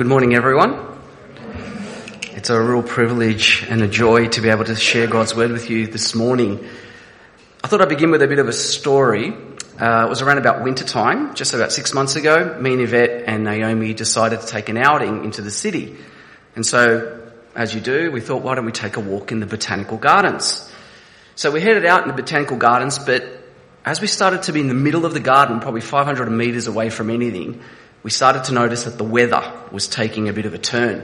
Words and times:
Good 0.00 0.06
morning, 0.06 0.34
everyone. 0.34 0.98
It's 2.30 2.48
a 2.48 2.58
real 2.58 2.82
privilege 2.82 3.66
and 3.68 3.82
a 3.82 3.86
joy 3.86 4.28
to 4.28 4.40
be 4.40 4.48
able 4.48 4.64
to 4.64 4.74
share 4.74 5.06
God's 5.06 5.36
word 5.36 5.52
with 5.52 5.68
you 5.68 5.88
this 5.88 6.14
morning. 6.14 6.66
I 7.62 7.68
thought 7.68 7.82
I'd 7.82 7.90
begin 7.90 8.10
with 8.10 8.22
a 8.22 8.26
bit 8.26 8.38
of 8.38 8.48
a 8.48 8.52
story. 8.54 9.34
Uh, 9.78 10.06
it 10.06 10.08
was 10.08 10.22
around 10.22 10.38
about 10.38 10.64
winter 10.64 10.84
time, 10.84 11.34
just 11.34 11.52
about 11.52 11.70
six 11.70 11.92
months 11.92 12.16
ago. 12.16 12.58
Me 12.58 12.72
and 12.72 12.80
Yvette 12.80 13.24
and 13.26 13.44
Naomi 13.44 13.92
decided 13.92 14.40
to 14.40 14.46
take 14.46 14.70
an 14.70 14.78
outing 14.78 15.22
into 15.26 15.42
the 15.42 15.50
city. 15.50 15.98
And 16.56 16.64
so, 16.64 17.20
as 17.54 17.74
you 17.74 17.82
do, 17.82 18.10
we 18.10 18.22
thought, 18.22 18.40
why 18.40 18.54
don't 18.54 18.64
we 18.64 18.72
take 18.72 18.96
a 18.96 19.00
walk 19.00 19.32
in 19.32 19.40
the 19.40 19.46
botanical 19.46 19.98
gardens? 19.98 20.66
So 21.34 21.50
we 21.50 21.60
headed 21.60 21.84
out 21.84 22.04
in 22.04 22.08
the 22.08 22.14
botanical 22.14 22.56
gardens, 22.56 22.98
but 22.98 23.22
as 23.84 24.00
we 24.00 24.06
started 24.06 24.44
to 24.44 24.52
be 24.52 24.60
in 24.60 24.68
the 24.68 24.72
middle 24.72 25.04
of 25.04 25.12
the 25.12 25.20
garden, 25.20 25.60
probably 25.60 25.82
500 25.82 26.30
metres 26.30 26.68
away 26.68 26.88
from 26.88 27.10
anything, 27.10 27.60
we 28.02 28.10
started 28.10 28.44
to 28.44 28.52
notice 28.52 28.84
that 28.84 28.98
the 28.98 29.04
weather 29.04 29.52
was 29.70 29.88
taking 29.88 30.28
a 30.28 30.32
bit 30.32 30.46
of 30.46 30.54
a 30.54 30.58
turn. 30.58 31.02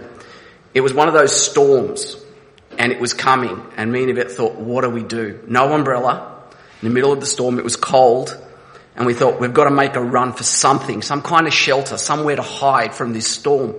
It 0.74 0.80
was 0.80 0.94
one 0.94 1.08
of 1.08 1.14
those 1.14 1.34
storms 1.34 2.16
and 2.78 2.92
it 2.92 3.00
was 3.00 3.14
coming 3.14 3.60
and 3.76 3.92
me 3.92 4.02
and 4.02 4.10
Yvette 4.10 4.30
thought, 4.30 4.56
what 4.56 4.82
do 4.82 4.90
we 4.90 5.02
do? 5.02 5.40
No 5.46 5.72
umbrella. 5.72 6.42
In 6.82 6.88
the 6.88 6.94
middle 6.94 7.12
of 7.12 7.20
the 7.20 7.26
storm, 7.26 7.58
it 7.58 7.64
was 7.64 7.76
cold 7.76 8.36
and 8.96 9.06
we 9.06 9.14
thought 9.14 9.40
we've 9.40 9.52
got 9.52 9.64
to 9.64 9.70
make 9.70 9.94
a 9.94 10.02
run 10.02 10.32
for 10.32 10.42
something, 10.42 11.02
some 11.02 11.22
kind 11.22 11.46
of 11.46 11.52
shelter, 11.52 11.98
somewhere 11.98 12.36
to 12.36 12.42
hide 12.42 12.94
from 12.94 13.12
this 13.12 13.26
storm. 13.26 13.74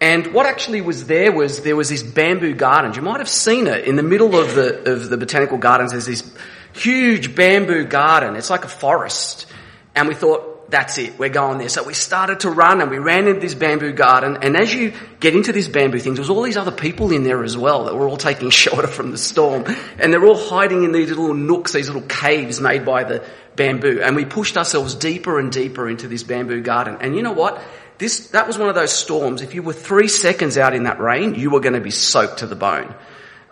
And 0.00 0.32
what 0.32 0.46
actually 0.46 0.80
was 0.80 1.06
there 1.06 1.32
was 1.32 1.62
there 1.62 1.76
was 1.76 1.88
this 1.88 2.02
bamboo 2.02 2.54
garden. 2.54 2.94
You 2.94 3.02
might 3.02 3.18
have 3.18 3.28
seen 3.28 3.66
it 3.66 3.84
in 3.84 3.96
the 3.96 4.02
middle 4.02 4.38
of 4.38 4.54
the 4.54 4.92
of 4.92 5.10
the 5.10 5.16
botanical 5.16 5.58
gardens. 5.58 5.90
There's 5.90 6.06
this 6.06 6.32
huge 6.72 7.34
bamboo 7.34 7.84
garden. 7.84 8.36
It's 8.36 8.50
like 8.50 8.64
a 8.64 8.68
forest. 8.68 9.46
And 9.94 10.06
we 10.06 10.14
thought, 10.14 10.57
that's 10.70 10.98
it, 10.98 11.18
we're 11.18 11.30
going 11.30 11.58
there. 11.58 11.70
So 11.70 11.82
we 11.82 11.94
started 11.94 12.40
to 12.40 12.50
run 12.50 12.82
and 12.82 12.90
we 12.90 12.98
ran 12.98 13.26
into 13.26 13.40
this 13.40 13.54
bamboo 13.54 13.92
garden. 13.92 14.38
And 14.42 14.56
as 14.56 14.72
you 14.72 14.92
get 15.18 15.34
into 15.34 15.52
this 15.52 15.66
bamboo 15.66 15.98
thing, 15.98 16.14
there's 16.14 16.28
all 16.28 16.42
these 16.42 16.58
other 16.58 16.72
people 16.72 17.10
in 17.10 17.24
there 17.24 17.42
as 17.42 17.56
well 17.56 17.84
that 17.84 17.94
were 17.94 18.06
all 18.06 18.18
taking 18.18 18.50
shelter 18.50 18.86
from 18.86 19.10
the 19.10 19.18
storm. 19.18 19.64
And 19.98 20.12
they're 20.12 20.24
all 20.24 20.36
hiding 20.36 20.84
in 20.84 20.92
these 20.92 21.08
little 21.08 21.32
nooks, 21.32 21.72
these 21.72 21.88
little 21.88 22.06
caves 22.08 22.60
made 22.60 22.84
by 22.84 23.04
the 23.04 23.24
bamboo. 23.56 24.02
And 24.02 24.14
we 24.14 24.26
pushed 24.26 24.58
ourselves 24.58 24.94
deeper 24.94 25.38
and 25.38 25.50
deeper 25.50 25.88
into 25.88 26.06
this 26.06 26.22
bamboo 26.22 26.60
garden. 26.60 26.98
And 27.00 27.16
you 27.16 27.22
know 27.22 27.32
what? 27.32 27.62
This, 27.96 28.28
that 28.28 28.46
was 28.46 28.58
one 28.58 28.68
of 28.68 28.74
those 28.74 28.92
storms. 28.92 29.40
If 29.42 29.54
you 29.54 29.62
were 29.62 29.72
three 29.72 30.08
seconds 30.08 30.58
out 30.58 30.74
in 30.74 30.84
that 30.84 31.00
rain, 31.00 31.34
you 31.34 31.50
were 31.50 31.60
going 31.60 31.74
to 31.74 31.80
be 31.80 31.90
soaked 31.90 32.40
to 32.40 32.46
the 32.46 32.54
bone. 32.54 32.94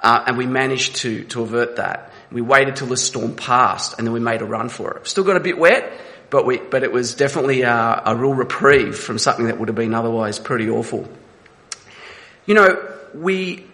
Uh, 0.02 0.22
and 0.26 0.36
we 0.36 0.46
managed 0.46 0.96
to, 0.96 1.24
to 1.24 1.42
avert 1.42 1.76
that. 1.76 2.12
We 2.30 2.42
waited 2.42 2.76
till 2.76 2.88
the 2.88 2.96
storm 2.96 3.34
passed 3.34 3.94
and 3.98 4.06
then 4.06 4.12
we 4.12 4.20
made 4.20 4.42
a 4.42 4.44
run 4.44 4.68
for 4.68 4.98
it. 4.98 5.06
Still 5.06 5.24
got 5.24 5.36
a 5.36 5.40
bit 5.40 5.58
wet, 5.58 5.90
but 6.30 6.44
we, 6.44 6.58
but 6.58 6.82
it 6.82 6.92
was 6.92 7.14
definitely 7.14 7.62
a, 7.62 8.02
a 8.04 8.16
real 8.16 8.34
reprieve 8.34 8.98
from 8.98 9.18
something 9.18 9.46
that 9.46 9.58
would 9.58 9.68
have 9.68 9.76
been 9.76 9.94
otherwise 9.94 10.38
pretty 10.38 10.68
awful. 10.68 11.08
You 12.46 12.54
know, 12.54 12.94
we 13.14 13.66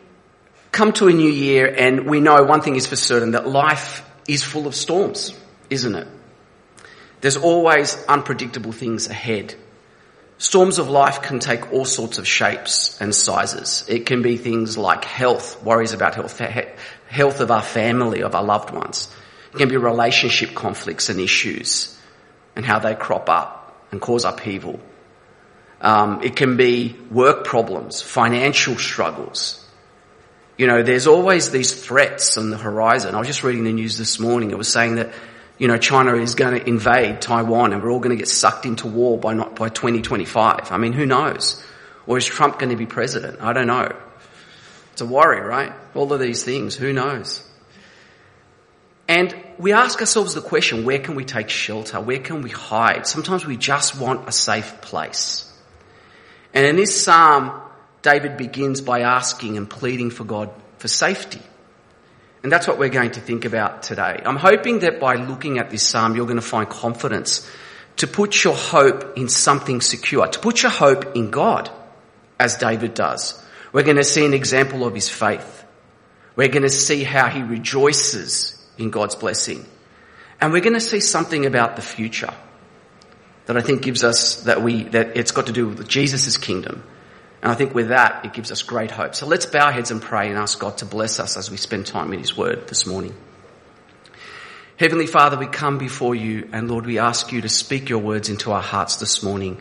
come 0.70 0.92
to 0.94 1.08
a 1.08 1.12
new 1.12 1.28
year 1.28 1.72
and 1.76 2.06
we 2.06 2.20
know 2.20 2.42
one 2.44 2.60
thing 2.60 2.76
is 2.76 2.86
for 2.86 2.96
certain 2.96 3.32
that 3.32 3.46
life 3.46 4.08
is 4.28 4.42
full 4.42 4.66
of 4.66 4.74
storms, 4.74 5.38
isn't 5.70 5.94
it? 5.94 6.08
There's 7.20 7.36
always 7.36 8.02
unpredictable 8.06 8.72
things 8.72 9.08
ahead. 9.08 9.54
Storms 10.38 10.78
of 10.78 10.88
life 10.88 11.22
can 11.22 11.38
take 11.38 11.72
all 11.72 11.84
sorts 11.84 12.18
of 12.18 12.26
shapes 12.26 13.00
and 13.00 13.14
sizes. 13.14 13.84
It 13.88 14.06
can 14.06 14.22
be 14.22 14.36
things 14.36 14.76
like 14.76 15.04
health, 15.04 15.62
worries 15.62 15.92
about 15.92 16.16
health, 16.16 16.38
health 17.08 17.40
of 17.40 17.50
our 17.50 17.62
family, 17.62 18.22
of 18.22 18.34
our 18.34 18.42
loved 18.42 18.70
ones. 18.70 19.08
It 19.54 19.58
can 19.58 19.68
be 19.68 19.76
relationship 19.76 20.54
conflicts 20.54 21.10
and 21.10 21.20
issues 21.20 21.96
and 22.56 22.64
how 22.64 22.78
they 22.78 22.94
crop 22.94 23.28
up 23.28 23.86
and 23.90 24.00
cause 24.00 24.24
upheaval. 24.24 24.80
Um, 25.80 26.22
it 26.22 26.36
can 26.36 26.56
be 26.56 26.96
work 27.10 27.44
problems, 27.44 28.00
financial 28.00 28.76
struggles. 28.76 29.58
You 30.56 30.66
know, 30.66 30.82
there's 30.82 31.06
always 31.06 31.50
these 31.50 31.72
threats 31.74 32.36
on 32.38 32.50
the 32.50 32.56
horizon. 32.56 33.14
I 33.14 33.18
was 33.18 33.26
just 33.26 33.42
reading 33.42 33.64
the 33.64 33.72
news 33.72 33.98
this 33.98 34.20
morning. 34.20 34.50
It 34.52 34.58
was 34.58 34.68
saying 34.68 34.96
that, 34.96 35.12
you 35.58 35.66
know, 35.66 35.78
China 35.78 36.14
is 36.14 36.34
going 36.34 36.58
to 36.58 36.68
invade 36.68 37.20
Taiwan 37.20 37.72
and 37.72 37.82
we're 37.82 37.90
all 37.90 37.98
going 37.98 38.16
to 38.16 38.16
get 38.16 38.28
sucked 38.28 38.64
into 38.64 38.86
war 38.86 39.18
by 39.18 39.34
not 39.34 39.56
by 39.56 39.70
2025. 39.70 40.70
I 40.70 40.76
mean, 40.76 40.92
who 40.92 41.04
knows? 41.04 41.64
Or 42.06 42.16
is 42.16 42.26
Trump 42.26 42.58
going 42.58 42.70
to 42.70 42.76
be 42.76 42.86
president? 42.86 43.40
I 43.40 43.52
don't 43.52 43.66
know. 43.66 43.92
It's 44.92 45.00
a 45.00 45.06
worry, 45.06 45.40
right? 45.40 45.72
All 45.94 46.12
of 46.12 46.20
these 46.20 46.44
things. 46.44 46.76
Who 46.76 46.92
knows? 46.92 47.42
And 49.12 49.36
we 49.58 49.74
ask 49.74 50.00
ourselves 50.00 50.32
the 50.32 50.40
question, 50.40 50.86
where 50.86 50.98
can 50.98 51.16
we 51.16 51.26
take 51.26 51.50
shelter? 51.50 52.00
Where 52.00 52.18
can 52.18 52.40
we 52.40 52.48
hide? 52.48 53.06
Sometimes 53.06 53.44
we 53.44 53.58
just 53.58 53.94
want 53.94 54.26
a 54.26 54.32
safe 54.32 54.80
place. 54.80 55.52
And 56.54 56.64
in 56.64 56.76
this 56.76 57.04
psalm, 57.04 57.60
David 58.00 58.38
begins 58.38 58.80
by 58.80 59.00
asking 59.00 59.58
and 59.58 59.68
pleading 59.68 60.08
for 60.08 60.24
God 60.24 60.48
for 60.78 60.88
safety. 60.88 61.42
And 62.42 62.50
that's 62.50 62.66
what 62.66 62.78
we're 62.78 62.88
going 62.88 63.10
to 63.10 63.20
think 63.20 63.44
about 63.44 63.82
today. 63.82 64.18
I'm 64.24 64.36
hoping 64.36 64.78
that 64.78 64.98
by 64.98 65.16
looking 65.16 65.58
at 65.58 65.68
this 65.68 65.86
psalm, 65.86 66.16
you're 66.16 66.24
going 66.24 66.36
to 66.36 66.42
find 66.42 66.66
confidence 66.66 67.46
to 67.98 68.06
put 68.06 68.42
your 68.42 68.56
hope 68.56 69.18
in 69.18 69.28
something 69.28 69.82
secure, 69.82 70.26
to 70.26 70.38
put 70.38 70.62
your 70.62 70.72
hope 70.72 71.14
in 71.14 71.30
God, 71.30 71.70
as 72.40 72.56
David 72.56 72.94
does. 72.94 73.38
We're 73.74 73.82
going 73.82 73.98
to 73.98 74.04
see 74.04 74.24
an 74.24 74.32
example 74.32 74.86
of 74.86 74.94
his 74.94 75.10
faith. 75.10 75.66
We're 76.34 76.48
going 76.48 76.62
to 76.62 76.70
see 76.70 77.04
how 77.04 77.28
he 77.28 77.42
rejoices 77.42 78.58
in 78.82 78.90
God's 78.90 79.14
blessing. 79.14 79.64
And 80.40 80.52
we're 80.52 80.60
going 80.60 80.74
to 80.74 80.80
see 80.80 81.00
something 81.00 81.46
about 81.46 81.76
the 81.76 81.82
future 81.82 82.34
that 83.46 83.56
I 83.56 83.60
think 83.60 83.82
gives 83.82 84.04
us 84.04 84.42
that 84.42 84.62
we, 84.62 84.84
that 84.84 85.16
it's 85.16 85.30
got 85.30 85.46
to 85.46 85.52
do 85.52 85.68
with 85.68 85.88
Jesus' 85.88 86.36
kingdom. 86.36 86.82
And 87.42 87.50
I 87.50 87.54
think 87.54 87.74
with 87.74 87.88
that, 87.88 88.24
it 88.24 88.32
gives 88.32 88.52
us 88.52 88.62
great 88.62 88.90
hope. 88.90 89.14
So 89.14 89.26
let's 89.26 89.46
bow 89.46 89.66
our 89.66 89.72
heads 89.72 89.90
and 89.90 90.02
pray 90.02 90.28
and 90.28 90.38
ask 90.38 90.58
God 90.58 90.78
to 90.78 90.86
bless 90.86 91.18
us 91.18 91.36
as 91.36 91.50
we 91.50 91.56
spend 91.56 91.86
time 91.86 92.12
in 92.12 92.20
His 92.20 92.36
Word 92.36 92.68
this 92.68 92.86
morning. 92.86 93.14
Heavenly 94.76 95.06
Father, 95.06 95.36
we 95.36 95.46
come 95.46 95.78
before 95.78 96.14
you 96.14 96.48
and 96.52 96.68
Lord, 96.68 96.86
we 96.86 96.98
ask 96.98 97.30
you 97.32 97.40
to 97.40 97.48
speak 97.48 97.88
your 97.88 98.00
words 98.00 98.28
into 98.28 98.52
our 98.52 98.62
hearts 98.62 98.96
this 98.96 99.22
morning. 99.22 99.60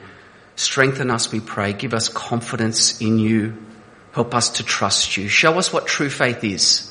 Strengthen 0.55 1.11
us, 1.11 1.31
we 1.31 1.39
pray. 1.39 1.73
Give 1.73 1.93
us 1.93 2.09
confidence 2.09 3.01
in 3.01 3.19
you. 3.19 3.57
Help 4.13 4.33
us 4.33 4.49
to 4.51 4.63
trust 4.63 5.17
you. 5.17 5.27
Show 5.27 5.57
us 5.57 5.71
what 5.71 5.87
true 5.87 6.09
faith 6.09 6.43
is 6.43 6.90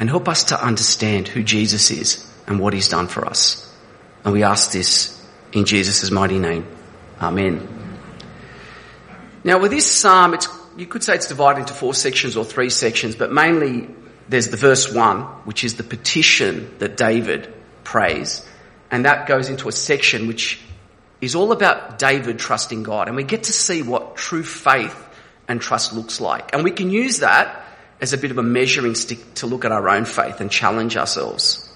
and 0.00 0.08
help 0.08 0.28
us 0.28 0.44
to 0.44 0.60
understand 0.60 1.28
who 1.28 1.44
Jesus 1.44 1.90
is 1.90 2.26
and 2.46 2.58
what 2.58 2.72
he's 2.72 2.88
done 2.88 3.06
for 3.06 3.26
us. 3.26 3.70
And 4.24 4.32
we 4.32 4.42
ask 4.42 4.72
this 4.72 5.22
in 5.52 5.66
Jesus' 5.66 6.10
mighty 6.10 6.38
name. 6.38 6.66
Amen. 7.20 7.68
Now 9.44 9.58
with 9.58 9.70
this 9.70 9.86
psalm, 9.86 10.34
it's, 10.34 10.48
you 10.76 10.86
could 10.86 11.04
say 11.04 11.14
it's 11.14 11.28
divided 11.28 11.60
into 11.60 11.74
four 11.74 11.92
sections 11.92 12.36
or 12.36 12.44
three 12.44 12.70
sections, 12.70 13.14
but 13.14 13.30
mainly 13.30 13.88
there's 14.28 14.48
the 14.48 14.56
verse 14.56 14.92
one, 14.92 15.22
which 15.44 15.64
is 15.64 15.76
the 15.76 15.82
petition 15.82 16.74
that 16.78 16.96
David 16.96 17.52
prays. 17.84 18.46
And 18.90 19.04
that 19.04 19.28
goes 19.28 19.50
into 19.50 19.68
a 19.68 19.72
section 19.72 20.26
which 20.26 20.60
is 21.20 21.34
all 21.34 21.52
about 21.52 21.98
David 21.98 22.38
trusting 22.38 22.82
God. 22.84 23.08
And 23.08 23.16
we 23.16 23.24
get 23.24 23.44
to 23.44 23.52
see 23.52 23.82
what 23.82 24.16
true 24.16 24.42
faith 24.42 24.96
and 25.46 25.60
trust 25.60 25.92
looks 25.92 26.20
like. 26.20 26.54
And 26.54 26.64
we 26.64 26.70
can 26.70 26.90
use 26.90 27.18
that 27.18 27.66
as 28.00 28.12
a 28.12 28.18
bit 28.18 28.30
of 28.30 28.38
a 28.38 28.42
measuring 28.42 28.94
stick 28.94 29.34
to 29.34 29.46
look 29.46 29.64
at 29.64 29.72
our 29.72 29.88
own 29.88 30.04
faith 30.04 30.40
and 30.40 30.50
challenge 30.50 30.96
ourselves. 30.96 31.66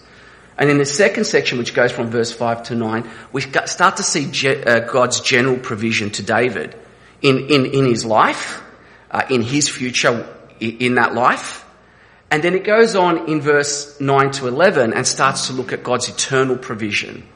And 0.56 0.70
in 0.70 0.78
the 0.78 0.86
second 0.86 1.24
section, 1.24 1.58
which 1.58 1.74
goes 1.74 1.90
from 1.90 2.08
verse 2.08 2.32
5 2.32 2.64
to 2.64 2.74
9, 2.74 3.10
we 3.32 3.40
start 3.40 3.96
to 3.96 4.02
see 4.02 4.30
uh, 4.48 4.80
God's 4.80 5.20
general 5.20 5.58
provision 5.58 6.10
to 6.10 6.22
David 6.22 6.76
in, 7.22 7.50
in, 7.50 7.66
in 7.66 7.86
his 7.86 8.04
life, 8.04 8.62
uh, 9.10 9.22
in 9.30 9.42
his 9.42 9.68
future 9.68 10.28
in 10.60 10.94
that 10.94 11.14
life. 11.14 11.64
And 12.30 12.42
then 12.42 12.54
it 12.54 12.64
goes 12.64 12.96
on 12.96 13.28
in 13.28 13.40
verse 13.40 14.00
9 14.00 14.30
to 14.32 14.48
11 14.48 14.92
and 14.92 15.06
starts 15.06 15.48
to 15.48 15.52
look 15.52 15.72
at 15.72 15.82
God's 15.82 16.08
eternal 16.08 16.56
provision. 16.56 17.26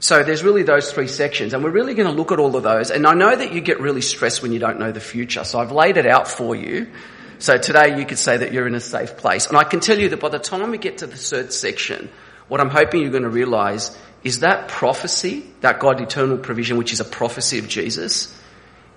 So 0.00 0.22
there's 0.22 0.42
really 0.42 0.62
those 0.62 0.92
three 0.92 1.08
sections 1.08 1.52
and 1.52 1.62
we're 1.62 1.70
really 1.70 1.94
going 1.94 2.08
to 2.08 2.14
look 2.14 2.32
at 2.32 2.38
all 2.38 2.56
of 2.56 2.62
those. 2.62 2.90
And 2.90 3.06
I 3.06 3.14
know 3.14 3.34
that 3.34 3.52
you 3.52 3.60
get 3.60 3.80
really 3.80 4.00
stressed 4.00 4.42
when 4.42 4.52
you 4.52 4.58
don't 4.58 4.78
know 4.78 4.92
the 4.92 5.00
future. 5.00 5.44
So 5.44 5.60
I've 5.60 5.72
laid 5.72 5.96
it 5.96 6.06
out 6.06 6.26
for 6.26 6.56
you 6.56 6.90
so 7.40 7.58
today 7.58 7.98
you 7.98 8.06
could 8.06 8.18
say 8.18 8.36
that 8.36 8.52
you're 8.52 8.66
in 8.66 8.74
a 8.74 8.80
safe 8.80 9.16
place. 9.16 9.46
And 9.46 9.56
I 9.56 9.64
can 9.64 9.80
tell 9.80 9.98
you 9.98 10.10
that 10.10 10.20
by 10.20 10.28
the 10.28 10.38
time 10.38 10.70
we 10.70 10.78
get 10.78 10.98
to 10.98 11.06
the 11.06 11.16
third 11.16 11.52
section, 11.52 12.10
what 12.48 12.60
I'm 12.60 12.68
hoping 12.68 13.00
you're 13.00 13.10
going 13.10 13.22
to 13.22 13.30
realize 13.30 13.96
is 14.22 14.40
that 14.40 14.68
prophecy, 14.68 15.50
that 15.62 15.80
God 15.80 16.00
eternal 16.00 16.36
provision, 16.36 16.76
which 16.76 16.92
is 16.92 17.00
a 17.00 17.04
prophecy 17.04 17.58
of 17.58 17.66
Jesus, 17.66 18.36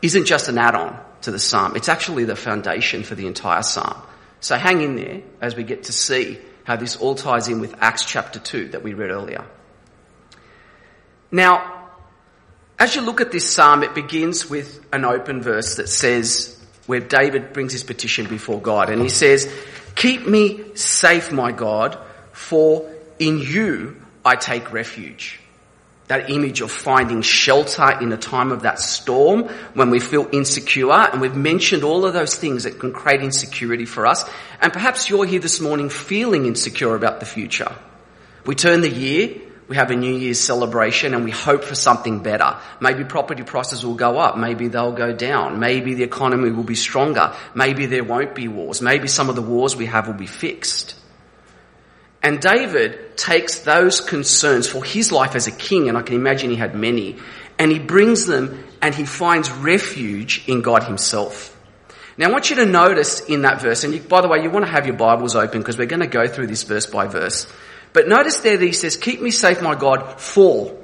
isn't 0.02 0.26
just 0.26 0.50
an 0.50 0.58
add-on 0.58 1.00
to 1.22 1.32
the 1.32 1.40
psalm. 1.40 1.76
It's 1.78 1.88
actually 1.88 2.26
the 2.26 2.36
foundation 2.36 3.04
for 3.04 3.16
the 3.16 3.28
entire 3.28 3.64
psalm. 3.64 3.96
So 4.42 4.58
hang 4.58 4.82
in 4.82 4.98
there 4.98 5.22
as 5.40 5.56
we 5.56 5.64
get 5.64 5.84
to 5.84 5.94
see 5.94 6.38
how 6.66 6.76
this 6.76 6.98
all 6.98 7.16
ties 7.16 7.48
in 7.48 7.62
with 7.62 7.76
Acts 7.80 8.04
chapter 8.04 8.40
2 8.40 8.70
that 8.70 8.84
we 8.84 8.94
read 8.94 9.10
earlier. 9.10 9.46
Now, 11.32 11.90
as 12.78 12.96
you 12.96 13.02
look 13.02 13.22
at 13.22 13.32
this 13.32 13.50
psalm, 13.50 13.84
it 13.84 13.96
begins 13.96 14.50
with 14.50 14.86
an 14.92 15.06
open 15.06 15.42
verse 15.42 15.78
that 15.78 15.88
says, 15.88 16.60
where 16.86 17.00
David 17.00 17.54
brings 17.54 17.72
his 17.72 17.84
petition 17.84 18.28
before 18.28 18.60
God 18.60 18.90
and 18.90 19.02
he 19.02 19.10
says, 19.10 19.52
keep 19.96 20.28
me 20.28 20.76
safe, 20.76 21.32
my 21.32 21.52
God, 21.52 21.98
for 22.32 22.92
in 23.20 23.40
you 23.40 24.02
I 24.26 24.36
take 24.36 24.72
refuge. 24.74 25.40
that 26.08 26.30
image 26.30 26.62
of 26.62 26.70
finding 26.72 27.22
shelter 27.22 27.98
in 28.02 28.12
a 28.12 28.18
time 28.18 28.52
of 28.52 28.64
that 28.64 28.80
storm 28.80 29.44
when 29.74 29.90
we 29.90 30.00
feel 30.00 30.28
insecure. 30.32 30.92
And 30.92 31.22
we've 31.22 31.36
mentioned 31.36 31.84
all 31.84 32.06
of 32.06 32.14
those 32.14 32.36
things 32.36 32.64
that 32.64 32.80
can 32.80 32.92
create 32.92 33.22
insecurity 33.22 33.86
for 33.86 34.06
us. 34.06 34.26
And 34.62 34.74
perhaps 34.74 35.10
you're 35.10 35.26
here 35.26 35.40
this 35.40 35.62
morning 35.62 35.90
feeling 35.90 36.46
insecure 36.46 36.96
about 36.96 37.20
the 37.20 37.26
future. 37.26 37.74
We 38.46 38.56
turn 38.56 38.82
the 38.82 38.90
year, 38.90 39.40
we 39.68 39.76
have 39.76 39.92
a 39.92 39.96
New 39.96 40.14
Year's 40.14 40.40
celebration 40.40 41.14
and 41.14 41.24
we 41.24 41.32
hope 41.32 41.64
for 41.64 41.76
something 41.76 42.22
better. 42.22 42.58
Maybe 42.80 43.04
property 43.04 43.44
prices 43.44 43.86
will 43.86 43.96
go 43.96 44.18
up. 44.18 44.38
Maybe 44.38 44.68
they'll 44.68 44.92
go 44.92 45.14
down. 45.14 45.60
Maybe 45.60 45.94
the 45.94 46.04
economy 46.04 46.52
will 46.52 46.64
be 46.64 46.76
stronger. 46.76 47.34
Maybe 47.56 47.86
there 47.86 48.04
won't 48.04 48.36
be 48.36 48.48
wars. 48.48 48.82
Maybe 48.82 49.08
some 49.08 49.30
of 49.30 49.36
the 49.36 49.42
wars 49.42 49.76
we 49.76 49.86
have 49.86 50.08
will 50.08 50.16
be 50.16 50.28
fixed. 50.28 50.96
And 52.22 52.40
David 52.40 53.18
takes 53.18 53.60
those 53.60 54.00
concerns 54.00 54.68
for 54.68 54.84
his 54.84 55.12
life 55.12 55.36
as 55.36 55.48
a 55.48 55.52
king, 55.52 55.90
and 55.90 55.98
I 55.98 56.02
can 56.02 56.16
imagine 56.16 56.50
he 56.50 56.56
had 56.56 56.74
many, 56.74 57.18
and 57.60 57.70
he 57.70 57.80
brings 57.80 58.26
them 58.26 58.64
and 58.82 58.96
he 58.96 59.04
finds 59.04 59.52
refuge 59.52 60.44
in 60.48 60.62
God 60.62 60.84
himself. 60.84 61.50
Now 62.18 62.30
I 62.30 62.32
want 62.32 62.50
you 62.50 62.56
to 62.58 62.66
notice 62.66 63.20
in 63.22 63.42
that 63.42 63.62
verse, 63.62 63.84
and 63.84 63.94
you, 63.94 64.00
by 64.00 64.22
the 64.22 64.30
way, 64.30 64.42
you 64.42 64.50
want 64.50 64.66
to 64.66 64.72
have 64.72 64.86
your 64.86 64.96
Bibles 64.96 65.36
open 65.36 65.60
because 65.60 65.78
we're 65.78 65.86
going 65.86 66.00
to 66.00 66.08
go 66.08 66.28
through 66.28 66.48
this 66.48 66.64
verse 66.64 66.86
by 66.86 67.08
verse. 67.08 67.46
But 67.94 68.08
notice 68.08 68.38
there 68.38 68.58
that 68.58 68.66
he 68.66 68.74
says, 68.74 68.98
keep 68.98 69.22
me 69.22 69.32
safe, 69.32 69.62
my 69.62 69.76
God, 69.76 70.20
for 70.20 70.76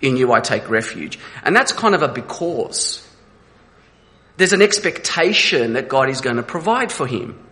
in 0.00 0.16
you 0.16 0.32
I 0.32 0.40
take 0.40 0.68
refuge. 0.68 1.18
And 1.42 1.56
that's 1.56 1.72
kind 1.72 1.94
of 1.94 2.02
a 2.02 2.08
because. 2.08 3.04
There's 4.36 4.52
an 4.52 4.62
expectation 4.62 5.72
that 5.72 5.88
God 5.88 6.10
is 6.10 6.20
going 6.20 6.36
to 6.36 6.42
provide 6.42 6.92
for 6.92 7.06
him. 7.06 7.44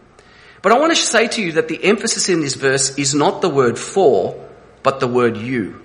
But 0.62 0.72
I 0.72 0.78
want 0.78 0.94
to 0.94 1.00
say 1.00 1.28
to 1.28 1.42
you 1.42 1.52
that 1.52 1.68
the 1.68 1.82
emphasis 1.82 2.28
in 2.28 2.40
this 2.40 2.54
verse 2.54 2.98
is 2.98 3.14
not 3.14 3.40
the 3.40 3.48
word 3.48 3.78
for, 3.78 4.48
but 4.82 5.00
the 5.00 5.08
word 5.08 5.36
you. 5.36 5.82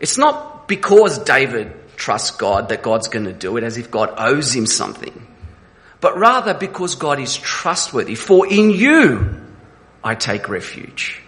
It's 0.00 0.18
not 0.18 0.68
because 0.68 1.18
David 1.18 1.74
trusts 1.96 2.30
God 2.30 2.70
that 2.70 2.82
God's 2.82 3.08
going 3.08 3.26
to 3.26 3.32
do 3.32 3.56
it 3.56 3.64
as 3.64 3.76
if 3.76 3.90
God 3.90 4.14
owes 4.16 4.54
him 4.54 4.66
something, 4.66 5.26
but 6.00 6.18
rather 6.18 6.54
because 6.54 6.94
God 6.94 7.20
is 7.20 7.36
trustworthy. 7.36 8.14
For 8.14 8.46
in 8.46 8.70
you 8.70 9.42
I 10.02 10.14
take 10.14 10.48
refuge. 10.48 11.22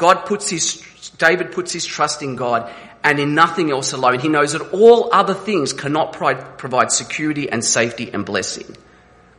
God 0.00 0.24
puts 0.24 0.48
his, 0.48 0.80
David 1.18 1.52
puts 1.52 1.74
his 1.74 1.84
trust 1.84 2.22
in 2.22 2.34
God 2.34 2.72
and 3.04 3.20
in 3.20 3.34
nothing 3.34 3.70
else 3.70 3.92
alone. 3.92 4.18
He 4.18 4.30
knows 4.30 4.54
that 4.54 4.72
all 4.72 5.10
other 5.12 5.34
things 5.34 5.74
cannot 5.74 6.14
provide 6.14 6.90
security 6.90 7.50
and 7.50 7.62
safety 7.62 8.10
and 8.10 8.24
blessing. 8.24 8.78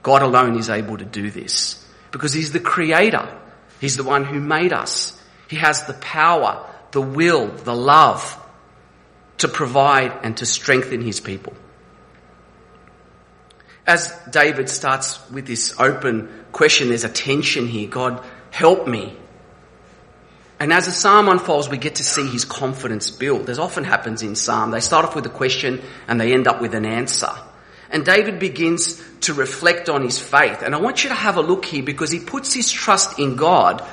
God 0.04 0.22
alone 0.22 0.60
is 0.60 0.70
able 0.70 1.00
to 1.00 1.04
do 1.04 1.32
this 1.32 1.84
because 2.12 2.32
he's 2.32 2.52
the 2.52 2.60
creator. 2.60 3.28
He's 3.80 3.98
the 3.98 4.04
one 4.04 4.24
who 4.24 4.40
made 4.40 4.72
us. 4.72 5.20
He 5.48 5.56
has 5.56 5.86
the 5.86 5.96
power, 5.96 6.64
the 6.92 7.02
will, 7.02 7.48
the 7.48 7.76
love 7.76 8.38
to 9.40 9.48
provide 9.48 10.14
and 10.22 10.38
to 10.38 10.46
strengthen 10.46 11.02
his 11.02 11.20
people. 11.20 11.54
As 13.88 14.16
David 14.30 14.70
starts 14.70 15.20
with 15.32 15.48
this 15.48 15.74
open 15.80 16.30
question, 16.52 16.90
there's 16.90 17.04
a 17.04 17.10
tension 17.10 17.66
here. 17.66 17.88
God, 17.88 18.24
help 18.52 18.88
me. 18.88 19.18
And 20.62 20.72
as 20.72 20.86
the 20.86 20.92
psalm 20.92 21.28
unfolds, 21.28 21.70
we 21.70 21.80
get 21.80 21.96
to 21.96 22.04
see 22.04 22.28
his 22.28 22.46
confidence 22.46 23.10
build. 23.10 23.50
As 23.50 23.58
often 23.58 23.84
happens 23.84 24.22
in 24.22 24.36
psalm, 24.36 24.70
they 24.70 24.80
start 24.80 25.06
off 25.06 25.16
with 25.16 25.26
a 25.26 25.30
question 25.30 25.82
and 26.08 26.22
they 26.22 26.34
end 26.34 26.48
up 26.48 26.62
with 26.62 26.76
an 26.76 26.86
answer. 26.86 27.32
And 27.90 28.06
David 28.06 28.38
begins 28.38 29.04
to 29.22 29.34
reflect 29.34 29.90
on 29.90 30.04
his 30.04 30.20
faith. 30.20 30.62
And 30.62 30.76
I 30.76 30.78
want 30.78 31.04
you 31.04 31.10
to 31.10 31.16
have 31.16 31.38
a 31.38 31.42
look 31.42 31.66
here 31.66 31.82
because 31.82 32.12
he 32.12 32.20
puts 32.20 32.54
his 32.54 32.72
trust 32.72 33.18
in 33.18 33.38
God. 33.38 33.84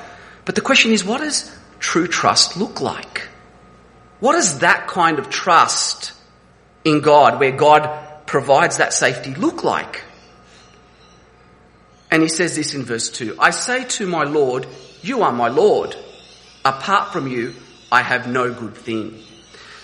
But 0.44 0.56
the 0.56 0.60
question 0.60 0.92
is, 0.92 1.02
what 1.02 1.22
does 1.22 1.50
true 1.78 2.06
trust 2.06 2.58
look 2.58 2.82
like? 2.82 3.28
What 4.20 4.32
does 4.32 4.58
that 4.58 4.88
kind 4.88 5.18
of 5.18 5.30
trust 5.30 6.12
in 6.84 7.00
God, 7.00 7.40
where 7.40 7.52
God 7.52 8.26
provides 8.26 8.76
that 8.76 8.92
safety, 8.92 9.34
look 9.34 9.64
like? 9.64 10.04
And 12.10 12.22
he 12.22 12.28
says 12.28 12.56
this 12.56 12.74
in 12.74 12.84
verse 12.84 13.08
2 13.08 13.36
I 13.38 13.52
say 13.52 13.84
to 13.84 14.06
my 14.06 14.24
Lord, 14.24 14.66
You 15.00 15.22
are 15.22 15.32
my 15.32 15.48
Lord. 15.48 15.96
Apart 16.64 17.12
from 17.12 17.28
you, 17.28 17.54
I 17.90 18.02
have 18.02 18.26
no 18.26 18.52
good 18.52 18.74
thing. 18.74 19.22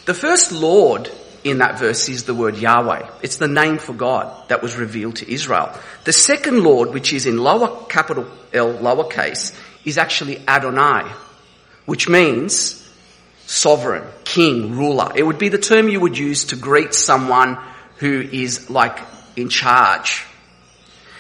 The 0.07 0.15
first 0.15 0.53
Lord 0.53 1.11
in 1.45 1.59
that 1.59 1.79
verse 1.79 2.09
is 2.09 2.25
the 2.25 2.35
word 2.35 2.57
Yahweh. 2.57 3.07
It's 3.23 3.37
the 3.37 3.49
name 3.49 3.79
for 3.79 3.93
God 3.93 4.49
that 4.49 4.63
was 4.63 4.77
revealed 4.77 5.17
to 5.17 5.31
Israel. 5.31 5.71
The 6.05 6.13
second 6.13 6.63
Lord, 6.63 6.93
which 6.93 7.13
is 7.13 7.27
in 7.27 7.39
lower 7.39 7.85
capital 7.87 8.27
L 8.53 8.75
lowercase, 8.75 9.55
is 9.85 9.99
actually 9.99 10.43
Adonai, 10.49 11.11
which 11.85 12.09
means 12.09 12.81
sovereign, 13.47 14.05
king, 14.25 14.77
ruler. 14.77 15.13
It 15.15 15.23
would 15.23 15.39
be 15.39 15.51
the 15.51 15.59
term 15.59 15.89
you 15.89 16.01
would 16.01 16.17
use 16.17 16.47
to 16.47 16.57
greet 16.57 16.95
someone 16.95 17.59
who 17.97 18.21
is 18.21 18.71
like 18.71 18.99
in 19.37 19.51
charge. 19.51 20.25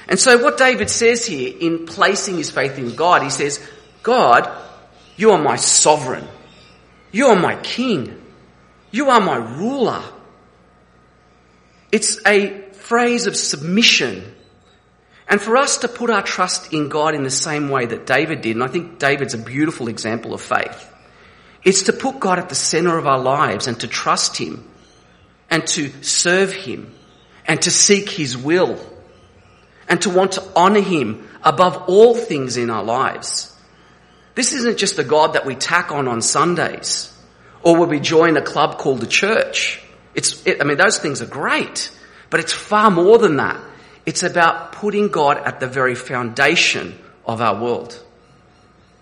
And 0.08 0.18
so 0.18 0.42
what 0.42 0.58
David 0.58 0.90
says 0.90 1.26
here 1.26 1.54
in 1.58 1.86
placing 1.86 2.36
his 2.36 2.50
faith 2.50 2.78
in 2.78 2.94
God, 2.94 3.22
he 3.22 3.30
says, 3.30 3.66
God, 4.02 4.50
you 5.16 5.31
are 5.31 5.43
my 5.43 5.56
sovereign. 5.56 6.26
You 7.12 7.26
are 7.26 7.37
my 7.37 7.56
king. 7.56 8.20
You 8.90 9.11
are 9.11 9.20
my 9.20 9.37
ruler. 9.37 10.02
It's 11.93 12.19
a 12.26 12.62
phrase 12.72 13.26
of 13.26 13.37
submission. 13.37 14.34
And 15.28 15.40
for 15.40 15.56
us 15.56 15.78
to 15.78 15.88
put 15.88 16.11
our 16.11 16.22
trust 16.22 16.72
in 16.72 16.88
God 16.88 17.14
in 17.14 17.22
the 17.22 17.31
same 17.31 17.69
way 17.69 17.87
that 17.87 18.06
David 18.06 18.40
did, 18.40 18.56
and 18.56 18.64
I 18.64 18.66
think 18.66 18.99
David's 18.99 19.34
a 19.34 19.38
beautiful 19.38 19.88
example 19.88 20.34
of 20.34 20.40
faith, 20.40 20.93
it's 21.62 21.84
to 21.84 21.93
put 21.93 22.20
God 22.20 22.38
at 22.38 22.49
the 22.49 22.55
center 22.55 22.99
of 22.99 23.06
our 23.06 23.19
lives 23.19 23.66
and 23.66 23.78
to 23.81 23.88
trust 23.88 24.37
Him 24.37 24.69
and 25.49 25.66
to 25.69 25.90
serve 26.02 26.52
Him 26.52 26.93
and 27.46 27.62
to 27.62 27.70
seek 27.70 28.11
His 28.11 28.37
will 28.37 28.78
and 29.88 30.02
to 30.02 30.11
want 30.11 30.32
to 30.32 30.44
honor 30.55 30.81
Him 30.81 31.28
above 31.43 31.84
all 31.88 32.14
things 32.14 32.56
in 32.56 32.69
our 32.69 32.84
lives. 32.84 33.53
This 34.34 34.52
isn't 34.52 34.78
just 34.78 34.98
a 34.98 35.04
God 35.04 35.34
that 35.34 35.46
we 35.46 35.54
tack 35.54 35.92
on 35.92 36.08
on 36.08 36.20
Sundays 36.20 37.12
or 37.62 37.76
where 37.76 37.88
we 37.88 38.00
join 38.00 38.36
a 38.36 38.42
club 38.42 38.78
called 38.78 39.00
the 39.00 39.06
church. 39.06 39.82
It's, 40.14 40.44
it, 40.46 40.60
I 40.60 40.64
mean, 40.64 40.76
those 40.76 40.98
things 40.98 41.22
are 41.22 41.26
great, 41.26 41.90
but 42.31 42.40
it's 42.40 42.52
far 42.52 42.90
more 42.90 43.19
than 43.19 43.36
that. 43.36 43.60
It's 44.06 44.22
about 44.22 44.72
putting 44.72 45.08
God 45.08 45.38
at 45.38 45.60
the 45.60 45.66
very 45.66 45.94
foundation 45.94 46.98
of 47.25 47.40
our 47.40 47.60
world. 47.60 48.00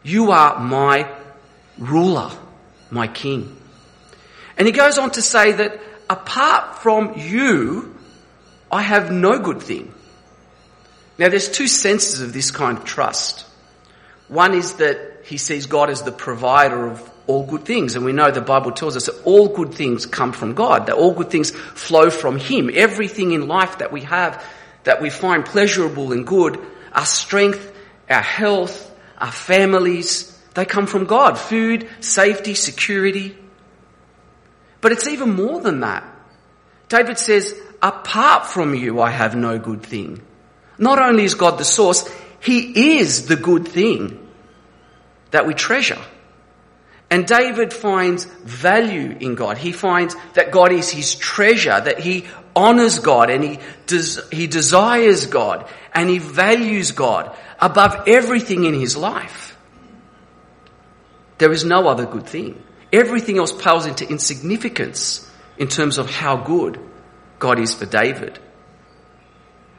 You 0.02 0.31
are 0.31 0.61
my 0.61 1.11
ruler, 1.78 2.31
my 2.90 3.08
king. 3.08 3.56
And 4.56 4.67
he 4.67 4.73
goes 4.73 4.99
on 4.99 5.11
to 5.12 5.23
say 5.23 5.52
that 5.52 5.81
apart 6.08 6.78
from 6.78 7.19
you, 7.19 7.96
I 8.70 8.82
have 8.82 9.11
no 9.11 9.38
good 9.38 9.62
thing. 9.62 9.92
Now 11.18 11.28
there's 11.28 11.50
two 11.50 11.66
senses 11.66 12.21
of 12.21 12.33
this 12.33 12.50
kind 12.50 12.78
of 12.78 12.85
trust. 12.85 13.45
One 14.28 14.54
is 14.54 14.75
that 14.75 15.12
he 15.25 15.37
sees 15.37 15.67
God 15.67 15.91
as 15.91 16.02
the 16.02 16.12
provider 16.12 16.88
of 16.88 17.11
all 17.26 17.47
good 17.47 17.64
things. 17.64 17.95
And 17.95 18.05
we 18.05 18.12
know 18.12 18.31
the 18.31 18.41
Bible 18.41 18.73
tells 18.73 18.97
us 18.97 19.07
that 19.07 19.23
all 19.25 19.49
good 19.49 19.75
things 19.75 20.07
come 20.07 20.33
from 20.33 20.55
God, 20.55 20.87
that 20.87 20.97
all 20.97 21.14
good 21.14 21.31
things 21.31 21.50
flow 21.50 22.11
from 22.11 22.38
Him. 22.38 22.71
Everything 22.73 23.33
in 23.33 23.49
life 23.49 23.79
that 23.79 23.93
we 23.93 24.02
have, 24.02 24.45
that 24.85 25.00
we 25.00 25.11
find 25.11 25.45
pleasurable 25.45 26.12
and 26.12 26.26
good, 26.26 26.59
our 26.93 27.07
strength, 27.07 27.73
our 28.11 28.23
health, 28.23 28.91
our 29.19 29.33
families, 29.33 30.29
they 30.55 30.64
come 30.64 30.87
from 30.87 31.07
God. 31.07 31.38
Food, 31.38 31.88
safety, 32.00 32.55
security. 32.55 33.37
But 34.81 34.93
it's 34.93 35.07
even 35.07 35.35
more 35.35 35.61
than 35.61 35.81
that. 35.81 36.05
David 36.88 37.19
says, 37.19 37.59
apart 37.81 38.47
from 38.47 38.75
you, 38.75 39.00
I 39.00 39.11
have 39.11 39.35
no 39.35 39.59
good 39.59 39.83
thing. 39.83 40.21
Not 40.76 40.99
only 40.99 41.25
is 41.25 41.35
God 41.35 41.57
the 41.59 41.64
source, 41.64 42.07
He 42.41 42.99
is 42.99 43.29
the 43.29 43.37
good 43.37 43.69
thing 43.69 44.22
that 45.33 45.47
we 45.47 45.55
treasure. 45.55 46.01
And 47.11 47.27
David 47.27 47.75
finds 47.75 48.25
value 48.25 49.15
in 49.21 49.35
God. 49.35 49.59
He 49.59 49.73
finds 49.73 50.17
that 50.33 50.51
God 50.51 50.73
is 50.73 50.89
his 50.89 51.15
treasure, 51.15 51.79
that 51.79 51.99
he 51.99 52.27
honors 52.57 53.01
God 53.01 53.29
and 53.29 53.45
he, 53.45 53.59
des- 53.87 54.23
he 54.31 54.47
desires 54.47 55.27
God 55.27 55.69
and 55.93 56.09
he 56.09 56.19
values 56.19 56.93
God 56.93 57.37
above 57.61 58.05
everything 58.09 58.65
in 58.65 58.73
his 58.73 58.97
life. 58.97 59.59
There 61.37 61.53
is 61.53 61.65
no 61.65 61.87
other 61.89 62.07
good 62.07 62.27
thing. 62.27 62.62
Everything 62.93 63.37
else 63.37 63.53
pales 63.53 63.85
into 63.85 64.09
insignificance 64.09 65.31
in 65.59 65.69
terms 65.69 65.99
of 65.99 66.09
how 66.09 66.37
good 66.37 66.81
God 67.39 67.59
is 67.59 67.75
for 67.75 67.85
David. 67.85 68.39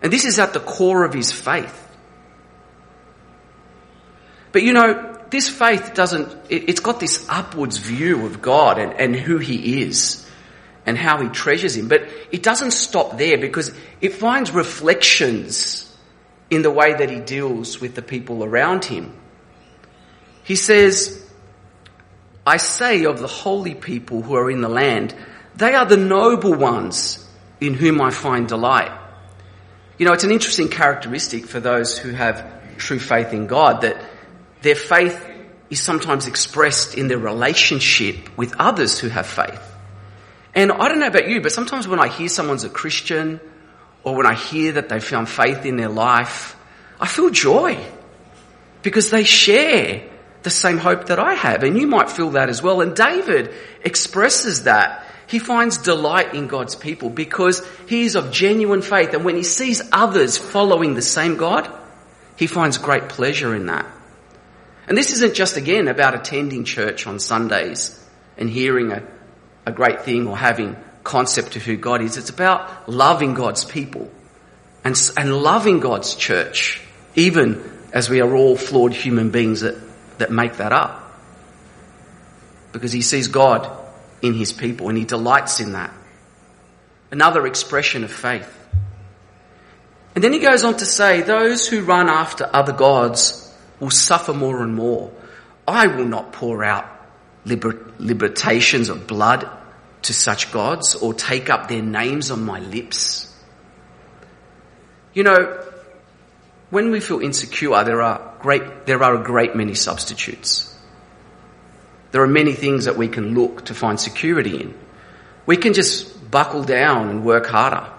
And 0.04 0.14
this 0.14 0.26
is 0.26 0.38
at 0.38 0.54
the 0.54 0.60
core 0.60 1.04
of 1.04 1.14
his 1.14 1.32
faith. 1.32 1.80
But 4.52 4.62
you 4.62 4.74
know, 4.74 5.13
this 5.34 5.50
faith 5.50 5.96
doesn't, 5.96 6.32
it, 6.48 6.70
has 6.70 6.80
got 6.80 7.00
this 7.00 7.26
upwards 7.28 7.78
view 7.78 8.28
of 8.28 8.40
God 8.40 8.78
and, 8.78 8.94
and 8.94 9.16
who 9.16 9.40
He 9.40 9.82
is 9.82 10.24
and 10.86 10.96
how 10.96 11.22
He 11.22 11.28
treasures 11.30 11.76
Him. 11.76 11.88
But 11.88 12.08
it 12.32 12.44
doesn't 12.44 12.72
stop 12.72 13.18
there 13.18 13.40
because 13.40 13.72
it 14.00 14.14
finds 14.14 14.52
reflections 14.52 15.92
in 16.52 16.62
the 16.62 16.70
way 16.70 16.94
that 16.94 17.10
He 17.10 17.20
deals 17.20 17.82
with 17.82 17.96
the 17.96 18.04
people 18.04 18.44
around 18.44 18.86
Him. 18.86 19.12
He 20.44 20.56
says, 20.56 21.28
I 22.46 22.58
say 22.58 23.06
of 23.06 23.20
the 23.20 23.28
holy 23.28 23.74
people 23.74 24.22
who 24.22 24.36
are 24.36 24.52
in 24.52 24.62
the 24.62 24.70
land, 24.70 25.16
they 25.56 25.74
are 25.74 25.88
the 25.88 25.98
noble 25.98 26.54
ones 26.54 27.28
in 27.60 27.74
whom 27.74 28.02
I 28.02 28.12
find 28.12 28.48
delight. 28.48 28.92
You 29.98 30.06
know, 30.06 30.14
it's 30.14 30.26
an 30.26 30.32
interesting 30.32 30.70
characteristic 30.70 31.48
for 31.48 31.60
those 31.60 31.98
who 31.98 32.12
have 32.12 32.78
true 32.78 33.00
faith 33.00 33.34
in 33.34 33.48
God 33.48 33.82
that 33.82 33.98
their 34.64 34.76
faith 34.76 35.24
is 35.70 35.82
sometimes 35.82 36.28
expressed 36.28 36.96
in 36.96 37.10
their 37.10 37.18
relationship 37.18 38.36
with 38.38 38.56
others 38.60 38.98
who 38.98 39.10
have 39.10 39.28
faith. 39.28 39.62
And 40.56 40.72
I 40.72 40.88
don't 40.88 41.00
know 41.00 41.08
about 41.08 41.28
you, 41.28 41.42
but 41.42 41.52
sometimes 41.52 41.88
when 41.88 42.00
I 42.00 42.08
hear 42.08 42.30
someone's 42.30 42.64
a 42.64 42.70
Christian 42.70 43.42
or 44.04 44.16
when 44.16 44.26
I 44.26 44.36
hear 44.36 44.74
that 44.74 44.88
they 44.88 45.00
found 45.00 45.28
faith 45.28 45.66
in 45.66 45.76
their 45.76 45.90
life, 45.90 46.56
I 47.00 47.08
feel 47.08 47.30
joy 47.30 47.78
because 48.84 49.10
they 49.10 49.26
share 49.26 50.08
the 50.44 50.50
same 50.50 50.78
hope 50.78 51.08
that 51.08 51.20
I 51.20 51.34
have. 51.34 51.64
And 51.64 51.78
you 51.78 51.88
might 51.88 52.10
feel 52.10 52.32
that 52.32 52.50
as 52.50 52.62
well. 52.62 52.82
And 52.82 52.96
David 52.96 53.54
expresses 53.84 54.64
that. 54.64 55.06
He 55.28 55.40
finds 55.40 55.78
delight 55.78 56.36
in 56.36 56.48
God's 56.48 56.76
people 56.76 57.10
because 57.10 57.68
he 57.88 58.04
is 58.04 58.16
of 58.16 58.32
genuine 58.32 58.82
faith. 58.82 59.14
And 59.14 59.26
when 59.26 59.36
he 59.36 59.44
sees 59.44 59.82
others 59.92 60.38
following 60.38 60.94
the 60.94 61.02
same 61.02 61.36
God, 61.36 61.70
he 62.38 62.48
finds 62.48 62.78
great 62.78 63.10
pleasure 63.10 63.56
in 63.56 63.66
that. 63.66 63.88
And 64.88 64.98
this 64.98 65.14
isn't 65.14 65.34
just 65.34 65.58
again 65.58 65.88
about 65.88 66.14
attending 66.14 66.66
church 66.66 67.08
on 67.08 67.20
Sundays 67.20 68.00
and 68.38 68.50
hearing 68.50 68.92
a, 68.92 69.04
a 69.66 69.72
great 69.72 70.02
thing 70.02 70.28
or 70.28 70.38
having 70.38 70.76
concept 71.04 71.56
of 71.56 71.64
who 71.64 71.78
God 71.78 72.02
is. 72.02 72.18
It's 72.18 72.30
about 72.30 72.90
loving 72.90 73.34
God's 73.34 73.64
people 73.64 74.12
and, 74.84 74.96
and 75.16 75.34
loving 75.34 75.80
God's 75.80 76.16
church, 76.16 76.82
even 77.16 77.72
as 77.94 78.10
we 78.10 78.22
are 78.22 78.36
all 78.36 78.58
flawed 78.58 78.94
human 78.94 79.30
beings 79.30 79.62
that, 79.62 79.76
that 80.18 80.32
make 80.32 80.58
that 80.58 80.74
up. 80.74 81.00
Because 82.72 82.92
he 82.92 83.02
sees 83.02 83.28
God 83.28 83.70
in 84.22 84.34
his 84.34 84.52
people 84.52 84.90
and 84.90 84.98
he 84.98 85.06
delights 85.06 85.60
in 85.60 85.74
that. 85.74 85.94
Another 87.12 87.46
expression 87.46 88.04
of 88.04 88.12
faith. 88.12 88.50
And 90.16 90.24
then 90.24 90.34
he 90.34 90.40
goes 90.40 90.64
on 90.64 90.78
to 90.78 90.86
say, 90.86 91.22
those 91.22 91.68
who 91.68 91.84
run 91.84 92.10
after 92.10 92.50
other 92.52 92.74
gods 92.74 93.43
will 93.84 93.92
suffer 93.92 94.34
more 94.34 94.64
and 94.64 94.74
more. 94.74 95.12
I 95.68 95.88
will 95.88 96.06
not 96.06 96.32
pour 96.32 96.64
out 96.64 96.90
liber- 97.46 97.92
liberations 98.00 98.88
of 98.88 99.08
blood 99.08 99.50
to 100.04 100.14
such 100.14 100.52
gods 100.52 100.96
or 100.96 101.14
take 101.14 101.50
up 101.50 101.68
their 101.68 101.82
names 101.82 102.32
on 102.32 102.44
my 102.44 102.60
lips. 102.60 103.30
You 105.14 105.24
know, 105.24 105.60
when 106.70 106.92
we 106.92 107.02
feel 107.02 107.20
insecure, 107.20 107.84
there 107.84 108.02
are 108.02 108.34
great, 108.40 108.86
there 108.86 109.04
are 109.04 109.16
a 109.16 109.24
great 109.24 109.56
many 109.56 109.76
substitutes. 109.76 110.74
There 112.12 112.22
are 112.22 112.28
many 112.28 112.54
things 112.54 112.86
that 112.86 112.98
we 112.98 113.10
can 113.10 113.36
look 113.36 113.66
to 113.66 113.74
find 113.74 114.00
security 114.00 114.62
in. 114.62 114.74
We 115.46 115.58
can 115.58 115.74
just 115.74 116.32
buckle 116.32 116.64
down 116.64 117.10
and 117.10 117.26
work 117.26 117.48
harder. 117.48 117.90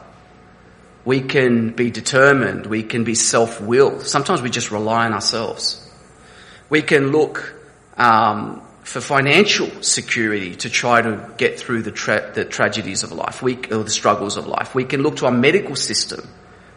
We 1.05 1.21
can 1.21 1.71
be 1.71 1.91
determined. 1.91 2.67
We 2.67 2.83
can 2.83 3.05
be 3.05 3.15
self-willed. 3.15 4.03
Sometimes 4.03 4.41
we 4.41 4.51
just 4.51 4.71
rely 4.71 5.07
on 5.07 5.13
ourselves. 5.13 5.81
We 6.71 6.83
can 6.83 7.13
look 7.13 7.55
um, 7.97 8.63
for 8.83 9.01
financial 9.01 9.83
security 9.83 10.57
to 10.57 10.71
try 10.71 11.03
to 11.03 11.31
get 11.37 11.59
through 11.59 11.83
the, 11.83 11.91
tra- 11.91 12.33
the 12.35 12.45
tragedies 12.45 13.03
of 13.03 13.13
life, 13.13 13.43
we, 13.43 13.57
or 13.71 13.83
the 13.83 13.91
struggles 13.91 14.37
of 14.37 14.47
life. 14.47 14.75
We 14.75 14.85
can 14.85 15.03
look 15.03 15.17
to 15.17 15.27
our 15.27 15.33
medical 15.33 15.77
system 15.77 16.27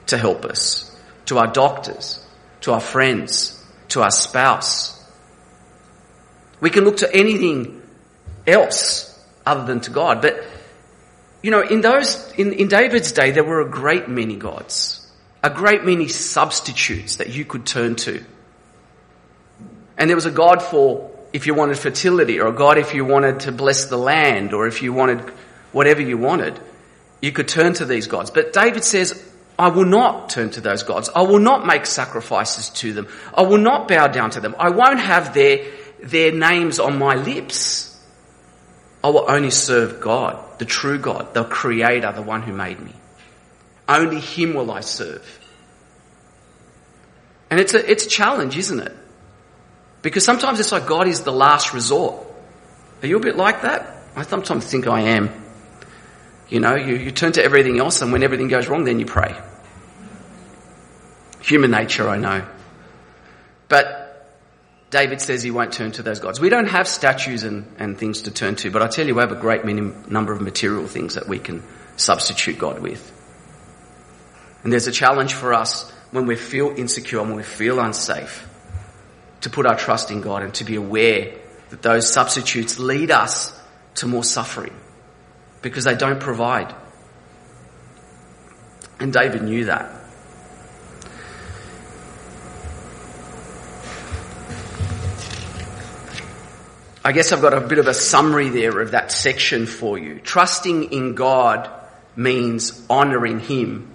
to 0.07 0.17
help 0.17 0.45
us, 0.45 0.95
to 1.25 1.37
our 1.37 1.47
doctors, 1.47 2.25
to 2.61 2.73
our 2.73 2.79
friends, 2.81 3.63
to 3.89 4.01
our 4.01 4.11
spouse. 4.11 4.93
We 6.59 6.69
can 6.69 6.83
look 6.83 6.97
to 6.97 7.15
anything 7.15 7.81
else 8.45 9.13
other 9.45 9.65
than 9.65 9.81
to 9.81 9.91
God. 9.91 10.21
But 10.21 10.43
you 11.47 11.51
know, 11.51 11.61
in 11.61 11.79
those, 11.79 12.29
in, 12.33 12.51
in 12.51 12.67
David's 12.67 13.13
day, 13.13 13.31
there 13.31 13.45
were 13.45 13.61
a 13.61 13.69
great 13.69 14.09
many 14.09 14.35
gods, 14.35 15.09
a 15.41 15.49
great 15.49 15.85
many 15.85 16.09
substitutes 16.09 17.15
that 17.15 17.29
you 17.29 17.45
could 17.45 17.65
turn 17.65 17.95
to. 17.95 18.21
And 19.97 20.09
there 20.09 20.17
was 20.17 20.25
a 20.25 20.31
God 20.31 20.61
for 20.61 21.09
if 21.31 21.47
you 21.47 21.53
wanted 21.53 21.77
fertility, 21.77 22.41
or 22.41 22.47
a 22.47 22.51
God 22.53 22.77
if 22.77 22.93
you 22.93 23.05
wanted 23.05 23.39
to 23.41 23.53
bless 23.53 23.85
the 23.85 23.95
land, 23.95 24.53
or 24.53 24.67
if 24.67 24.81
you 24.81 24.91
wanted 24.91 25.21
whatever 25.71 26.01
you 26.01 26.17
wanted. 26.17 26.59
You 27.21 27.31
could 27.31 27.47
turn 27.47 27.75
to 27.75 27.85
these 27.85 28.07
gods. 28.07 28.29
But 28.29 28.51
David 28.51 28.83
says, 28.83 29.23
I 29.57 29.69
will 29.69 29.85
not 29.85 30.29
turn 30.29 30.49
to 30.49 30.59
those 30.59 30.83
gods. 30.83 31.09
I 31.15 31.21
will 31.21 31.39
not 31.39 31.65
make 31.65 31.85
sacrifices 31.85 32.71
to 32.81 32.91
them. 32.91 33.07
I 33.33 33.43
will 33.43 33.57
not 33.57 33.87
bow 33.87 34.07
down 34.07 34.31
to 34.31 34.41
them. 34.41 34.53
I 34.59 34.71
won't 34.71 34.99
have 34.99 35.33
their, 35.33 35.65
their 36.03 36.33
names 36.33 36.77
on 36.77 36.99
my 36.99 37.15
lips. 37.15 37.86
I 39.07 39.09
will 39.09 39.31
only 39.31 39.51
serve 39.51 40.01
God, 40.01 40.59
the 40.59 40.65
true 40.65 40.99
God, 40.99 41.33
the 41.33 41.45
creator, 41.45 42.11
the 42.11 42.21
one 42.21 42.41
who 42.41 42.51
made 42.51 42.77
me. 42.77 42.91
Only 43.87 44.19
him 44.19 44.53
will 44.53 44.69
I 44.69 44.81
serve. 44.81 45.25
And 47.49 47.57
it's 47.57 47.73
a, 47.73 47.89
it's 47.89 48.05
a 48.05 48.09
challenge, 48.09 48.57
isn't 48.57 48.81
it? 48.81 48.93
Because 50.01 50.25
sometimes 50.25 50.59
it's 50.59 50.73
like 50.73 50.87
God 50.87 51.07
is 51.07 51.21
the 51.21 51.31
last 51.31 51.73
resort. 51.73 52.17
Are 53.01 53.07
you 53.07 53.15
a 53.15 53.21
bit 53.21 53.37
like 53.37 53.61
that? 53.61 53.95
I 54.13 54.23
sometimes 54.23 54.65
think 54.65 54.87
I 54.87 54.99
am. 54.99 55.29
You 56.49 56.59
know, 56.59 56.75
you, 56.75 56.97
you 56.97 57.11
turn 57.11 57.31
to 57.31 57.41
everything 57.41 57.79
else 57.79 58.01
and 58.01 58.11
when 58.11 58.23
everything 58.23 58.49
goes 58.49 58.67
wrong, 58.67 58.83
then 58.83 58.99
you 58.99 59.05
pray. 59.05 59.41
Human 61.43 61.71
nature, 61.71 62.09
I 62.09 62.17
know. 62.17 62.45
But 63.69 64.06
David 64.89 65.19
says 65.19 65.43
he 65.43 65.51
won't 65.51 65.73
turn 65.73 65.91
to 65.93 66.03
those 66.03 66.19
gods. 66.19 66.39
We 66.39 66.49
don't 66.49 66.67
have 66.67 66.87
statues 66.87 67.43
and, 67.43 67.75
and 67.77 67.97
things 67.97 68.23
to 68.23 68.31
turn 68.31 68.55
to, 68.57 68.71
but 68.71 68.81
I 68.81 68.87
tell 68.87 69.05
you, 69.05 69.15
we 69.15 69.21
have 69.21 69.33
a 69.33 69.39
great 69.39 69.65
many, 69.65 69.81
number 70.07 70.31
of 70.31 70.41
material 70.41 70.87
things 70.87 71.15
that 71.15 71.27
we 71.27 71.39
can 71.39 71.61
substitute 71.97 72.57
God 72.57 72.79
with. 72.79 73.13
And 74.63 74.71
there's 74.71 74.87
a 74.87 74.91
challenge 74.91 75.33
for 75.33 75.53
us 75.53 75.91
when 76.11 76.25
we 76.25 76.37
feel 76.37 76.69
insecure, 76.69 77.19
and 77.19 77.29
when 77.29 77.37
we 77.37 77.43
feel 77.43 77.79
unsafe, 77.79 78.47
to 79.41 79.49
put 79.49 79.65
our 79.65 79.75
trust 79.75 80.09
in 80.09 80.21
God 80.21 80.41
and 80.41 80.53
to 80.55 80.63
be 80.63 80.75
aware 80.75 81.37
that 81.69 81.81
those 81.81 82.11
substitutes 82.11 82.79
lead 82.79 83.11
us 83.11 83.53
to 83.95 84.07
more 84.07 84.23
suffering 84.23 84.73
because 85.61 85.83
they 85.83 85.95
don't 85.95 86.19
provide. 86.19 86.73
And 88.99 89.11
David 89.11 89.43
knew 89.43 89.65
that. 89.65 89.96
I 97.07 97.13
guess 97.13 97.31
I've 97.31 97.41
got 97.41 97.53
a 97.53 97.61
bit 97.61 97.79
of 97.79 97.87
a 97.87 97.93
summary 97.93 98.49
there 98.49 98.81
of 98.81 98.91
that 98.91 99.13
section 99.13 99.65
for 99.65 99.97
you. 99.97 100.19
Trusting 100.19 100.91
in 100.91 101.15
God 101.15 101.69
means 102.17 102.85
honouring 102.89 103.39
Him. 103.39 103.89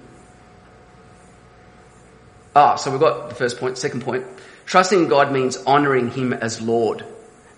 Ah, 2.57 2.77
so 2.77 2.91
we've 2.91 2.99
got 2.99 3.29
the 3.29 3.35
first 3.35 3.59
point. 3.59 3.77
Second 3.77 4.01
point. 4.01 4.25
Trusting 4.65 5.01
in 5.01 5.09
God 5.09 5.31
means 5.31 5.59
honouring 5.67 6.11
Him 6.11 6.33
as 6.33 6.63
Lord 6.63 7.05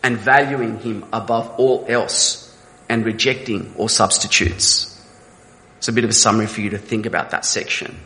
and 0.02 0.18
valuing 0.18 0.80
Him 0.80 1.04
above 1.12 1.48
all 1.50 1.84
else 1.86 2.52
and 2.88 3.04
rejecting 3.04 3.76
all 3.78 3.86
substitutes. 3.86 5.00
It's 5.78 5.86
a 5.86 5.92
bit 5.92 6.02
of 6.02 6.10
a 6.10 6.14
summary 6.14 6.48
for 6.48 6.62
you 6.62 6.70
to 6.70 6.78
think 6.78 7.06
about 7.06 7.30
that 7.30 7.44
section. 7.44 7.96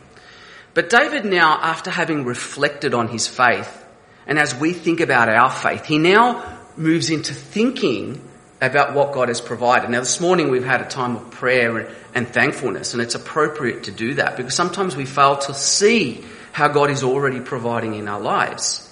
But 0.74 0.90
David 0.90 1.24
now, 1.24 1.58
after 1.62 1.90
having 1.90 2.26
reflected 2.26 2.92
on 2.92 3.08
his 3.08 3.26
faith, 3.26 3.86
and 4.26 4.38
as 4.38 4.54
we 4.54 4.74
think 4.74 5.00
about 5.00 5.30
our 5.30 5.50
faith, 5.50 5.86
he 5.86 5.96
now 5.96 6.57
moves 6.78 7.10
into 7.10 7.34
thinking 7.34 8.22
about 8.60 8.94
what 8.94 9.12
God 9.12 9.28
has 9.28 9.40
provided. 9.40 9.90
Now, 9.90 10.00
this 10.00 10.20
morning 10.20 10.50
we've 10.50 10.64
had 10.64 10.80
a 10.80 10.88
time 10.88 11.16
of 11.16 11.30
prayer 11.30 11.90
and 12.14 12.26
thankfulness, 12.26 12.92
and 12.92 13.02
it's 13.02 13.14
appropriate 13.14 13.84
to 13.84 13.92
do 13.92 14.14
that 14.14 14.36
because 14.36 14.54
sometimes 14.54 14.96
we 14.96 15.04
fail 15.04 15.36
to 15.36 15.54
see 15.54 16.24
how 16.52 16.68
God 16.68 16.90
is 16.90 17.02
already 17.02 17.40
providing 17.40 17.94
in 17.94 18.08
our 18.08 18.20
lives. 18.20 18.84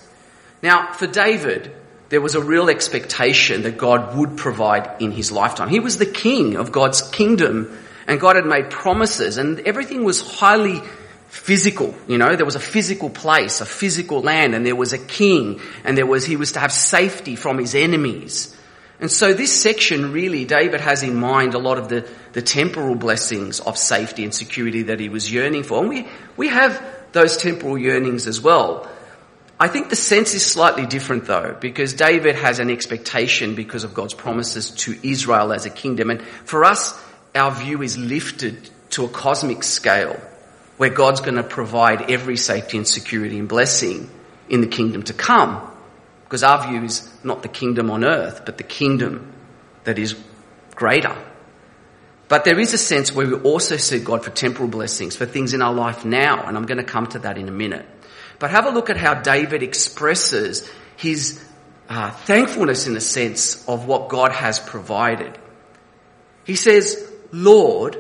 Now, 0.63 0.93
for 0.93 1.07
David, 1.07 1.75
there 2.09 2.21
was 2.21 2.37
a 2.37 2.43
real 2.43 2.69
expectation 2.69 3.63
that 3.63 3.77
God 3.77 4.17
would 4.17 4.37
provide 4.37 5.03
in 5.03 5.11
his 5.11 5.33
lifetime. 5.33 5.69
He 5.69 5.81
was 5.81 5.99
the 5.99 6.07
king 6.07 6.57
of 6.57 6.71
God's 6.71 7.03
kingdom, 7.03 7.77
and 8.07 8.21
God 8.21 8.37
had 8.37 8.47
made 8.47 8.71
promises, 8.71 9.37
and 9.37 9.59
everything 9.61 10.05
was 10.05 10.21
highly 10.21 10.81
physical, 11.29 11.95
you 12.07 12.19
know, 12.19 12.37
there 12.37 12.45
was 12.45 12.57
a 12.57 12.61
physical 12.61 13.11
place, 13.11 13.61
a 13.61 13.67
physical 13.67 14.21
land, 14.21 14.55
and 14.55 14.65
there 14.65 14.77
was 14.77 14.93
a 14.93 14.99
king, 14.99 15.61
and 15.85 15.97
there 15.97 16.07
was, 16.07 16.25
he 16.25 16.37
was 16.37 16.53
to 16.53 16.61
have 16.61 16.73
safety 16.73 17.37
from 17.37 17.59
his 17.59 17.75
enemies. 17.75 18.57
And 18.99 19.11
so 19.11 19.35
this 19.35 19.53
section 19.53 20.13
really, 20.13 20.45
David 20.45 20.81
has 20.81 21.03
in 21.03 21.15
mind 21.15 21.55
a 21.55 21.59
lot 21.59 21.77
of 21.77 21.89
the, 21.89 22.09
the 22.33 22.41
temporal 22.41 22.95
blessings 22.95 23.61
of 23.61 23.77
safety 23.77 24.25
and 24.25 24.35
security 24.35 24.85
that 24.85 25.01
he 25.01 25.11
was 25.11 25.31
yearning 25.31 25.65
for. 25.65 25.81
And 25.81 25.89
we, 25.91 26.09
we 26.37 26.49
have 26.49 26.83
those 27.13 27.37
temporal 27.37 27.77
yearnings 27.77 28.27
as 28.27 28.41
well. 28.41 28.89
I 29.61 29.69
think 29.69 29.91
the 29.91 29.97
sense 29.97 30.35
is 30.35 30.45
slightly 30.45 30.87
different 30.87 31.27
though, 31.27 31.57
because 31.61 31.95
David 31.95 32.37
has 32.37 32.59
an 32.59 32.71
expectation 32.71 33.55
because 33.55 33.85
of 33.85 33.93
God's 33.93 34.15
promises 34.15 34.71
to 34.71 34.99
Israel 35.03 35.53
as 35.53 35.67
a 35.67 35.71
kingdom. 35.71 36.11
And 36.11 36.23
for 36.23 36.65
us, 36.65 36.99
our 37.35 37.51
view 37.51 37.83
is 37.83 37.99
lifted 37.99 38.71
to 38.91 39.05
a 39.05 39.09
cosmic 39.09 39.63
scale 39.63 40.19
where 40.77 40.91
God's 40.91 41.21
going 41.21 41.37
to 41.37 41.43
provide 41.43 42.11
every 42.11 42.37
safety 42.37 42.77
and 42.77 42.87
security 42.87 43.39
and 43.39 43.49
blessing 43.49 44.11
in 44.49 44.61
the 44.61 44.67
kingdom 44.67 45.03
to 45.05 45.13
come. 45.13 45.71
Because 46.25 46.43
our 46.43 46.69
view 46.69 46.83
is 46.83 47.09
not 47.25 47.43
the 47.43 47.49
kingdom 47.49 47.91
on 47.91 48.05
earth, 48.05 48.43
but 48.45 48.59
the 48.59 48.65
kingdom 48.65 49.33
that 49.85 49.99
is 49.99 50.17
greater. 50.75 51.17
But 52.29 52.45
there 52.45 52.59
is 52.59 52.75
a 52.75 52.79
sense 52.79 53.13
where 53.13 53.27
we 53.27 53.35
also 53.35 53.77
see 53.77 54.01
God 54.01 54.25
for 54.25 54.31
temporal 54.31 54.69
blessings, 54.69 55.15
for 55.15 55.27
things 55.27 55.55
in 55.55 55.63
our 55.63 55.73
life 55.73 56.05
now, 56.05 56.43
and 56.43 56.57
I'm 56.57 56.67
going 56.67 56.79
to 56.79 56.85
come 56.85 57.07
to 57.09 57.21
that 57.21 57.39
in 57.39 57.49
a 57.49 57.53
minute. 57.53 57.87
But 58.39 58.51
have 58.51 58.67
a 58.67 58.71
look 58.71 58.91
at 58.91 58.97
how 58.97 59.15
David 59.15 59.63
expresses 59.63 60.69
his 60.97 61.43
uh, 61.89 62.11
thankfulness 62.11 62.87
in 62.87 62.95
the 62.95 63.01
sense 63.01 63.67
of 63.69 63.87
what 63.87 64.09
God 64.09 64.33
has 64.33 64.59
provided. 64.59 65.39
He 66.45 66.57
says, 66.57 67.11
Lord, 67.33 67.97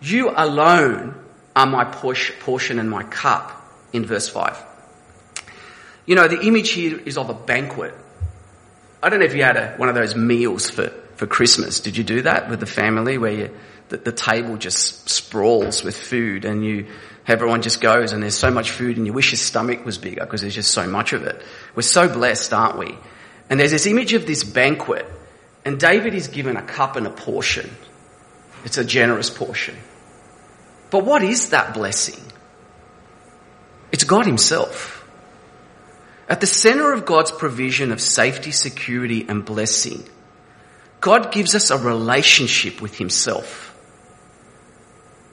you 0.00 0.30
alone 0.34 1.21
are 1.54 1.66
my 1.66 1.84
portion 1.84 2.78
and 2.78 2.90
my 2.90 3.02
cup, 3.02 3.62
in 3.92 4.04
verse 4.04 4.28
5. 4.28 4.56
You 6.06 6.14
know, 6.14 6.28
the 6.28 6.40
image 6.40 6.70
here 6.70 6.98
is 6.98 7.16
of 7.16 7.30
a 7.30 7.34
banquet. 7.34 7.94
I 9.02 9.08
don't 9.08 9.20
know 9.20 9.26
if 9.26 9.34
you 9.34 9.42
had 9.42 9.56
a, 9.56 9.74
one 9.76 9.88
of 9.88 9.94
those 9.94 10.16
meals 10.16 10.70
for, 10.70 10.88
for 11.16 11.26
Christmas. 11.26 11.80
Did 11.80 11.96
you 11.96 12.04
do 12.04 12.22
that 12.22 12.48
with 12.48 12.60
the 12.60 12.66
family 12.66 13.18
where 13.18 13.32
you, 13.32 13.50
the, 13.88 13.98
the 13.98 14.12
table 14.12 14.56
just 14.56 15.08
sprawls 15.08 15.84
with 15.84 15.96
food 15.96 16.44
and 16.44 16.64
you, 16.64 16.86
everyone 17.26 17.62
just 17.62 17.80
goes 17.80 18.12
and 18.12 18.22
there's 18.22 18.38
so 18.38 18.50
much 18.50 18.70
food 18.70 18.96
and 18.96 19.06
you 19.06 19.12
wish 19.12 19.32
your 19.32 19.38
stomach 19.38 19.84
was 19.84 19.98
bigger 19.98 20.24
because 20.24 20.40
there's 20.40 20.54
just 20.54 20.72
so 20.72 20.86
much 20.86 21.12
of 21.12 21.24
it. 21.24 21.40
We're 21.74 21.82
so 21.82 22.08
blessed, 22.08 22.52
aren't 22.52 22.78
we? 22.78 22.96
And 23.50 23.60
there's 23.60 23.72
this 23.72 23.86
image 23.86 24.12
of 24.12 24.26
this 24.26 24.44
banquet 24.44 25.06
and 25.64 25.78
David 25.78 26.14
is 26.14 26.28
given 26.28 26.56
a 26.56 26.62
cup 26.62 26.96
and 26.96 27.06
a 27.06 27.10
portion. 27.10 27.70
It's 28.64 28.78
a 28.78 28.84
generous 28.84 29.30
portion. 29.30 29.76
But 30.92 31.06
what 31.06 31.22
is 31.22 31.50
that 31.50 31.72
blessing? 31.72 32.22
It's 33.90 34.04
God 34.04 34.26
himself. 34.26 35.08
At 36.28 36.40
the 36.40 36.46
center 36.46 36.92
of 36.92 37.06
God's 37.06 37.30
provision 37.30 37.92
of 37.92 38.00
safety, 38.00 38.52
security, 38.52 39.24
and 39.26 39.42
blessing, 39.44 40.06
God 41.00 41.32
gives 41.32 41.54
us 41.54 41.70
a 41.70 41.78
relationship 41.78 42.80
with 42.80 42.96
Himself. 42.96 43.74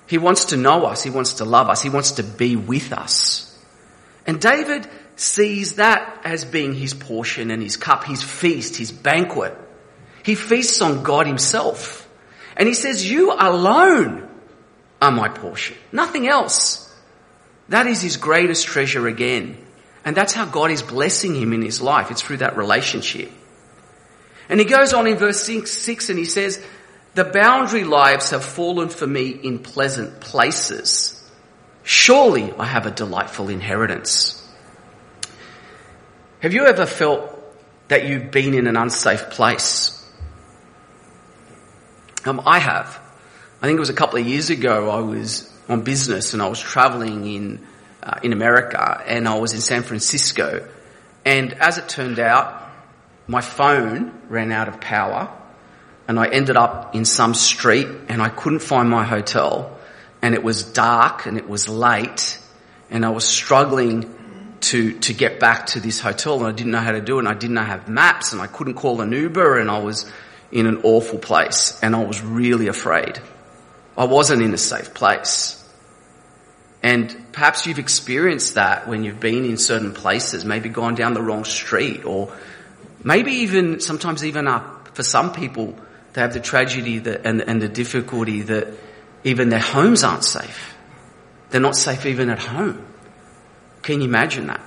He 0.07 0.17
wants 0.17 0.45
to 0.45 0.57
know 0.57 0.85
us. 0.85 1.03
He 1.03 1.09
wants 1.09 1.33
to 1.33 1.45
love 1.45 1.69
us. 1.69 1.81
He 1.81 1.89
wants 1.89 2.13
to 2.13 2.23
be 2.23 2.55
with 2.55 2.91
us. 2.93 3.45
And 4.25 4.41
David 4.41 4.87
sees 5.15 5.75
that 5.75 6.21
as 6.23 6.45
being 6.45 6.73
his 6.73 6.93
portion 6.93 7.51
and 7.51 7.61
his 7.61 7.75
cup, 7.75 8.05
his 8.05 8.23
feast, 8.23 8.77
his 8.77 8.91
banquet. 8.91 9.55
He 10.23 10.35
feasts 10.35 10.81
on 10.81 11.03
God 11.03 11.27
Himself. 11.27 12.09
And 12.55 12.67
he 12.67 12.73
says, 12.73 13.09
you 13.09 13.33
alone 13.33 14.28
are 15.01 15.11
my 15.11 15.29
portion. 15.29 15.77
Nothing 15.91 16.27
else. 16.27 16.85
That 17.69 17.87
is 17.87 18.01
his 18.01 18.17
greatest 18.17 18.65
treasure 18.67 19.07
again. 19.07 19.57
And 20.03 20.15
that's 20.15 20.33
how 20.33 20.45
God 20.45 20.71
is 20.71 20.81
blessing 20.81 21.35
him 21.35 21.53
in 21.53 21.61
his 21.61 21.81
life. 21.81 22.11
It's 22.11 22.21
through 22.21 22.37
that 22.37 22.57
relationship. 22.57 23.31
And 24.49 24.59
he 24.59 24.65
goes 24.65 24.93
on 24.93 25.07
in 25.07 25.17
verse 25.17 25.43
6 25.43 26.09
and 26.09 26.17
he 26.17 26.25
says, 26.25 26.63
the 27.15 27.23
boundary 27.23 27.83
lives 27.83 28.29
have 28.29 28.43
fallen 28.43 28.89
for 28.89 29.07
me 29.07 29.29
in 29.29 29.59
pleasant 29.59 30.21
places. 30.21 31.15
Surely 31.83 32.53
I 32.53 32.65
have 32.65 32.85
a 32.85 32.91
delightful 32.91 33.49
inheritance. 33.49 34.35
Have 36.39 36.53
you 36.53 36.65
ever 36.65 36.85
felt 36.85 37.35
that 37.89 38.05
you've 38.05 38.31
been 38.31 38.53
in 38.53 38.67
an 38.67 38.77
unsafe 38.77 39.31
place? 39.31 39.95
Um, 42.25 42.41
I 42.45 42.59
have. 42.59 42.99
I 43.61 43.67
think 43.67 43.75
it 43.75 43.79
was 43.79 43.89
a 43.89 43.93
couple 43.93 44.19
of 44.19 44.25
years 44.25 44.49
ago 44.49 44.89
I 44.89 45.01
was 45.01 45.51
on 45.67 45.81
business 45.81 46.33
and 46.33 46.41
I 46.41 46.47
was 46.47 46.59
traveling 46.59 47.27
in 47.27 47.67
uh, 48.01 48.19
in 48.23 48.33
America, 48.33 49.03
and 49.05 49.27
I 49.27 49.37
was 49.37 49.53
in 49.53 49.61
San 49.61 49.83
Francisco. 49.83 50.67
And 51.25 51.53
as 51.53 51.77
it 51.77 51.89
turned 51.89 52.19
out, 52.19 52.63
my 53.27 53.41
phone 53.41 54.13
ran 54.29 54.51
out 54.51 54.67
of 54.69 54.79
power, 54.79 55.29
and 56.07 56.17
I 56.17 56.27
ended 56.27 56.55
up 56.55 56.95
in 56.95 57.05
some 57.05 57.33
street, 57.33 57.87
and 58.07 58.21
I 58.21 58.29
couldn't 58.29 58.59
find 58.59 58.89
my 58.89 59.03
hotel, 59.03 59.77
and 60.21 60.33
it 60.33 60.43
was 60.43 60.63
dark, 60.63 61.25
and 61.25 61.37
it 61.37 61.47
was 61.47 61.67
late, 61.67 62.39
and 62.89 63.05
I 63.05 63.09
was 63.09 63.25
struggling 63.25 64.15
to 64.61 64.99
to 64.99 65.13
get 65.13 65.39
back 65.39 65.67
to 65.67 65.79
this 65.79 65.99
hotel, 65.99 66.37
and 66.37 66.47
I 66.47 66.51
didn't 66.51 66.71
know 66.71 66.79
how 66.79 66.93
to 66.93 67.01
do 67.01 67.17
it, 67.17 67.19
and 67.19 67.27
I 67.27 67.33
didn't 67.33 67.57
have 67.57 67.89
maps, 67.89 68.31
and 68.33 68.41
I 68.41 68.47
couldn't 68.47 68.75
call 68.75 69.01
an 69.01 69.11
Uber, 69.11 69.59
and 69.59 69.69
I 69.69 69.79
was 69.79 70.09
in 70.51 70.65
an 70.65 70.81
awful 70.83 71.19
place, 71.19 71.77
and 71.83 71.95
I 71.95 72.03
was 72.03 72.21
really 72.21 72.69
afraid. 72.69 73.19
I 73.99 74.05
wasn't 74.05 74.41
in 74.41 74.53
a 74.53 74.57
safe 74.57 74.93
place. 74.93 75.61
And 76.81 77.33
perhaps 77.33 77.67
you've 77.67 77.79
experienced 77.79 78.53
that 78.55 78.87
when 78.87 79.03
you've 79.03 79.19
been 79.19 79.43
in 79.43 79.57
certain 79.57 79.93
places, 79.93 80.45
maybe 80.45 80.69
gone 80.69 80.95
down 80.95 81.13
the 81.13 81.21
wrong 81.21 81.43
street 81.43 82.05
or 82.05 82.33
maybe 83.03 83.31
even, 83.43 83.81
sometimes 83.81 84.23
even 84.23 84.47
up 84.47 84.95
for 84.95 85.03
some 85.03 85.33
people, 85.33 85.75
they 86.13 86.21
have 86.21 86.33
the 86.33 86.39
tragedy 86.39 86.99
that, 86.99 87.25
and, 87.25 87.41
and 87.41 87.61
the 87.61 87.67
difficulty 87.67 88.43
that 88.43 88.69
even 89.25 89.49
their 89.49 89.59
homes 89.59 90.05
aren't 90.05 90.23
safe. 90.23 90.75
They're 91.49 91.59
not 91.59 91.75
safe 91.75 92.05
even 92.05 92.29
at 92.29 92.39
home. 92.39 92.85
Can 93.81 93.99
you 93.99 94.07
imagine 94.07 94.47
that? 94.47 94.61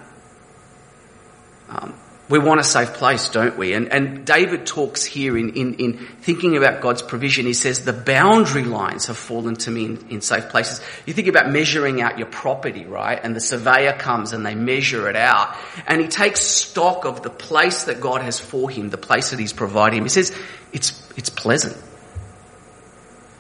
Um, 1.70 1.94
we 2.32 2.38
want 2.38 2.60
a 2.60 2.64
safe 2.64 2.94
place, 2.94 3.28
don't 3.28 3.58
we? 3.58 3.74
And, 3.74 3.92
and 3.92 4.24
David 4.24 4.64
talks 4.64 5.04
here 5.04 5.36
in, 5.36 5.50
in, 5.50 5.74
in 5.74 5.98
thinking 5.98 6.56
about 6.56 6.80
God's 6.80 7.02
provision. 7.02 7.44
He 7.44 7.52
says, 7.52 7.84
the 7.84 7.92
boundary 7.92 8.64
lines 8.64 9.04
have 9.08 9.18
fallen 9.18 9.54
to 9.56 9.70
me 9.70 9.84
in, 9.84 10.06
in 10.08 10.20
safe 10.22 10.48
places. 10.48 10.80
You 11.04 11.12
think 11.12 11.28
about 11.28 11.50
measuring 11.50 12.00
out 12.00 12.16
your 12.16 12.28
property, 12.28 12.86
right? 12.86 13.20
And 13.22 13.36
the 13.36 13.40
surveyor 13.40 13.92
comes 13.98 14.32
and 14.32 14.46
they 14.46 14.54
measure 14.54 15.10
it 15.10 15.16
out. 15.16 15.54
And 15.86 16.00
he 16.00 16.08
takes 16.08 16.40
stock 16.40 17.04
of 17.04 17.22
the 17.22 17.28
place 17.28 17.84
that 17.84 18.00
God 18.00 18.22
has 18.22 18.40
for 18.40 18.70
him, 18.70 18.88
the 18.88 18.96
place 18.96 19.28
that 19.32 19.38
he's 19.38 19.52
providing 19.52 19.98
him. 19.98 20.04
He 20.06 20.08
says, 20.08 20.34
it's, 20.72 21.06
it's 21.18 21.28
pleasant. 21.28 21.76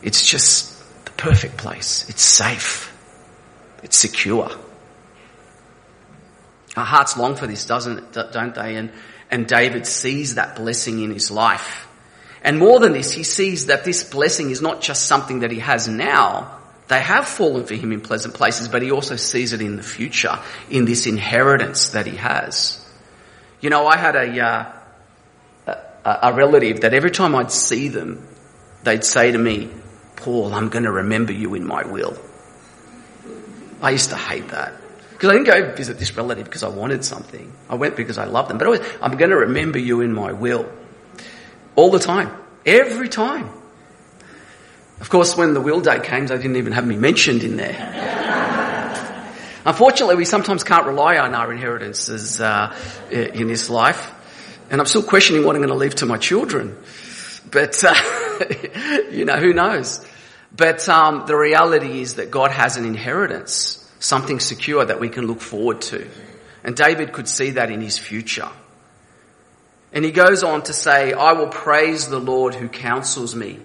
It's 0.02 0.22
just 0.22 0.78
the 1.06 1.12
perfect 1.12 1.56
place. 1.56 2.04
It's 2.10 2.20
safe. 2.20 2.94
It's 3.82 3.96
secure. 3.96 4.50
Our 6.76 6.84
hearts 6.84 7.16
long 7.16 7.36
for 7.36 7.46
this, 7.46 7.66
doesn't 7.66 8.12
don't 8.12 8.54
they? 8.54 8.76
And, 8.76 8.92
and 9.30 9.46
David 9.46 9.86
sees 9.86 10.36
that 10.36 10.56
blessing 10.56 11.02
in 11.02 11.10
his 11.10 11.30
life. 11.30 11.86
And 12.42 12.58
more 12.58 12.80
than 12.80 12.92
this, 12.92 13.12
he 13.12 13.22
sees 13.22 13.66
that 13.66 13.84
this 13.84 14.02
blessing 14.02 14.50
is 14.50 14.60
not 14.60 14.80
just 14.80 15.06
something 15.06 15.40
that 15.40 15.50
he 15.50 15.60
has 15.60 15.86
now. 15.86 16.58
They 16.88 17.00
have 17.00 17.28
fallen 17.28 17.64
for 17.64 17.74
him 17.74 17.92
in 17.92 18.00
pleasant 18.00 18.34
places, 18.34 18.68
but 18.68 18.82
he 18.82 18.90
also 18.90 19.16
sees 19.16 19.52
it 19.52 19.60
in 19.60 19.76
the 19.76 19.82
future, 19.82 20.38
in 20.68 20.84
this 20.84 21.06
inheritance 21.06 21.90
that 21.90 22.06
he 22.06 22.16
has. 22.16 22.84
You 23.60 23.70
know, 23.70 23.86
I 23.86 23.96
had 23.96 24.16
a, 24.16 24.40
uh, 24.44 24.72
a, 26.04 26.18
a 26.22 26.34
relative 26.34 26.80
that 26.80 26.94
every 26.94 27.12
time 27.12 27.34
I'd 27.34 27.52
see 27.52 27.88
them, 27.88 28.26
they'd 28.82 29.04
say 29.04 29.30
to 29.30 29.38
me, 29.38 29.70
Paul, 30.16 30.52
I'm 30.52 30.68
going 30.68 30.84
to 30.84 30.92
remember 30.92 31.32
you 31.32 31.54
in 31.54 31.66
my 31.66 31.84
will. 31.84 32.18
I 33.80 33.90
used 33.90 34.10
to 34.10 34.16
hate 34.16 34.48
that. 34.48 34.74
Because 35.22 35.36
I 35.36 35.38
didn't 35.38 35.68
go 35.68 35.76
visit 35.76 36.00
this 36.00 36.16
relative 36.16 36.46
because 36.46 36.64
I 36.64 36.68
wanted 36.68 37.04
something. 37.04 37.52
I 37.68 37.76
went 37.76 37.94
because 37.94 38.18
I 38.18 38.24
loved 38.24 38.50
them. 38.50 38.58
But 38.58 38.66
always, 38.66 38.80
I'm 39.00 39.16
going 39.16 39.30
to 39.30 39.36
remember 39.36 39.78
you 39.78 40.00
in 40.00 40.12
my 40.12 40.32
will. 40.32 40.68
All 41.76 41.92
the 41.92 42.00
time. 42.00 42.36
Every 42.66 43.08
time. 43.08 43.48
Of 45.00 45.10
course, 45.10 45.36
when 45.36 45.54
the 45.54 45.60
will 45.60 45.80
date 45.80 46.02
came, 46.02 46.26
they 46.26 46.36
didn't 46.38 46.56
even 46.56 46.72
have 46.72 46.84
me 46.84 46.96
mentioned 46.96 47.44
in 47.44 47.56
there. 47.56 47.76
Unfortunately, 49.64 50.16
we 50.16 50.24
sometimes 50.24 50.64
can't 50.64 50.86
rely 50.86 51.18
on 51.18 51.36
our 51.36 51.52
inheritances 51.52 52.40
uh, 52.40 52.76
in 53.08 53.46
this 53.46 53.70
life. 53.70 54.12
And 54.70 54.80
I'm 54.80 54.88
still 54.88 55.04
questioning 55.04 55.46
what 55.46 55.54
I'm 55.54 55.62
going 55.62 55.68
to 55.68 55.76
leave 55.76 55.94
to 55.96 56.06
my 56.06 56.18
children. 56.18 56.76
But, 57.48 57.80
uh, 57.84 57.94
you 59.12 59.24
know, 59.24 59.36
who 59.36 59.52
knows? 59.52 60.04
But 60.50 60.88
um, 60.88 61.26
the 61.28 61.36
reality 61.36 62.00
is 62.00 62.14
that 62.14 62.32
God 62.32 62.50
has 62.50 62.76
an 62.76 62.84
inheritance 62.84 63.78
something 64.02 64.40
secure 64.40 64.84
that 64.84 64.98
we 64.98 65.08
can 65.08 65.26
look 65.26 65.40
forward 65.40 65.80
to. 65.80 66.08
And 66.64 66.74
David 66.74 67.12
could 67.12 67.28
see 67.28 67.50
that 67.50 67.70
in 67.70 67.80
his 67.80 67.98
future. 67.98 68.48
And 69.92 70.04
he 70.04 70.10
goes 70.10 70.42
on 70.42 70.62
to 70.64 70.72
say, 70.72 71.12
I 71.12 71.32
will 71.32 71.48
praise 71.48 72.08
the 72.08 72.18
Lord 72.18 72.54
who 72.54 72.68
counsels 72.68 73.34
me. 73.34 73.60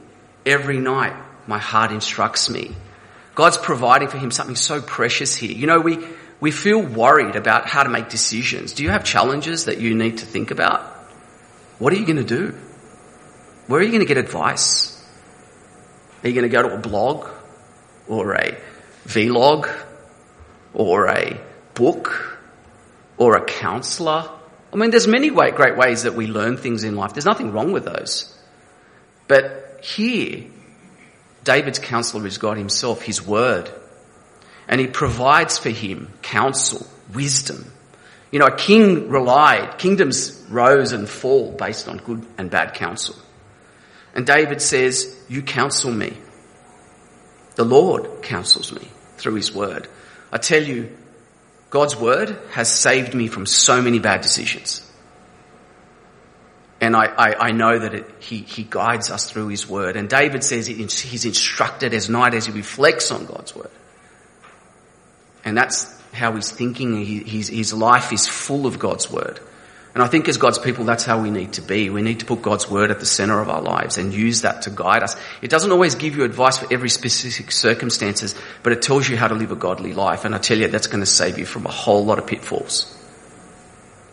Every 0.46 0.78
night 0.78 1.16
my 1.48 1.58
heart 1.58 1.92
instructs 1.92 2.50
me. 2.50 2.76
God's 3.34 3.58
providing 3.58 4.10
for 4.10 4.18
him 4.18 4.30
something 4.30 4.56
so 4.56 4.82
precious 4.82 5.36
here. 5.36 5.52
You 5.52 5.66
know, 5.66 5.80
we, 5.80 6.00
we 6.40 6.52
feel 6.52 6.82
worried 6.82 7.36
about 7.36 7.68
how 7.68 7.84
to 7.84 7.90
make 7.90 8.10
decisions. 8.10 8.74
Do 8.74 8.84
you 8.84 8.90
have 8.90 9.04
challenges 9.04 9.66
that 9.66 9.80
you 9.80 9.96
need 9.96 10.20
to 10.20 10.26
think 10.26 10.52
about? 10.52 10.82
What 11.80 11.94
are 11.94 11.96
you 11.96 12.06
going 12.06 12.18
to 12.18 12.24
do? 12.24 12.56
Where 13.68 13.80
are 13.80 13.84
you 13.84 13.90
going 13.90 14.02
to 14.02 14.08
get 14.08 14.18
advice? 14.18 14.94
Are 16.24 16.30
you 16.30 16.36
going 16.36 16.50
to 16.50 16.56
go 16.56 16.68
to 16.68 16.76
a 16.76 16.80
blog 16.80 17.28
or 18.08 18.34
a 18.36 18.58
vlog 19.06 19.87
or 20.74 21.08
a 21.08 21.40
book 21.74 22.38
or 23.18 23.36
a 23.36 23.44
counselor. 23.44 24.30
I 24.72 24.76
mean, 24.76 24.92
there's 24.92 25.08
many 25.08 25.30
great 25.30 25.78
ways 25.78 26.04
that 26.04 26.14
we 26.14 26.28
learn 26.28 26.58
things 26.58 26.84
in 26.84 26.96
life. 26.96 27.14
There's 27.14 27.26
nothing 27.26 27.52
wrong 27.52 27.72
with 27.72 27.86
those. 27.86 28.34
But 29.28 29.80
here, 29.84 30.46
David's 31.44 31.80
counselor 31.80 32.28
is 32.28 32.38
God 32.38 32.58
himself, 32.58 33.02
his 33.02 33.26
word. 33.26 33.72
And 34.68 34.82
he 34.82 34.88
provides 34.88 35.58
for 35.58 35.70
him 35.70 36.12
counsel, 36.22 36.86
wisdom. 37.14 37.72
You 38.32 38.40
know, 38.40 38.48
a 38.48 38.56
king 38.56 39.10
relied, 39.10 39.78
kingdoms 39.78 40.46
rose 40.50 40.92
and 40.92 41.08
fall 41.08 41.54
based 41.54 41.88
on 41.88 41.98
good 41.98 42.26
and 42.38 42.52
bad 42.52 42.74
counsel. 42.74 43.16
And 44.14 44.26
David 44.26 44.62
says, 44.62 45.16
you 45.30 45.42
counsel 45.42 45.92
me. 45.92 46.18
The 47.56 47.64
Lord 47.64 48.22
counsels 48.22 48.74
me 48.74 48.88
through 49.18 49.36
his 49.36 49.54
word. 49.54 49.88
I 50.32 50.38
tell 50.38 50.62
you, 50.62 50.96
God's 51.70 51.96
word 51.96 52.38
has 52.52 52.72
saved 52.72 53.14
me 53.14 53.28
from 53.28 53.46
so 53.46 53.82
many 53.82 54.00
bad 54.00 54.22
decisions. 54.22 54.84
And 56.80 56.96
I, 56.96 57.06
I, 57.06 57.48
I 57.48 57.52
know 57.52 57.80
that 57.80 57.94
it, 57.94 58.10
he, 58.20 58.38
he 58.38 58.64
guides 58.64 59.10
us 59.10 59.30
through 59.30 59.48
his 59.48 59.68
word. 59.68 59.96
And 59.96 60.08
David 60.08 60.44
says 60.44 60.68
he's 60.68 61.26
instructed 61.26 61.94
as 61.94 62.08
night 62.10 62.34
as 62.34 62.46
he 62.46 62.52
reflects 62.52 63.12
on 63.12 63.26
God's 63.26 63.56
word. 63.56 63.72
And 65.44 65.58
that's 65.58 65.94
how 66.12 66.34
he's 66.34 66.52
thinking. 66.52 67.04
His, 67.04 67.48
his 67.48 67.74
life 67.74 68.14
is 68.14 68.28
full 68.28 68.68
of 68.68 68.80
God's 68.80 69.10
word. 69.10 69.40
And 69.98 70.04
I 70.04 70.08
think 70.08 70.30
as 70.30 70.38
God's 70.38 70.60
people, 70.60 70.86
that's 70.86 71.06
how 71.06 71.20
we 71.24 71.32
need 71.32 71.54
to 71.54 71.64
be. 71.64 71.90
We 71.90 72.04
need 72.04 72.20
to 72.20 72.26
put 72.28 72.44
God's 72.44 72.70
word 72.70 72.92
at 72.92 73.00
the 73.00 73.06
center 73.08 73.42
of 73.42 73.50
our 73.50 73.64
lives 73.64 73.98
and 73.98 74.14
use 74.14 74.42
that 74.42 74.62
to 74.62 74.70
guide 74.70 75.02
us. 75.02 75.16
It 75.42 75.50
doesn't 75.50 75.72
always 75.72 75.96
give 75.96 76.16
you 76.16 76.24
advice 76.24 76.60
for 76.60 76.72
every 76.72 76.90
specific 76.90 77.52
circumstances, 77.52 78.36
but 78.62 78.74
it 78.74 78.84
tells 78.84 79.10
you 79.10 79.18
how 79.18 79.28
to 79.28 79.34
live 79.34 79.52
a 79.52 79.56
godly 79.56 79.96
life. 79.96 80.24
And 80.24 80.36
I 80.36 80.38
tell 80.38 80.56
you, 80.56 80.68
that's 80.68 80.86
going 80.86 81.00
to 81.00 81.08
save 81.08 81.40
you 81.40 81.48
from 81.48 81.66
a 81.66 81.72
whole 81.72 82.06
lot 82.06 82.20
of 82.20 82.28
pitfalls. 82.28 82.96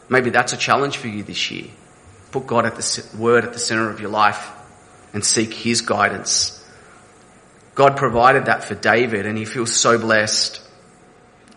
Maybe 0.08 0.30
that's 0.30 0.54
a 0.54 0.56
challenge 0.56 0.96
for 0.96 1.08
you 1.08 1.22
this 1.22 1.50
year. 1.50 1.66
Put 2.30 2.46
God 2.46 2.64
at 2.64 2.76
the 2.76 3.06
word 3.18 3.44
at 3.44 3.52
the 3.52 3.58
center 3.58 3.90
of 3.90 4.00
your 4.00 4.08
life 4.08 4.52
and 5.12 5.22
seek 5.22 5.52
his 5.52 5.82
guidance. 5.82 6.66
God 7.74 7.98
provided 7.98 8.46
that 8.46 8.64
for 8.64 8.74
David 8.74 9.26
and 9.26 9.36
he 9.36 9.44
feels 9.44 9.76
so 9.76 9.98
blessed. 9.98 10.62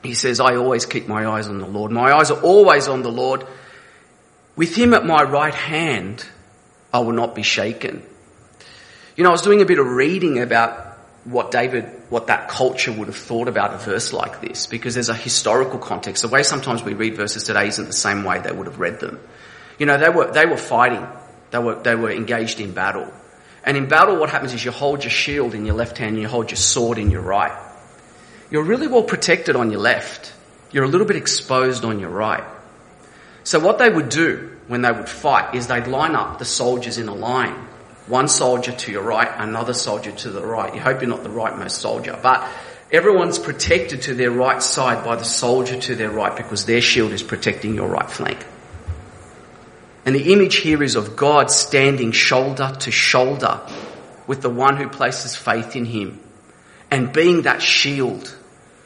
He 0.04 0.16
says, 0.16 0.42
I 0.42 0.58
always 0.58 0.86
keep 0.86 1.08
my 1.08 1.26
eyes 1.26 1.48
on 1.48 1.60
the 1.60 1.66
Lord. 1.66 1.94
My 1.94 2.12
eyes 2.12 2.30
are 2.30 2.42
always 2.42 2.90
on 2.90 3.04
the 3.04 3.12
Lord. 3.12 3.48
With 4.58 4.76
him 4.76 4.94
at 4.96 5.06
my 5.06 5.22
right 5.22 5.54
hand, 5.54 6.26
I 6.92 7.00
will 7.00 7.14
not 7.14 7.36
be 7.36 7.44
shaken. 7.44 8.02
You 9.16 9.24
know, 9.24 9.30
I 9.30 9.32
was 9.32 9.44
doing 9.44 9.62
a 9.62 9.66
bit 9.66 9.80
of 9.80 9.88
reading 9.88 10.40
about 10.40 10.98
what 11.26 11.52
David, 11.52 11.86
what 12.10 12.28
that 12.28 12.50
culture 12.50 12.92
would 12.92 13.08
have 13.08 13.16
thought 13.16 13.48
about 13.48 13.74
a 13.74 13.78
verse 13.78 14.14
like 14.14 14.42
this, 14.42 14.66
because 14.66 14.96
there's 14.96 15.10
a 15.10 15.16
historical 15.16 15.78
context. 15.78 16.24
The 16.24 16.28
way 16.28 16.42
sometimes 16.42 16.84
we 16.84 16.96
read 16.96 17.16
verses 17.16 17.44
today 17.44 17.68
isn't 17.68 17.86
the 17.86 17.94
same 17.94 18.24
way 18.24 18.40
they 18.40 18.52
would 18.52 18.66
have 18.66 18.80
read 18.80 19.00
them. 19.00 19.20
You 19.78 19.86
know, 19.86 19.98
they 19.98 20.10
were, 20.10 20.32
they 20.32 20.48
were 20.48 20.58
fighting. 20.58 21.06
They 21.52 21.60
were, 21.60 21.76
they 21.76 21.96
were 21.96 22.12
engaged 22.12 22.60
in 22.60 22.74
battle. 22.74 23.14
And 23.64 23.78
in 23.78 23.88
battle, 23.88 24.18
what 24.18 24.32
happens 24.32 24.54
is 24.54 24.66
you 24.66 24.72
hold 24.72 25.04
your 25.04 25.12
shield 25.12 25.54
in 25.54 25.66
your 25.66 25.76
left 25.76 26.00
hand 26.00 26.14
and 26.14 26.22
you 26.22 26.28
hold 26.28 26.50
your 26.50 26.58
sword 26.58 26.98
in 26.98 27.12
your 27.12 27.22
right. 27.22 27.56
You're 28.50 28.64
really 28.64 28.88
well 28.88 29.04
protected 29.04 29.56
on 29.56 29.70
your 29.70 29.82
left. 29.82 30.34
You're 30.72 30.86
a 30.86 30.88
little 30.88 31.06
bit 31.06 31.18
exposed 31.18 31.86
on 31.86 32.00
your 32.00 32.10
right. 32.10 32.44
So 33.48 33.62
what 33.62 33.78
they 33.78 33.90
would 33.90 34.10
do 34.10 34.58
when 34.68 34.82
they 34.82 34.92
would 34.92 35.08
fight 35.08 35.56
is 35.56 35.68
they'd 35.68 35.88
line 35.88 36.16
up 36.16 36.38
the 36.38 36.44
soldiers 36.44 36.98
in 36.98 37.08
a 37.08 37.16
line. 37.16 37.54
One 38.08 38.28
soldier 38.28 38.74
to 38.74 38.92
your 38.92 39.04
right, 39.04 39.30
another 39.38 39.74
soldier 39.74 40.12
to 40.12 40.32
the 40.32 40.46
right. 40.46 40.76
You 40.76 40.82
hope 40.82 41.00
you're 41.00 41.10
not 41.10 41.24
the 41.24 41.30
rightmost 41.30 41.72
soldier, 41.72 42.20
but 42.22 42.46
everyone's 42.92 43.40
protected 43.40 44.02
to 44.02 44.16
their 44.16 44.32
right 44.32 44.62
side 44.62 45.06
by 45.06 45.16
the 45.16 45.24
soldier 45.24 45.80
to 45.80 45.96
their 45.96 46.10
right 46.10 46.36
because 46.36 46.66
their 46.66 46.82
shield 46.82 47.14
is 47.14 47.24
protecting 47.24 47.74
your 47.74 47.88
right 47.88 48.12
flank. 48.12 48.46
And 50.06 50.14
the 50.14 50.34
image 50.34 50.58
here 50.58 50.84
is 50.84 50.98
of 50.98 51.16
God 51.16 51.50
standing 51.50 52.12
shoulder 52.12 52.76
to 52.82 52.92
shoulder 52.92 53.62
with 54.28 54.42
the 54.42 54.50
one 54.50 54.76
who 54.76 54.90
places 54.90 55.38
faith 55.38 55.78
in 55.78 55.86
him 55.86 56.20
and 56.92 57.14
being 57.14 57.44
that 57.44 57.62
shield 57.62 58.36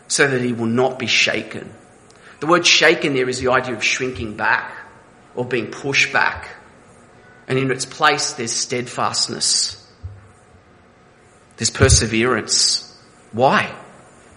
so 0.08 0.28
that 0.28 0.41
he 0.41 0.54
will 0.54 0.67
not 0.67 1.00
be 1.00 1.08
shaken. 1.08 1.74
The 2.41 2.47
word 2.47 2.65
shaken 2.65 3.13
there 3.13 3.30
is 3.30 3.39
the 3.39 3.51
idea 3.51 3.75
of 3.75 3.84
shrinking 3.84 4.36
back 4.36 4.75
or 5.36 5.45
being 5.45 5.67
pushed 5.67 6.12
back. 6.12 6.49
And 7.47 7.58
in 7.58 7.71
its 7.71 7.86
place, 7.86 8.34
there's 8.34 8.51
steadfastness. 8.51 9.77
There's 11.58 11.69
perseverance. 11.69 12.99
Why? 13.32 13.73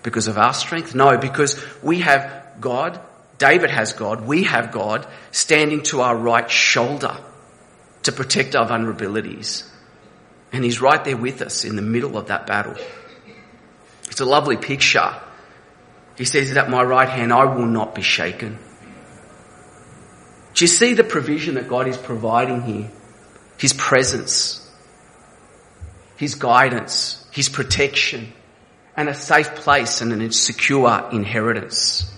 Because 0.03 0.29
of 0.29 0.37
our 0.37 0.53
strength? 0.53 0.95
No, 0.95 1.17
because 1.17 1.65
we 1.83 2.01
have 2.01 2.45
God, 2.61 3.01
David 3.39 3.71
has 3.71 3.95
God, 3.95 4.27
we 4.27 4.45
have 4.45 4.71
God 4.71 5.07
standing 5.31 5.83
to 5.85 6.03
our 6.03 6.15
right 6.15 6.51
shoulder 6.51 7.17
to 8.03 8.13
protect 8.13 8.55
our 8.55 8.69
vulnerabilities. 8.69 9.67
And 10.53 10.63
he's 10.63 10.79
right 10.79 11.03
there 11.03 11.17
with 11.17 11.41
us 11.41 11.65
in 11.65 11.75
the 11.75 11.83
middle 11.83 12.19
of 12.19 12.27
that 12.27 12.47
battle. 12.47 12.77
It's 14.09 14.21
a 14.21 14.27
lovely 14.27 14.59
picture 14.59 15.15
he 16.17 16.25
says, 16.25 16.55
that 16.55 16.65
at 16.65 16.71
my 16.71 16.83
right 16.83 17.09
hand, 17.09 17.33
I 17.33 17.45
will 17.45 17.67
not 17.67 17.95
be 17.95 18.03
shaken. 18.03 18.59
Do 20.55 20.65
you 20.65 20.69
see 20.69 20.95
the 20.95 21.05
provision 21.05 21.57
that 21.57 21.69
God 21.69 21.89
is 21.89 21.97
providing 21.97 22.63
here? 22.63 22.91
His 23.59 23.73
presence, 23.73 24.61
His 26.17 26.37
guidance, 26.37 27.27
His 27.33 27.49
protection, 27.49 28.33
and 28.97 29.09
a 29.09 29.15
safe 29.15 29.57
place 29.57 30.01
and 30.01 30.13
a 30.23 30.33
secure 30.33 31.09
inheritance. 31.11 32.13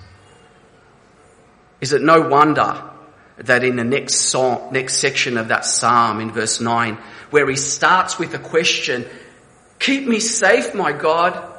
Is 1.81 1.93
it 1.93 2.03
no 2.03 2.29
wonder 2.29 2.83
that 3.39 3.65
in 3.65 3.77
the 3.77 3.85
next 3.85 4.15
song, 4.15 4.73
next 4.73 4.97
section 4.97 5.37
of 5.37 5.49
that 5.49 5.65
psalm 5.65 6.21
in 6.21 6.31
verse 6.31 6.61
9, 6.61 6.99
where 7.31 7.49
he 7.49 7.57
starts 7.57 8.19
with 8.19 8.35
a 8.35 8.39
question, 8.39 9.07
keep 9.79 10.07
me 10.07 10.21
safe, 10.21 10.75
my 10.75 10.93
God, 10.93 11.55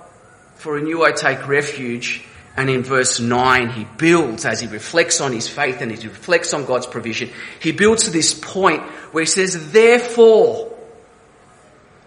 for 0.55 0.77
in 0.77 0.87
you 0.87 1.03
I 1.03 1.11
take 1.11 1.47
refuge. 1.47 2.26
And 2.57 2.71
in 2.71 2.81
verse 2.81 3.19
9, 3.19 3.69
he 3.69 3.85
builds 3.97 4.43
as 4.43 4.59
he 4.59 4.67
reflects 4.67 5.21
on 5.21 5.31
his 5.31 5.47
faith 5.47 5.79
and 5.79 5.91
he 5.91 6.07
reflects 6.07 6.55
on 6.55 6.65
God's 6.65 6.87
provision. 6.87 7.29
He 7.61 7.71
builds 7.71 8.05
to 8.05 8.09
this 8.09 8.33
point 8.33 8.81
where 9.11 9.21
he 9.21 9.27
says, 9.27 9.71
therefore, 9.71 10.75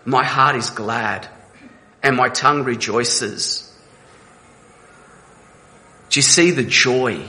my 0.04 0.24
heart 0.24 0.56
is 0.56 0.70
glad 0.70 1.28
and 2.02 2.16
my 2.16 2.28
tongue 2.28 2.64
rejoices. 2.64 3.72
Do 6.08 6.18
you 6.18 6.22
see 6.22 6.50
the 6.50 6.64
joy 6.64 7.24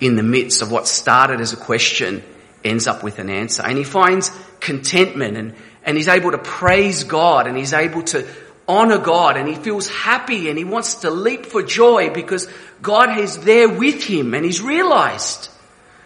in 0.00 0.16
the 0.16 0.22
midst 0.22 0.62
of 0.62 0.72
what 0.72 0.88
started 0.88 1.42
as 1.42 1.52
a 1.52 1.58
question 1.58 2.24
ends 2.64 2.86
up 2.86 3.02
with 3.02 3.18
an 3.18 3.28
answer? 3.28 3.62
And 3.62 3.76
he 3.76 3.84
finds 3.84 4.30
contentment 4.60 5.36
and, 5.36 5.54
and 5.84 5.98
he's 5.98 6.08
able 6.08 6.30
to 6.30 6.38
praise 6.38 7.04
God 7.04 7.46
and 7.46 7.58
he's 7.58 7.74
able 7.74 8.04
to 8.04 8.26
honor 8.66 8.98
God 8.98 9.36
and 9.36 9.48
he 9.48 9.54
feels 9.54 9.88
happy 9.88 10.48
and 10.48 10.56
he 10.56 10.64
wants 10.64 10.96
to 10.96 11.10
leap 11.10 11.46
for 11.46 11.62
joy 11.62 12.10
because 12.10 12.48
God 12.80 13.18
is 13.18 13.38
there 13.38 13.68
with 13.68 14.02
him 14.02 14.34
and 14.34 14.44
he's 14.44 14.62
realized 14.62 15.50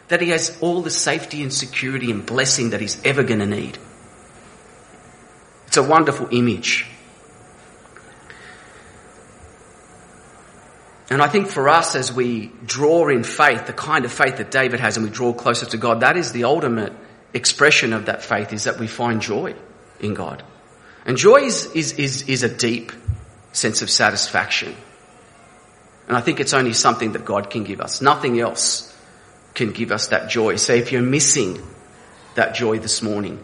that 0.09 0.21
he 0.21 0.31
has 0.31 0.59
all 0.61 0.83
the 0.83 0.91
safety 0.91 1.43
and 1.43 1.53
security 1.53 2.11
and 2.11 2.25
blessing 2.25 2.71
that 2.71 2.81
he's 2.81 3.01
ever 3.05 3.23
going 3.23 3.41
to 3.41 3.47
need. 3.47 3.79
It's 5.67 5.77
a 5.77 5.83
wonderful 5.83 6.29
image. 6.31 6.87
And 11.11 11.23
I 11.23 11.29
think 11.29 11.49
for 11.49 11.69
us 11.69 11.95
as 11.95 12.13
we 12.13 12.53
draw 12.65 13.09
in 13.09 13.23
faith, 13.23 13.67
the 13.67 13.73
kind 13.73 14.05
of 14.05 14.13
faith 14.13 14.37
that 14.39 14.51
David 14.51 14.81
has 14.81 14.97
and 14.97 15.07
we 15.07 15.13
draw 15.13 15.33
closer 15.33 15.67
to 15.67 15.77
God, 15.77 16.01
that 16.01 16.17
is 16.17 16.33
the 16.33 16.45
ultimate 16.45 16.93
expression 17.33 17.93
of 17.93 18.07
that 18.07 18.23
faith 18.23 18.53
is 18.53 18.65
that 18.65 18.79
we 18.79 18.87
find 18.87 19.21
joy 19.21 19.55
in 20.01 20.15
God. 20.15 20.43
And 21.09 21.17
joy 21.17 21.37
is, 21.37 21.65
is, 21.73 21.93
is, 21.95 22.29
is 22.29 22.43
a 22.43 22.51
deep 22.51 22.93
sense 23.53 23.81
of 23.81 23.89
satisfaction. 23.89 24.77
And 26.07 26.15
I 26.15 26.21
think 26.21 26.39
it's 26.39 26.53
only 26.53 26.75
something 26.75 27.13
that 27.13 27.25
God 27.25 27.49
can 27.49 27.65
give 27.65 27.81
us. 27.81 28.03
Nothing 28.03 28.39
else 28.39 28.95
can 29.55 29.73
give 29.73 29.91
us 29.91 30.09
that 30.09 30.29
joy. 30.29 30.57
So 30.57 30.75
if 30.75 30.93
you're 30.93 31.01
missing 31.01 31.67
that 32.35 32.55
joy 32.55 32.79
this 32.79 33.01
morning, 33.01 33.43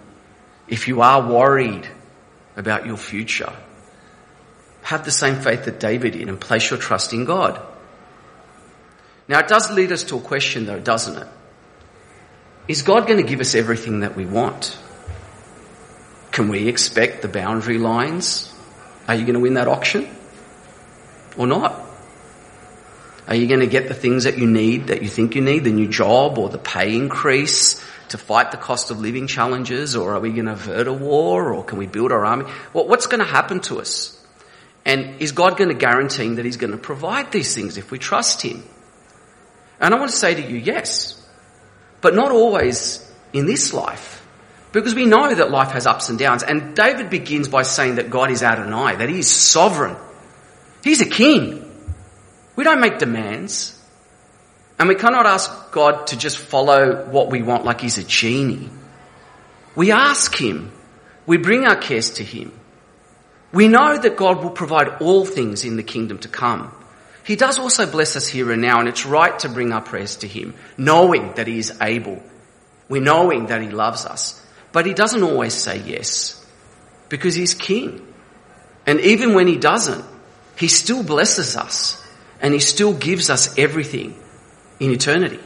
if 0.69 0.89
you 0.89 1.01
are 1.01 1.27
worried 1.27 1.89
about 2.55 2.85
your 2.85 2.99
future, 2.99 3.53
have 4.83 5.07
the 5.07 5.11
same 5.11 5.37
faith 5.37 5.65
that 5.65 5.81
David 5.81 6.13
did 6.13 6.29
and 6.29 6.39
place 6.39 6.69
your 6.69 6.79
trust 6.79 7.15
in 7.15 7.25
God. 7.25 7.59
Now 9.27 9.39
it 9.39 9.49
does 9.49 9.71
lead 9.71 9.91
us 9.91 10.05
to 10.05 10.19
a 10.19 10.21
question 10.21 10.67
though, 10.67 10.81
doesn't 10.81 11.17
it? 11.17 11.29
Is 12.69 12.83
God 12.83 13.07
going 13.07 13.23
to 13.23 13.29
give 13.29 13.41
us 13.41 13.55
everything 13.55 14.01
that 14.01 14.17
we 14.17 14.27
want? 14.27 14.79
Can 16.35 16.49
we 16.49 16.67
expect 16.67 17.23
the 17.23 17.29
boundary 17.29 17.79
lines? 17.79 18.53
Are 19.07 19.15
you 19.15 19.23
going 19.23 19.35
to 19.35 19.41
win 19.41 19.55
that 19.55 19.69
auction? 19.69 20.09
Or 21.37 21.47
not? 21.47 21.81
Are 23.29 23.37
you 23.37 23.47
going 23.47 23.61
to 23.61 23.69
get 23.69 23.87
the 23.87 23.95
things 23.95 24.25
that 24.25 24.37
you 24.37 24.49
need, 24.49 24.89
that 24.89 25.01
you 25.01 25.09
think 25.09 25.37
you 25.37 25.43
need, 25.43 25.63
the 25.63 25.71
new 25.71 25.87
job 25.87 26.37
or 26.37 26.49
the 26.49 26.59
pay 26.59 26.97
increase 26.97 27.81
to 28.09 28.19
fight 28.19 28.51
the 28.51 28.57
cost 28.57 28.91
of 28.91 28.99
living 28.99 29.29
challenges? 29.29 29.95
Or 29.95 30.15
are 30.15 30.19
we 30.19 30.33
going 30.33 30.47
to 30.47 30.55
avert 30.55 30.89
a 30.89 30.93
war 30.93 31.55
or 31.55 31.63
can 31.63 31.79
we 31.79 31.87
build 31.87 32.11
our 32.11 32.25
army? 32.25 32.47
Well, 32.73 32.89
what's 32.89 33.07
going 33.07 33.21
to 33.21 33.31
happen 33.31 33.61
to 33.61 33.81
us? 33.81 34.21
And 34.85 35.21
is 35.21 35.31
God 35.31 35.57
going 35.57 35.71
to 35.71 35.77
guarantee 35.77 36.35
that 36.35 36.45
He's 36.45 36.57
going 36.57 36.73
to 36.73 36.79
provide 36.79 37.31
these 37.31 37.55
things 37.55 37.77
if 37.77 37.93
we 37.93 38.01
trust 38.01 38.43
Him? 38.43 38.65
And 39.79 39.95
I 39.95 40.01
want 40.01 40.11
to 40.11 40.17
say 40.17 40.35
to 40.35 40.43
you, 40.43 40.57
yes. 40.57 41.25
But 42.01 42.17
not 42.17 42.33
always 42.33 43.09
in 43.33 43.47
this 43.47 43.73
life. 43.73 44.24
Because 44.75 44.95
we 44.95 45.07
know 45.07 45.33
that 45.33 45.51
life 45.51 45.71
has 45.71 45.87
ups 45.87 46.09
and 46.09 46.19
downs. 46.19 46.43
And 46.43 46.75
David 46.75 47.09
begins 47.09 47.49
by 47.49 47.63
saying 47.63 47.95
that 47.95 48.11
God 48.11 48.31
is 48.31 48.43
Adonai, 48.43 48.97
that 48.97 49.09
he 49.09 49.21
is 49.21 49.31
sovereign. 49.31 49.97
He's 50.83 51.01
a 51.01 51.09
king. 51.09 51.65
We 52.57 52.65
don't 52.65 52.81
make 52.81 52.99
demands. 52.99 53.81
And 54.79 54.89
we 54.89 54.97
cannot 54.97 55.27
ask 55.27 55.71
God 55.71 56.09
to 56.09 56.19
just 56.19 56.39
follow 56.39 57.07
what 57.07 57.31
we 57.31 57.43
want 57.43 57.65
like 57.65 57.81
he's 57.81 57.99
a 57.99 58.05
genie. 58.05 58.69
We 59.77 59.93
ask 59.93 60.35
him. 60.35 60.73
We 61.25 61.39
bring 61.39 61.65
our 61.65 61.77
cares 61.77 62.11
to 62.15 62.25
him. 62.25 62.53
We 63.53 63.69
know 63.69 63.97
that 63.97 64.17
God 64.17 64.43
will 64.43 64.51
provide 64.51 65.01
all 65.01 65.25
things 65.25 65.65
in 65.65 65.77
the 65.77 65.85
kingdom 65.85 66.19
to 66.19 66.29
come. 66.29 66.75
He 67.25 67.37
does 67.37 67.59
also 67.59 67.91
bless 67.91 68.17
us 68.17 68.27
here 68.27 68.53
and 68.53 68.61
now, 68.61 68.81
and 68.81 68.89
it's 68.89 69.07
right 69.07 69.39
to 69.39 69.49
bring 69.49 69.73
our 69.73 69.81
prayers 69.81 70.17
to 70.17 70.29
Him, 70.29 70.55
knowing 70.77 71.33
that 71.35 71.47
He 71.47 71.59
is 71.59 71.73
able. 71.81 72.21
We're 72.89 73.01
knowing 73.01 73.47
that 73.47 73.63
He 73.63 73.71
loves 73.71 74.05
us. 74.05 74.44
But 74.75 74.87
He 74.87 74.93
doesn't 74.93 75.23
always 75.23 75.55
say 75.55 75.79
yes, 75.79 76.45
because 77.09 77.37
He's 77.37 77.55
King. 77.55 78.07
And 78.85 79.01
even 79.01 79.33
when 79.33 79.47
He 79.47 79.57
doesn't, 79.57 80.05
He 80.59 80.67
still 80.67 81.05
blesses 81.05 81.57
us, 81.57 82.05
and 82.43 82.53
He 82.53 82.59
still 82.59 82.93
gives 82.93 83.31
us 83.31 83.57
everything 83.57 84.21
in 84.81 84.91
eternity. 84.91 85.39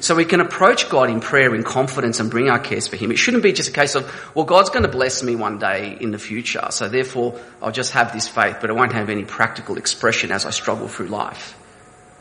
So 0.00 0.14
we 0.14 0.26
can 0.26 0.42
approach 0.42 0.90
God 0.90 1.08
in 1.08 1.20
prayer 1.20 1.54
in 1.54 1.62
confidence 1.62 2.20
and 2.20 2.30
bring 2.30 2.50
our 2.50 2.58
cares 2.58 2.86
for 2.86 2.96
Him. 2.96 3.10
It 3.10 3.16
shouldn't 3.16 3.42
be 3.42 3.54
just 3.54 3.70
a 3.70 3.72
case 3.72 3.94
of, 3.94 4.04
well, 4.34 4.44
God's 4.44 4.68
going 4.68 4.82
to 4.82 4.90
bless 4.90 5.22
me 5.22 5.34
one 5.34 5.58
day 5.58 5.96
in 5.98 6.10
the 6.10 6.18
future, 6.18 6.66
so 6.68 6.90
therefore 6.90 7.40
I'll 7.62 7.72
just 7.72 7.92
have 7.92 8.12
this 8.12 8.28
faith, 8.28 8.58
but 8.60 8.68
I 8.68 8.74
won't 8.74 8.92
have 8.92 9.08
any 9.08 9.24
practical 9.24 9.78
expression 9.78 10.30
as 10.30 10.44
I 10.44 10.50
struggle 10.50 10.88
through 10.88 11.08
life. 11.08 11.56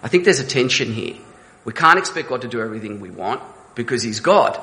I 0.01 0.07
think 0.07 0.23
there's 0.23 0.39
a 0.39 0.47
tension 0.47 0.93
here. 0.93 1.17
We 1.65 1.73
can't 1.73 1.99
expect 1.99 2.29
God 2.29 2.43
to 2.43 2.47
do 2.47 2.61
everything 2.61 3.01
we 3.01 3.11
want 3.11 3.41
because 3.75 4.01
He's 4.01 4.21
God, 4.21 4.57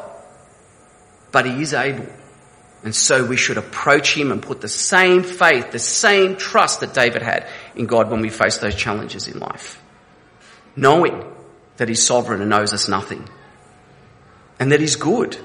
but 1.33 1.47
He 1.47 1.61
is 1.61 1.75
able. 1.75 2.07
And 2.85 2.95
so 2.95 3.25
we 3.25 3.37
should 3.37 3.59
approach 3.59 4.17
Him 4.17 4.31
and 4.31 4.43
put 4.43 4.61
the 4.61 4.69
same 4.69 5.23
faith, 5.23 5.71
the 5.71 5.79
same 5.79 6.37
trust 6.37 6.81
that 6.81 6.95
David 6.95 7.23
had 7.23 7.49
in 7.75 7.87
God 7.87 8.11
when 8.11 8.21
we 8.21 8.29
face 8.29 8.59
those 8.59 8.75
challenges 8.75 9.29
in 9.29 9.39
life. 9.39 9.83
Knowing 10.77 11.25
that 11.77 11.89
He's 11.89 12.05
sovereign 12.05 12.41
and 12.41 12.51
knows 12.51 12.73
us 12.73 12.89
nothing. 12.89 13.29
And 14.61 14.73
that 14.73 14.81
He's 14.81 14.97
good. 14.97 15.37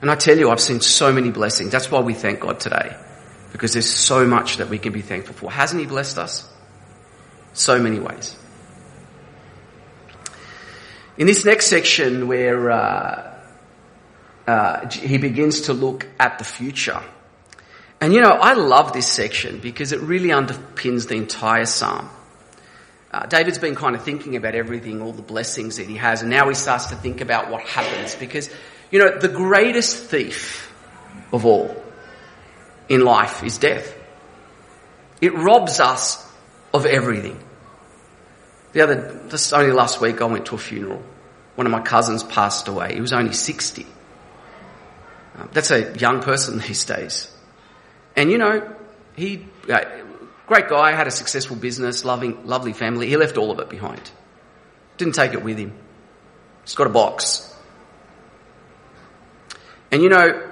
And 0.00 0.10
I 0.10 0.16
tell 0.16 0.36
you, 0.36 0.50
I've 0.50 0.60
seen 0.60 0.80
so 0.80 1.12
many 1.12 1.30
blessings. 1.30 1.70
That's 1.70 1.90
why 1.90 2.00
we 2.00 2.14
thank 2.14 2.40
God 2.40 2.58
today. 2.58 2.96
Because 3.52 3.74
there's 3.74 3.88
so 3.88 4.26
much 4.26 4.56
that 4.56 4.68
we 4.68 4.78
can 4.78 4.92
be 4.92 5.02
thankful 5.02 5.34
for. 5.34 5.50
Hasn't 5.50 5.80
He 5.80 5.86
blessed 5.86 6.18
us? 6.18 6.48
So 7.52 7.78
many 7.78 8.00
ways. 8.00 8.36
In 11.18 11.26
this 11.26 11.44
next 11.44 11.66
section 11.66 12.26
where 12.26 12.70
uh, 12.70 13.31
uh, 14.46 14.88
he 14.88 15.18
begins 15.18 15.62
to 15.62 15.72
look 15.72 16.06
at 16.18 16.38
the 16.38 16.44
future. 16.44 17.02
And 18.00 18.12
you 18.12 18.20
know, 18.20 18.30
I 18.30 18.54
love 18.54 18.92
this 18.92 19.06
section 19.06 19.60
because 19.60 19.92
it 19.92 20.00
really 20.00 20.30
underpins 20.30 21.06
the 21.06 21.14
entire 21.14 21.66
psalm. 21.66 22.08
Uh, 23.12 23.26
David's 23.26 23.58
been 23.58 23.74
kind 23.74 23.94
of 23.94 24.02
thinking 24.02 24.36
about 24.36 24.54
everything, 24.54 25.02
all 25.02 25.12
the 25.12 25.22
blessings 25.22 25.76
that 25.76 25.86
he 25.86 25.96
has, 25.96 26.22
and 26.22 26.30
now 26.30 26.48
he 26.48 26.54
starts 26.54 26.86
to 26.86 26.96
think 26.96 27.20
about 27.20 27.50
what 27.50 27.62
happens 27.62 28.14
because, 28.14 28.48
you 28.90 28.98
know, 28.98 29.18
the 29.18 29.28
greatest 29.28 30.04
thief 30.04 30.72
of 31.30 31.44
all 31.44 31.76
in 32.88 33.04
life 33.04 33.44
is 33.44 33.58
death. 33.58 33.94
It 35.20 35.34
robs 35.34 35.78
us 35.78 36.26
of 36.74 36.86
everything. 36.86 37.38
The 38.72 38.80
other, 38.80 39.26
just 39.28 39.52
only 39.52 39.72
last 39.72 40.00
week 40.00 40.20
I 40.20 40.24
went 40.24 40.46
to 40.46 40.54
a 40.54 40.58
funeral. 40.58 41.02
One 41.54 41.66
of 41.66 41.70
my 41.70 41.82
cousins 41.82 42.24
passed 42.24 42.66
away. 42.66 42.94
He 42.94 43.00
was 43.00 43.12
only 43.12 43.32
60. 43.34 43.86
Um, 45.36 45.48
that's 45.52 45.70
a 45.70 45.96
young 45.96 46.20
person 46.20 46.58
these 46.66 46.84
days. 46.84 47.30
And 48.16 48.30
you 48.30 48.38
know, 48.38 48.76
he, 49.16 49.46
uh, 49.70 49.80
Great 50.52 50.68
guy, 50.68 50.92
had 50.92 51.06
a 51.06 51.10
successful 51.10 51.56
business, 51.56 52.04
loving, 52.04 52.46
lovely 52.46 52.74
family. 52.74 53.08
He 53.08 53.16
left 53.16 53.38
all 53.38 53.50
of 53.50 53.58
it 53.58 53.70
behind. 53.70 54.10
Didn't 54.98 55.14
take 55.14 55.32
it 55.32 55.42
with 55.42 55.56
him. 55.56 55.72
He's 56.62 56.74
got 56.74 56.86
a 56.86 56.90
box. 56.90 57.48
And 59.90 60.02
you 60.02 60.10
know, 60.10 60.50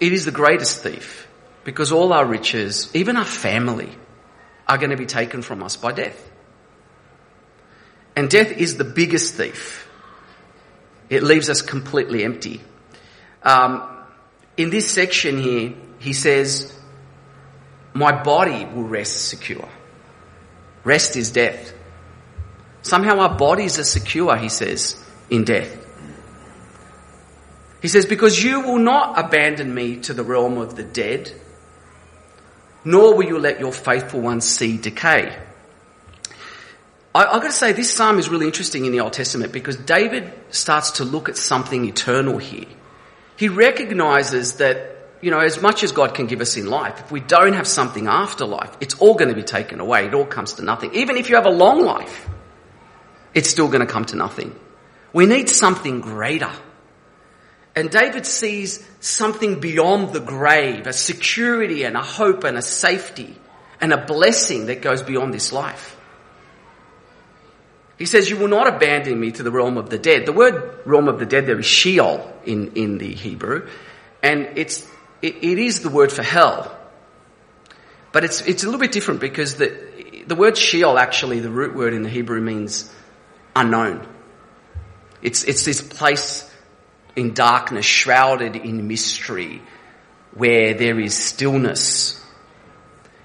it 0.00 0.12
is 0.12 0.26
the 0.26 0.32
greatest 0.32 0.82
thief 0.82 1.28
because 1.64 1.92
all 1.92 2.12
our 2.12 2.26
riches, 2.26 2.90
even 2.94 3.16
our 3.16 3.24
family, 3.24 3.90
are 4.68 4.76
going 4.76 4.90
to 4.90 4.98
be 4.98 5.06
taken 5.06 5.40
from 5.40 5.62
us 5.62 5.76
by 5.76 5.92
death. 5.92 6.30
And 8.14 8.28
death 8.28 8.52
is 8.52 8.76
the 8.76 8.84
biggest 8.84 9.34
thief. 9.34 9.88
It 11.08 11.22
leaves 11.22 11.48
us 11.48 11.62
completely 11.62 12.22
empty. 12.22 12.60
Um, 13.42 13.91
in 14.56 14.70
this 14.70 14.90
section 14.90 15.38
here, 15.38 15.74
he 15.98 16.12
says, 16.12 16.72
my 17.94 18.22
body 18.22 18.64
will 18.64 18.84
rest 18.84 19.28
secure. 19.28 19.68
Rest 20.84 21.16
is 21.16 21.30
death. 21.30 21.72
Somehow 22.82 23.20
our 23.20 23.36
bodies 23.36 23.78
are 23.78 23.84
secure, 23.84 24.36
he 24.36 24.48
says, 24.48 25.02
in 25.30 25.44
death. 25.44 25.78
He 27.80 27.88
says, 27.88 28.06
because 28.06 28.42
you 28.42 28.60
will 28.60 28.78
not 28.78 29.18
abandon 29.18 29.74
me 29.74 29.96
to 30.00 30.14
the 30.14 30.22
realm 30.22 30.58
of 30.58 30.76
the 30.76 30.82
dead, 30.82 31.32
nor 32.84 33.16
will 33.16 33.24
you 33.24 33.38
let 33.38 33.60
your 33.60 33.72
faithful 33.72 34.20
ones 34.20 34.46
see 34.46 34.76
decay. 34.76 35.36
I, 37.14 37.24
have 37.24 37.42
got 37.42 37.44
to 37.44 37.52
say, 37.52 37.72
this 37.72 37.92
psalm 37.92 38.18
is 38.18 38.28
really 38.28 38.46
interesting 38.46 38.86
in 38.86 38.92
the 38.92 39.00
Old 39.00 39.12
Testament 39.12 39.52
because 39.52 39.76
David 39.76 40.32
starts 40.50 40.92
to 40.92 41.04
look 41.04 41.28
at 41.28 41.36
something 41.36 41.84
eternal 41.84 42.38
here. 42.38 42.66
He 43.36 43.48
recognizes 43.48 44.54
that 44.54 44.92
you 45.22 45.30
know, 45.30 45.38
as 45.38 45.62
much 45.62 45.84
as 45.84 45.92
God 45.92 46.14
can 46.14 46.26
give 46.26 46.40
us 46.40 46.56
in 46.56 46.66
life, 46.66 46.98
if 46.98 47.12
we 47.12 47.20
don't 47.20 47.52
have 47.52 47.66
something 47.66 48.08
after 48.08 48.44
life, 48.44 48.76
it's 48.80 48.94
all 48.94 49.14
going 49.14 49.28
to 49.28 49.36
be 49.36 49.44
taken 49.44 49.78
away. 49.78 50.06
It 50.06 50.14
all 50.14 50.26
comes 50.26 50.54
to 50.54 50.64
nothing. 50.64 50.94
Even 50.94 51.16
if 51.16 51.30
you 51.30 51.36
have 51.36 51.46
a 51.46 51.50
long 51.50 51.82
life, 51.84 52.28
it's 53.32 53.48
still 53.48 53.68
going 53.68 53.86
to 53.86 53.86
come 53.86 54.04
to 54.06 54.16
nothing. 54.16 54.54
We 55.12 55.26
need 55.26 55.48
something 55.48 56.00
greater. 56.00 56.50
And 57.76 57.88
David 57.88 58.26
sees 58.26 58.86
something 58.98 59.60
beyond 59.60 60.12
the 60.12 60.20
grave, 60.20 60.88
a 60.88 60.92
security 60.92 61.84
and 61.84 61.96
a 61.96 62.02
hope 62.02 62.42
and 62.42 62.58
a 62.58 62.62
safety 62.62 63.34
and 63.80 63.92
a 63.92 64.04
blessing 64.04 64.66
that 64.66 64.82
goes 64.82 65.02
beyond 65.02 65.32
this 65.32 65.52
life. 65.52 65.96
He 67.96 68.06
says, 68.06 68.28
you 68.28 68.36
will 68.36 68.48
not 68.48 68.66
abandon 68.66 69.18
me 69.18 69.30
to 69.30 69.44
the 69.44 69.52
realm 69.52 69.78
of 69.78 69.88
the 69.88 69.98
dead. 69.98 70.26
The 70.26 70.32
word 70.32 70.80
realm 70.84 71.06
of 71.06 71.20
the 71.20 71.26
dead 71.26 71.46
there 71.46 71.60
is 71.60 71.66
Sheol 71.66 72.31
in, 72.46 72.72
in 72.74 72.98
the 72.98 73.12
Hebrew. 73.12 73.68
And 74.22 74.50
it's 74.56 74.86
it, 75.22 75.36
it 75.36 75.58
is 75.58 75.80
the 75.80 75.88
word 75.88 76.12
for 76.12 76.22
hell. 76.22 76.76
But 78.10 78.24
it's, 78.24 78.42
it's 78.42 78.62
a 78.62 78.66
little 78.66 78.80
bit 78.80 78.92
different 78.92 79.20
because 79.20 79.54
the, 79.54 80.24
the 80.26 80.34
word 80.34 80.58
Sheol 80.58 80.98
actually, 80.98 81.40
the 81.40 81.50
root 81.50 81.74
word 81.74 81.94
in 81.94 82.02
the 82.02 82.10
Hebrew 82.10 82.40
means 82.40 82.92
unknown. 83.56 84.06
It's, 85.22 85.44
it's 85.44 85.64
this 85.64 85.80
place 85.80 86.48
in 87.14 87.32
darkness, 87.32 87.86
shrouded 87.86 88.56
in 88.56 88.88
mystery, 88.88 89.62
where 90.34 90.74
there 90.74 90.98
is 90.98 91.16
stillness. 91.16 92.18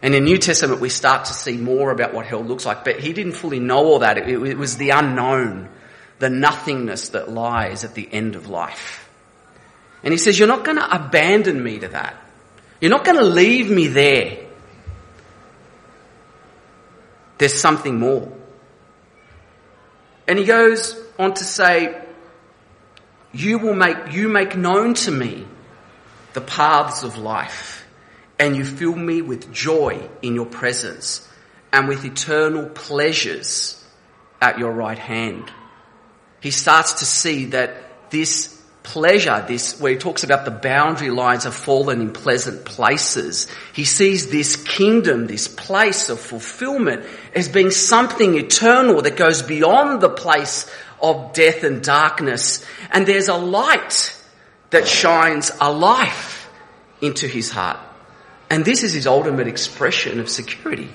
And 0.01 0.13
in 0.13 0.23
the 0.23 0.30
New 0.30 0.38
Testament, 0.38 0.80
we 0.80 0.89
start 0.89 1.25
to 1.25 1.34
see 1.34 1.58
more 1.58 1.89
about 1.91 2.13
what 2.13 2.25
hell 2.25 2.43
looks 2.43 2.65
like, 2.65 2.86
but 2.86 2.99
he 2.99 3.13
didn't 3.13 3.32
fully 3.34 3.60
know 3.60 3.84
all 3.86 3.99
that. 3.99 4.17
It, 4.17 4.27
it 4.30 4.58
was 4.58 4.77
the 4.77 4.91
unknown, 4.91 5.69
the 6.19 6.30
nothingness 6.30 7.10
that 7.10 7.30
lies 7.30 7.84
at 7.84 7.95
the 7.95 8.08
end 8.12 8.36
of 8.36 8.47
life. 8.47 9.07
And 10.03 10.13
he 10.13 10.17
says, 10.17 10.38
You're 10.38 10.47
not 10.47 10.63
going 10.63 10.77
to 10.77 10.95
abandon 10.95 11.63
me 11.63 11.79
to 11.79 11.88
that. 11.89 12.15
You're 12.79 12.91
not 12.91 13.03
going 13.03 13.17
to 13.17 13.23
leave 13.23 13.69
me 13.69 13.88
there. 13.88 14.45
There's 17.38 17.53
something 17.53 17.99
more. 17.99 18.31
And 20.27 20.38
he 20.38 20.45
goes 20.45 20.99
on 21.17 21.33
to 21.36 21.43
say, 21.43 22.01
You 23.33 23.60
will 23.60 23.75
make, 23.75 24.13
you 24.13 24.27
make 24.27 24.55
known 24.55 24.93
to 24.95 25.12
me 25.12 25.45
the 26.33 26.41
paths 26.41 27.03
of 27.03 27.17
life, 27.17 27.86
and 28.38 28.55
you 28.55 28.65
fill 28.65 28.95
me 28.95 29.21
with 29.21 29.51
joy 29.51 30.07
in 30.21 30.36
your 30.36 30.45
presence 30.45 31.27
and 31.71 31.88
with 31.88 32.05
eternal 32.05 32.67
pleasures 32.69 33.83
at 34.41 34.60
your 34.60 34.71
right 34.71 34.99
hand. 34.99 35.51
He 36.39 36.51
starts 36.51 36.93
to 36.93 37.05
see 37.05 37.45
that 37.45 38.12
this 38.12 38.57
pleasure, 38.88 39.43
this, 39.45 39.78
where 39.82 39.91
he 39.91 39.97
talks 39.97 40.23
about 40.23 40.45
the 40.45 40.52
boundary 40.52 41.10
lines 41.10 41.43
have 41.43 41.54
fallen 41.54 42.00
in 42.00 42.13
pleasant 42.13 42.63
places. 42.63 43.47
He 43.73 43.84
sees 43.84 44.32
this 44.32 44.56
kingdom, 44.56 45.28
this 45.28 45.50
place 45.50 46.10
of 46.10 46.21
fulfillment 46.21 47.06
as 47.36 47.50
being 47.50 47.69
something 47.69 48.36
eternal 48.36 49.02
that 49.02 49.17
goes 49.17 49.41
beyond 49.41 50.00
the 50.00 50.10
place 50.10 50.71
of 51.02 51.34
death 51.34 51.65
and 51.65 51.84
darkness. 51.84 52.65
And 52.89 53.06
there's 53.06 53.28
a 53.28 53.36
light 53.36 54.15
that 54.69 54.88
shines 54.88 55.52
a 55.60 55.69
life 55.69 56.50
into 57.02 57.28
his 57.28 57.52
heart. 57.52 57.80
And 58.50 58.63
this 58.63 58.84
is 58.84 58.93
his 58.93 59.06
ultimate 59.06 59.47
expression 59.47 60.21
of 60.21 60.30
security. 60.30 60.89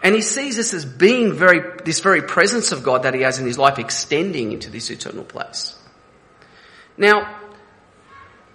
And 0.00 0.14
he 0.14 0.22
sees 0.22 0.54
this 0.54 0.72
as 0.74 0.84
being 0.84 1.32
very, 1.32 1.60
this 1.84 1.98
very 1.98 2.22
presence 2.22 2.70
of 2.70 2.84
God 2.84 3.02
that 3.02 3.14
he 3.14 3.22
has 3.22 3.40
in 3.40 3.46
his 3.46 3.58
life 3.58 3.80
extending 3.80 4.52
into 4.52 4.70
this 4.70 4.90
eternal 4.90 5.24
place. 5.24 5.76
Now, 6.96 7.38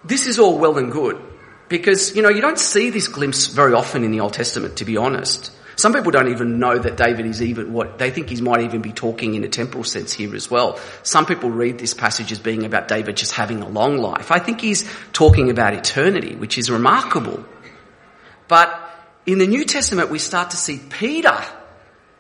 this 0.04 0.28
is 0.28 0.40
all 0.40 0.58
well 0.58 0.78
and 0.78 0.92
good 0.92 1.22
because, 1.70 2.16
you 2.16 2.22
know, 2.22 2.30
you 2.30 2.42
don't 2.42 2.60
see 2.60 2.90
this 2.90 3.08
glimpse 3.08 3.48
very 3.48 3.74
often 3.74 4.04
in 4.04 4.12
the 4.12 4.22
Old 4.22 4.34
Testament, 4.34 4.78
to 4.78 4.86
be 4.86 4.98
honest. 4.98 5.52
Some 5.76 5.94
people 5.94 6.12
don't 6.12 6.30
even 6.30 6.58
know 6.58 6.76
that 6.76 6.98
David 6.98 7.28
is 7.28 7.40
even 7.42 7.72
what 7.72 8.00
they 8.00 8.10
think 8.10 8.30
he 8.30 8.42
might 8.42 8.62
even 8.62 8.82
be 8.82 8.92
talking 8.92 9.36
in 9.36 9.44
a 9.44 9.48
temporal 9.48 9.84
sense 9.84 10.12
here 10.12 10.36
as 10.36 10.50
well. 10.50 10.80
Some 11.04 11.28
people 11.28 11.52
read 11.52 11.78
this 11.78 11.94
passage 11.94 12.32
as 12.32 12.40
being 12.40 12.66
about 12.66 12.88
David 12.88 13.16
just 13.16 13.34
having 13.34 13.62
a 13.62 13.70
long 13.70 13.98
life. 13.98 14.32
I 14.32 14.40
think 14.40 14.60
he's 14.60 14.90
talking 15.14 15.52
about 15.52 15.76
eternity, 15.76 16.36
which 16.36 16.58
is 16.58 16.72
remarkable. 16.72 17.46
But 18.48 18.74
in 19.28 19.38
the 19.38 19.46
New 19.46 19.66
Testament, 19.66 20.10
we 20.10 20.18
start 20.18 20.52
to 20.52 20.58
see 20.58 20.80
Peter 20.90 21.38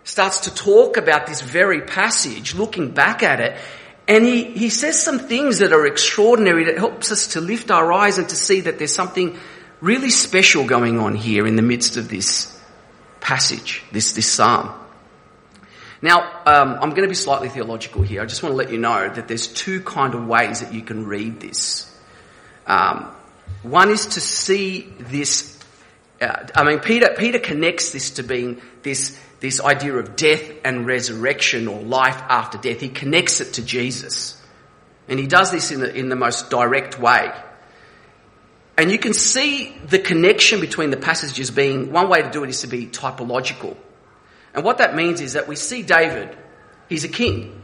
starts 0.03 0.41
to 0.41 0.53
talk 0.53 0.97
about 0.97 1.25
this 1.25 1.41
very 1.41 1.81
passage, 1.81 2.53
looking 2.53 2.91
back 2.91 3.23
at 3.23 3.39
it, 3.39 3.57
and 4.07 4.25
he, 4.25 4.45
he 4.45 4.69
says 4.69 5.01
some 5.01 5.19
things 5.19 5.59
that 5.59 5.73
are 5.73 5.85
extraordinary 5.85 6.65
that 6.65 6.77
helps 6.77 7.11
us 7.11 7.27
to 7.29 7.41
lift 7.41 7.71
our 7.71 7.91
eyes 7.91 8.17
and 8.17 8.29
to 8.29 8.35
see 8.35 8.61
that 8.61 8.77
there's 8.77 8.95
something 8.95 9.37
really 9.81 10.09
special 10.09 10.65
going 10.65 10.99
on 10.99 11.15
here 11.15 11.45
in 11.45 11.55
the 11.55 11.61
midst 11.61 11.97
of 11.97 12.07
this 12.07 12.57
passage, 13.19 13.83
this, 13.91 14.13
this 14.13 14.31
psalm. 14.31 14.73
Now, 16.01 16.21
um, 16.45 16.75
I'm 16.75 16.89
going 16.91 17.01
to 17.01 17.07
be 17.07 17.15
slightly 17.15 17.49
theological 17.49 18.01
here. 18.01 18.21
I 18.21 18.25
just 18.25 18.43
want 18.43 18.53
to 18.53 18.57
let 18.57 18.71
you 18.71 18.77
know 18.77 19.09
that 19.09 19.27
there's 19.27 19.47
two 19.47 19.81
kind 19.81 20.13
of 20.13 20.25
ways 20.25 20.61
that 20.61 20.73
you 20.73 20.81
can 20.81 21.05
read 21.05 21.39
this. 21.39 21.93
Um, 22.65 23.11
one 23.63 23.89
is 23.89 24.05
to 24.07 24.21
see 24.21 24.93
this. 24.99 25.59
Uh, 26.21 26.47
I 26.55 26.63
mean, 26.63 26.79
Peter 26.79 27.15
Peter 27.17 27.39
connects 27.39 27.91
this 27.91 28.11
to 28.11 28.23
being 28.23 28.61
this 28.83 29.19
this 29.39 29.61
idea 29.61 29.95
of 29.95 30.15
death 30.15 30.43
and 30.65 30.85
resurrection 30.85 31.67
or 31.67 31.81
life 31.81 32.21
after 32.29 32.57
death. 32.57 32.81
He 32.81 32.89
connects 32.89 33.39
it 33.41 33.53
to 33.53 33.63
Jesus, 33.63 34.41
and 35.07 35.19
he 35.19 35.27
does 35.27 35.51
this 35.51 35.71
in 35.71 35.79
the 35.79 35.93
in 35.93 36.09
the 36.09 36.15
most 36.15 36.49
direct 36.49 36.99
way. 36.99 37.31
And 38.77 38.91
you 38.91 38.99
can 38.99 39.13
see 39.13 39.75
the 39.87 39.97
connection 39.97 40.61
between 40.61 40.91
the 40.91 40.97
passages 40.97 41.49
being, 41.49 41.91
one 41.91 42.09
way 42.09 42.21
to 42.21 42.29
do 42.29 42.43
it 42.43 42.49
is 42.51 42.61
to 42.61 42.67
be 42.67 42.85
typological. 42.85 43.75
And 44.53 44.63
what 44.63 44.77
that 44.77 44.95
means 44.95 45.19
is 45.19 45.33
that 45.33 45.47
we 45.47 45.55
see 45.55 45.81
David, 45.81 46.37
he's 46.87 47.03
a 47.03 47.09
king. 47.09 47.59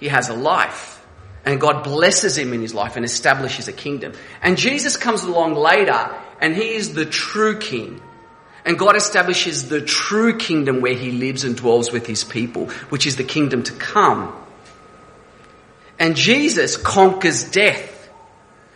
He 0.00 0.08
has 0.08 0.28
a 0.28 0.34
life. 0.34 0.96
And 1.44 1.60
God 1.60 1.84
blesses 1.84 2.36
him 2.36 2.52
in 2.52 2.60
his 2.60 2.74
life 2.74 2.96
and 2.96 3.04
establishes 3.04 3.68
a 3.68 3.72
kingdom. 3.72 4.12
And 4.42 4.58
Jesus 4.58 4.96
comes 4.96 5.22
along 5.22 5.54
later 5.54 6.14
and 6.40 6.54
he 6.54 6.74
is 6.74 6.94
the 6.94 7.06
true 7.06 7.58
king. 7.58 8.00
And 8.64 8.78
God 8.78 8.96
establishes 8.96 9.68
the 9.68 9.80
true 9.80 10.36
kingdom 10.36 10.80
where 10.80 10.94
he 10.94 11.10
lives 11.12 11.44
and 11.44 11.56
dwells 11.56 11.92
with 11.92 12.06
his 12.06 12.24
people, 12.24 12.66
which 12.90 13.06
is 13.06 13.16
the 13.16 13.24
kingdom 13.24 13.62
to 13.64 13.72
come. 13.72 14.36
And 15.98 16.16
Jesus 16.16 16.76
conquers 16.76 17.44
death. 17.44 18.10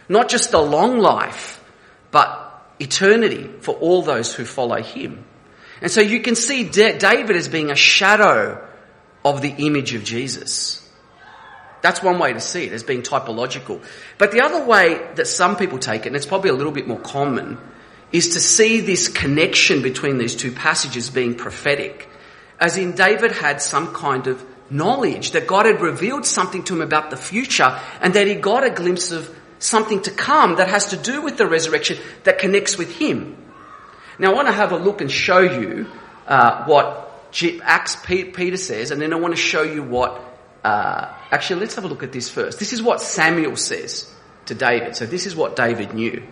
Not 0.08 0.28
just 0.28 0.52
a 0.52 0.60
long 0.60 0.98
life, 0.98 1.62
but 2.10 2.66
eternity 2.78 3.50
for 3.60 3.74
all 3.74 4.02
those 4.02 4.34
who 4.34 4.44
follow 4.44 4.82
him. 4.82 5.24
And 5.80 5.90
so 5.90 6.00
you 6.00 6.20
can 6.20 6.34
see 6.34 6.64
David 6.64 7.36
as 7.36 7.48
being 7.48 7.70
a 7.70 7.76
shadow 7.76 8.66
of 9.24 9.42
the 9.42 9.50
image 9.50 9.94
of 9.94 10.04
Jesus. 10.04 10.80
That's 11.82 12.02
one 12.02 12.18
way 12.18 12.32
to 12.32 12.40
see 12.40 12.64
it, 12.64 12.72
as 12.72 12.82
being 12.82 13.02
typological. 13.02 13.82
But 14.16 14.32
the 14.32 14.40
other 14.40 14.64
way 14.64 15.06
that 15.16 15.26
some 15.26 15.56
people 15.56 15.78
take 15.78 16.02
it, 16.02 16.08
and 16.08 16.16
it's 16.16 16.26
probably 16.26 16.50
a 16.50 16.54
little 16.54 16.72
bit 16.72 16.86
more 16.86 17.00
common, 17.00 17.58
is 18.14 18.28
to 18.28 18.40
see 18.40 18.80
this 18.80 19.08
connection 19.08 19.82
between 19.82 20.18
these 20.18 20.36
two 20.36 20.52
passages 20.52 21.10
being 21.10 21.34
prophetic. 21.34 22.08
As 22.60 22.78
in, 22.78 22.92
David 22.92 23.32
had 23.32 23.60
some 23.60 23.92
kind 23.92 24.28
of 24.28 24.46
knowledge 24.70 25.32
that 25.32 25.48
God 25.48 25.66
had 25.66 25.80
revealed 25.80 26.24
something 26.24 26.62
to 26.64 26.74
him 26.74 26.80
about 26.80 27.10
the 27.10 27.16
future 27.16 27.76
and 28.00 28.14
that 28.14 28.28
he 28.28 28.36
got 28.36 28.62
a 28.62 28.70
glimpse 28.70 29.10
of 29.10 29.36
something 29.58 30.00
to 30.02 30.12
come 30.12 30.56
that 30.56 30.68
has 30.68 30.86
to 30.90 30.96
do 30.96 31.22
with 31.22 31.38
the 31.38 31.46
resurrection 31.48 31.98
that 32.22 32.38
connects 32.38 32.78
with 32.78 32.94
him. 32.94 33.36
Now, 34.20 34.30
I 34.30 34.34
want 34.34 34.46
to 34.46 34.54
have 34.54 34.70
a 34.70 34.78
look 34.78 35.00
and 35.00 35.10
show 35.10 35.40
you 35.40 35.88
uh, 36.28 36.66
what 36.66 37.10
Acts 37.62 37.96
Peter 38.06 38.56
says, 38.56 38.92
and 38.92 39.02
then 39.02 39.12
I 39.12 39.16
want 39.16 39.34
to 39.34 39.42
show 39.42 39.64
you 39.64 39.82
what. 39.82 40.20
Uh, 40.62 41.12
actually, 41.32 41.60
let's 41.60 41.74
have 41.74 41.84
a 41.84 41.88
look 41.88 42.04
at 42.04 42.12
this 42.12 42.30
first. 42.30 42.60
This 42.60 42.72
is 42.72 42.80
what 42.80 43.00
Samuel 43.00 43.56
says 43.56 44.08
to 44.46 44.54
David. 44.54 44.94
So, 44.94 45.04
this 45.04 45.26
is 45.26 45.34
what 45.34 45.56
David 45.56 45.94
knew. 45.94 46.22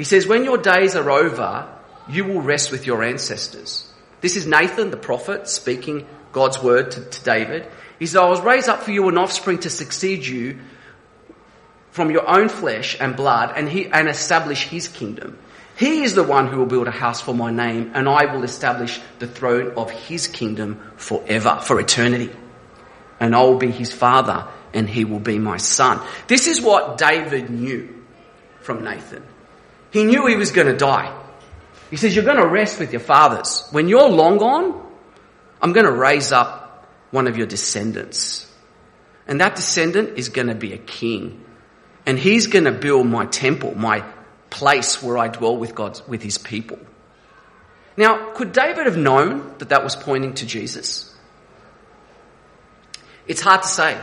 He 0.00 0.04
says, 0.04 0.26
When 0.26 0.44
your 0.44 0.56
days 0.56 0.96
are 0.96 1.10
over, 1.10 1.68
you 2.08 2.24
will 2.24 2.40
rest 2.40 2.72
with 2.72 2.86
your 2.86 3.02
ancestors. 3.02 3.86
This 4.22 4.34
is 4.34 4.46
Nathan, 4.46 4.90
the 4.90 4.96
prophet, 4.96 5.46
speaking 5.46 6.06
God's 6.32 6.62
word 6.62 6.92
to, 6.92 7.04
to 7.04 7.22
David. 7.22 7.66
He 7.98 8.06
says, 8.06 8.16
I 8.16 8.24
will 8.24 8.40
raise 8.40 8.66
up 8.66 8.82
for 8.82 8.92
you 8.92 9.06
an 9.10 9.18
offspring 9.18 9.58
to 9.58 9.68
succeed 9.68 10.24
you 10.24 10.60
from 11.90 12.10
your 12.10 12.26
own 12.26 12.48
flesh 12.48 12.96
and 12.98 13.14
blood 13.14 13.52
and, 13.54 13.68
he, 13.68 13.88
and 13.88 14.08
establish 14.08 14.68
his 14.68 14.88
kingdom. 14.88 15.36
He 15.76 16.02
is 16.02 16.14
the 16.14 16.24
one 16.24 16.46
who 16.46 16.60
will 16.60 16.64
build 16.64 16.88
a 16.88 16.90
house 16.90 17.20
for 17.20 17.34
my 17.34 17.50
name 17.50 17.90
and 17.92 18.08
I 18.08 18.34
will 18.34 18.42
establish 18.42 18.98
the 19.18 19.26
throne 19.26 19.72
of 19.76 19.90
his 19.90 20.28
kingdom 20.28 20.80
forever, 20.96 21.60
for 21.62 21.78
eternity. 21.78 22.30
And 23.20 23.36
I 23.36 23.42
will 23.42 23.58
be 23.58 23.70
his 23.70 23.92
father 23.92 24.48
and 24.72 24.88
he 24.88 25.04
will 25.04 25.20
be 25.20 25.38
my 25.38 25.58
son. 25.58 26.00
This 26.26 26.46
is 26.46 26.62
what 26.62 26.96
David 26.96 27.50
knew 27.50 28.02
from 28.62 28.82
Nathan. 28.82 29.24
He 29.90 30.04
knew 30.04 30.26
he 30.26 30.36
was 30.36 30.52
going 30.52 30.68
to 30.68 30.76
die. 30.76 31.16
He 31.90 31.96
says, 31.96 32.14
you're 32.14 32.24
going 32.24 32.40
to 32.40 32.46
rest 32.46 32.78
with 32.78 32.92
your 32.92 33.00
fathers. 33.00 33.66
When 33.72 33.88
you're 33.88 34.08
long 34.08 34.38
gone, 34.38 34.86
I'm 35.60 35.72
going 35.72 35.86
to 35.86 35.92
raise 35.92 36.30
up 36.32 36.88
one 37.10 37.26
of 37.26 37.36
your 37.36 37.46
descendants. 37.46 38.46
And 39.26 39.40
that 39.40 39.56
descendant 39.56 40.18
is 40.18 40.28
going 40.28 40.46
to 40.46 40.54
be 40.54 40.72
a 40.72 40.78
king 40.78 41.44
and 42.06 42.18
he's 42.18 42.46
going 42.46 42.64
to 42.64 42.72
build 42.72 43.06
my 43.06 43.26
temple, 43.26 43.74
my 43.76 44.04
place 44.48 45.02
where 45.02 45.18
I 45.18 45.28
dwell 45.28 45.56
with 45.56 45.74
God, 45.74 46.00
with 46.08 46.22
his 46.22 46.38
people. 46.38 46.78
Now, 47.96 48.32
could 48.32 48.52
David 48.52 48.86
have 48.86 48.96
known 48.96 49.54
that 49.58 49.68
that 49.68 49.84
was 49.84 49.94
pointing 49.94 50.34
to 50.34 50.46
Jesus? 50.46 51.14
It's 53.26 53.40
hard 53.40 53.62
to 53.62 53.68
say. 53.68 54.00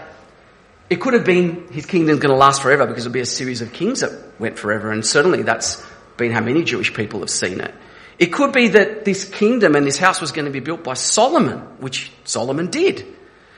It 0.90 1.02
could 1.02 1.14
have 1.14 1.26
been 1.26 1.68
his 1.72 1.86
kingdom's 1.86 2.20
going 2.20 2.32
to 2.32 2.38
last 2.38 2.62
forever 2.62 2.86
because 2.86 3.06
it'll 3.06 3.14
be 3.14 3.20
a 3.20 3.26
series 3.26 3.62
of 3.62 3.74
kings 3.74 4.00
that 4.02 4.40
went 4.40 4.58
forever, 4.58 4.92
and 4.92 5.06
certainly 5.06 5.44
that's 5.44 5.86
been 6.16 6.32
how 6.32 6.42
many 6.42 6.64
Jewish 6.64 6.94
people 6.94 7.20
have 7.20 7.30
seen 7.30 7.60
it. 7.60 7.74
It 8.20 8.28
could 8.28 8.52
be 8.52 8.70
that 8.70 9.06
this 9.06 9.26
kingdom 9.26 9.76
and 9.76 9.86
this 9.86 9.98
house 9.98 10.20
was 10.20 10.32
going 10.32 10.46
to 10.46 10.52
be 10.52 10.60
built 10.60 10.84
by 10.84 10.96
Solomon, 10.96 11.60
which 11.80 12.12
Solomon 12.24 12.72
did. 12.72 13.06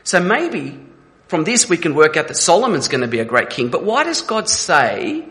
So 0.04 0.20
maybe 0.20 0.80
from 1.30 1.44
this, 1.44 1.70
we 1.70 1.78
can 1.78 1.94
work 1.94 2.18
out 2.18 2.28
that 2.28 2.36
Solomon's 2.36 2.88
going 2.88 3.02
to 3.02 3.08
be 3.08 3.20
a 3.20 3.26
great 3.26 3.52
king. 3.52 3.70
But 3.70 3.84
why 3.84 4.04
does 4.04 4.22
God 4.22 4.50
say, 4.50 5.24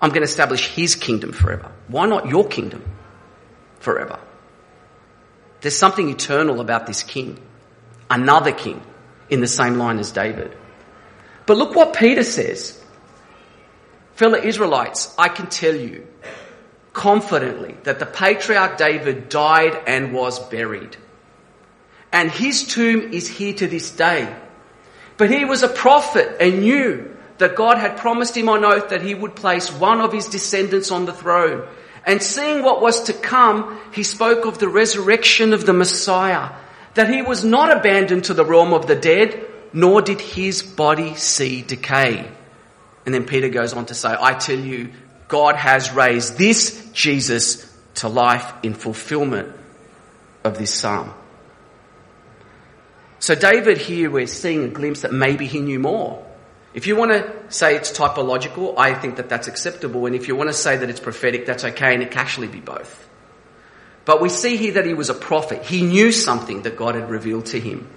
I'm 0.00 0.08
going 0.08 0.22
to 0.22 0.28
establish 0.28 0.68
his 0.68 0.96
kingdom 0.96 1.32
forever? 1.32 1.70
Why 1.86 2.06
not 2.06 2.28
your 2.28 2.48
kingdom 2.48 2.82
forever? 3.78 4.18
There's 5.60 5.76
something 5.76 6.08
eternal 6.08 6.60
about 6.60 6.86
this 6.86 7.02
king, 7.02 7.38
another 8.10 8.52
king 8.52 8.80
in 9.30 9.40
the 9.40 9.46
same 9.46 9.74
line 9.74 9.98
as 9.98 10.10
David. 10.10 10.56
But 11.48 11.56
look 11.56 11.74
what 11.74 11.96
Peter 11.96 12.24
says. 12.24 12.78
Fellow 14.16 14.36
Israelites, 14.36 15.14
I 15.16 15.30
can 15.30 15.46
tell 15.46 15.74
you 15.74 16.06
confidently 16.92 17.74
that 17.84 17.98
the 17.98 18.04
patriarch 18.04 18.76
David 18.76 19.30
died 19.30 19.80
and 19.86 20.12
was 20.12 20.38
buried. 20.50 20.94
And 22.12 22.30
his 22.30 22.64
tomb 22.64 23.14
is 23.14 23.26
here 23.26 23.54
to 23.54 23.66
this 23.66 23.90
day. 23.90 24.30
But 25.16 25.30
he 25.30 25.46
was 25.46 25.62
a 25.62 25.68
prophet 25.68 26.36
and 26.38 26.60
knew 26.60 27.16
that 27.38 27.56
God 27.56 27.78
had 27.78 27.96
promised 27.96 28.36
him 28.36 28.50
on 28.50 28.62
oath 28.62 28.90
that 28.90 29.00
he 29.00 29.14
would 29.14 29.34
place 29.34 29.72
one 29.72 30.02
of 30.02 30.12
his 30.12 30.26
descendants 30.26 30.90
on 30.90 31.06
the 31.06 31.14
throne. 31.14 31.66
And 32.04 32.22
seeing 32.22 32.62
what 32.62 32.82
was 32.82 33.04
to 33.04 33.14
come, 33.14 33.80
he 33.94 34.02
spoke 34.02 34.44
of 34.44 34.58
the 34.58 34.68
resurrection 34.68 35.54
of 35.54 35.64
the 35.64 35.72
Messiah, 35.72 36.50
that 36.92 37.08
he 37.08 37.22
was 37.22 37.42
not 37.42 37.74
abandoned 37.74 38.24
to 38.24 38.34
the 38.34 38.44
realm 38.44 38.74
of 38.74 38.86
the 38.86 38.96
dead, 38.96 39.46
nor 39.72 40.02
did 40.02 40.20
his 40.20 40.62
body 40.62 41.14
see 41.14 41.62
decay. 41.62 42.30
And 43.04 43.14
then 43.14 43.24
Peter 43.24 43.48
goes 43.48 43.72
on 43.72 43.86
to 43.86 43.94
say, 43.94 44.14
I 44.18 44.34
tell 44.34 44.58
you, 44.58 44.92
God 45.28 45.56
has 45.56 45.92
raised 45.92 46.38
this 46.38 46.90
Jesus 46.92 47.64
to 47.96 48.08
life 48.08 48.52
in 48.62 48.74
fulfillment 48.74 49.54
of 50.44 50.58
this 50.58 50.72
psalm. 50.72 51.12
So 53.18 53.34
David 53.34 53.78
here, 53.78 54.10
we're 54.10 54.26
seeing 54.26 54.64
a 54.64 54.68
glimpse 54.68 55.02
that 55.02 55.12
maybe 55.12 55.46
he 55.46 55.60
knew 55.60 55.78
more. 55.78 56.24
If 56.74 56.86
you 56.86 56.96
want 56.96 57.10
to 57.10 57.34
say 57.48 57.74
it's 57.74 57.90
typological, 57.90 58.74
I 58.76 58.94
think 58.94 59.16
that 59.16 59.28
that's 59.28 59.48
acceptable. 59.48 60.06
And 60.06 60.14
if 60.14 60.28
you 60.28 60.36
want 60.36 60.48
to 60.48 60.54
say 60.54 60.76
that 60.76 60.88
it's 60.88 61.00
prophetic, 61.00 61.46
that's 61.46 61.64
okay. 61.64 61.94
And 61.94 62.02
it 62.02 62.10
can 62.10 62.20
actually 62.20 62.48
be 62.48 62.60
both. 62.60 63.08
But 64.04 64.20
we 64.20 64.28
see 64.28 64.56
here 64.56 64.74
that 64.74 64.86
he 64.86 64.94
was 64.94 65.10
a 65.10 65.14
prophet. 65.14 65.64
He 65.64 65.82
knew 65.82 66.12
something 66.12 66.62
that 66.62 66.76
God 66.76 66.94
had 66.94 67.10
revealed 67.10 67.46
to 67.46 67.60
him. 67.60 67.88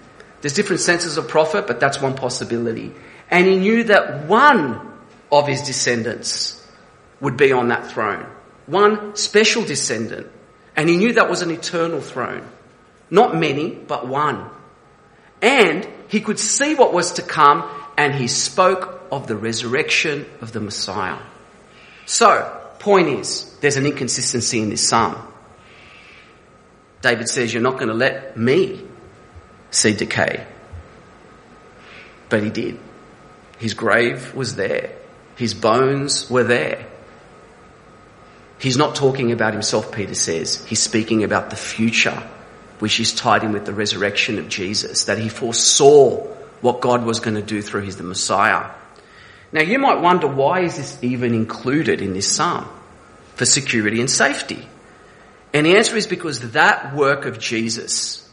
There's 0.41 0.53
different 0.53 0.81
senses 0.81 1.17
of 1.17 1.27
prophet, 1.27 1.67
but 1.67 1.79
that's 1.79 2.01
one 2.01 2.15
possibility. 2.15 2.93
And 3.29 3.47
he 3.47 3.57
knew 3.57 3.83
that 3.85 4.25
one 4.25 4.91
of 5.31 5.47
his 5.47 5.61
descendants 5.61 6.57
would 7.19 7.37
be 7.37 7.51
on 7.51 7.69
that 7.69 7.87
throne. 7.91 8.25
One 8.65 9.15
special 9.15 9.63
descendant. 9.63 10.27
And 10.75 10.89
he 10.89 10.97
knew 10.97 11.13
that 11.13 11.29
was 11.29 11.41
an 11.41 11.51
eternal 11.51 12.01
throne. 12.01 12.47
Not 13.09 13.35
many, 13.35 13.69
but 13.69 14.07
one 14.07 14.49
and 15.41 15.87
he 16.07 16.21
could 16.21 16.39
see 16.39 16.75
what 16.75 16.93
was 16.93 17.13
to 17.13 17.21
come 17.21 17.69
and 17.97 18.13
he 18.13 18.27
spoke 18.27 19.01
of 19.11 19.27
the 19.27 19.35
resurrection 19.35 20.25
of 20.39 20.51
the 20.51 20.59
Messiah. 20.59 21.17
So, 22.05 22.61
point 22.79 23.07
is, 23.07 23.57
there's 23.61 23.77
an 23.77 23.85
inconsistency 23.85 24.61
in 24.61 24.69
this 24.69 24.87
psalm. 24.87 25.15
David 27.01 27.27
says, 27.27 27.53
You're 27.53 27.63
not 27.63 27.73
going 27.73 27.87
to 27.87 27.93
let 27.93 28.37
me 28.37 28.85
see 29.71 29.93
decay. 29.93 30.45
But 32.29 32.43
he 32.43 32.49
did. 32.49 32.79
His 33.57 33.73
grave 33.73 34.35
was 34.35 34.55
there. 34.55 34.91
His 35.35 35.53
bones 35.53 36.29
were 36.29 36.43
there. 36.43 36.85
He's 38.59 38.77
not 38.77 38.95
talking 38.95 39.31
about 39.31 39.53
himself, 39.53 39.91
Peter 39.91 40.13
says. 40.13 40.63
He's 40.65 40.81
speaking 40.81 41.23
about 41.23 41.49
the 41.49 41.55
future, 41.55 42.23
which 42.77 42.99
is 42.99 43.13
tied 43.13 43.43
in 43.43 43.53
with 43.53 43.65
the 43.65 43.73
resurrection 43.73 44.37
of 44.37 44.49
Jesus, 44.49 45.05
that 45.05 45.17
he 45.17 45.29
foresaw 45.29 46.27
what 46.61 46.79
God 46.79 47.03
was 47.03 47.19
going 47.19 47.35
to 47.35 47.41
do 47.41 47.61
through 47.61 47.81
his 47.81 47.97
the 47.97 48.03
Messiah. 48.03 48.69
Now 49.51 49.61
you 49.61 49.79
might 49.79 49.99
wonder 49.99 50.27
why 50.27 50.61
is 50.61 50.77
this 50.77 50.97
even 51.03 51.33
included 51.33 52.01
in 52.01 52.13
this 52.13 52.31
psalm? 52.31 52.69
For 53.35 53.45
security 53.45 53.99
and 53.99 54.09
safety. 54.09 54.67
And 55.53 55.65
the 55.65 55.75
answer 55.77 55.97
is 55.97 56.07
because 56.07 56.51
that 56.51 56.95
work 56.95 57.25
of 57.25 57.39
Jesus, 57.39 58.29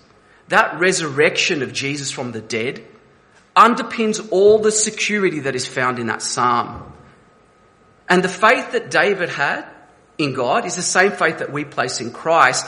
that 0.48 0.78
resurrection 0.80 1.62
of 1.62 1.72
Jesus 1.72 2.10
from 2.10 2.32
the 2.32 2.40
dead, 2.40 2.84
underpins 3.54 4.28
all 4.30 4.58
the 4.58 4.72
security 4.72 5.40
that 5.40 5.54
is 5.54 5.66
found 5.66 5.98
in 5.98 6.06
that 6.06 6.22
psalm. 6.22 6.92
And 8.08 8.22
the 8.22 8.28
faith 8.28 8.72
that 8.72 8.90
David 8.90 9.28
had 9.28 9.66
in 10.16 10.32
God 10.32 10.64
is 10.64 10.76
the 10.76 10.82
same 10.82 11.12
faith 11.12 11.38
that 11.38 11.52
we 11.52 11.64
place 11.64 12.00
in 12.00 12.12
Christ 12.12 12.66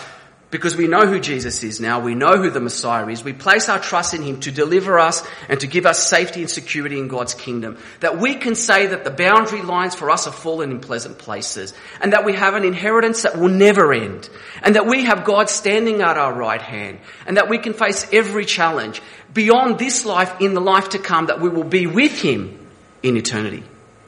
because 0.50 0.76
we 0.76 0.88
know 0.88 1.06
who 1.06 1.20
Jesus 1.20 1.62
is 1.62 1.80
now. 1.80 2.00
We 2.00 2.14
know 2.14 2.36
who 2.36 2.50
the 2.50 2.60
Messiah 2.60 3.06
is. 3.06 3.22
We 3.22 3.32
place 3.32 3.68
our 3.68 3.78
trust 3.78 4.14
in 4.14 4.22
Him 4.22 4.40
to 4.40 4.50
deliver 4.50 4.98
us 4.98 5.22
and 5.48 5.60
to 5.60 5.66
give 5.66 5.86
us 5.86 6.08
safety 6.08 6.40
and 6.40 6.50
security 6.50 6.98
in 6.98 7.08
God's 7.08 7.34
kingdom. 7.34 7.78
That 8.00 8.18
we 8.18 8.34
can 8.34 8.54
say 8.54 8.88
that 8.88 9.04
the 9.04 9.10
boundary 9.10 9.62
lines 9.62 9.94
for 9.94 10.10
us 10.10 10.26
are 10.26 10.32
fallen 10.32 10.70
in 10.70 10.80
pleasant 10.80 11.18
places 11.18 11.72
and 12.00 12.12
that 12.12 12.24
we 12.24 12.34
have 12.34 12.54
an 12.54 12.64
inheritance 12.64 13.22
that 13.22 13.38
will 13.38 13.48
never 13.48 13.92
end 13.92 14.28
and 14.62 14.74
that 14.74 14.86
we 14.86 15.04
have 15.04 15.24
God 15.24 15.48
standing 15.48 16.02
at 16.02 16.18
our 16.18 16.32
right 16.32 16.62
hand 16.62 16.98
and 17.26 17.36
that 17.36 17.48
we 17.48 17.58
can 17.58 17.72
face 17.72 18.06
every 18.12 18.44
challenge 18.44 19.00
beyond 19.32 19.78
this 19.78 20.04
life 20.04 20.40
in 20.40 20.54
the 20.54 20.60
life 20.60 20.90
to 20.90 20.98
come 20.98 21.26
that 21.26 21.40
we 21.40 21.48
will 21.48 21.64
be 21.64 21.86
with 21.86 22.20
Him 22.20 22.56
in 23.02 23.16
eternity, 23.16 23.62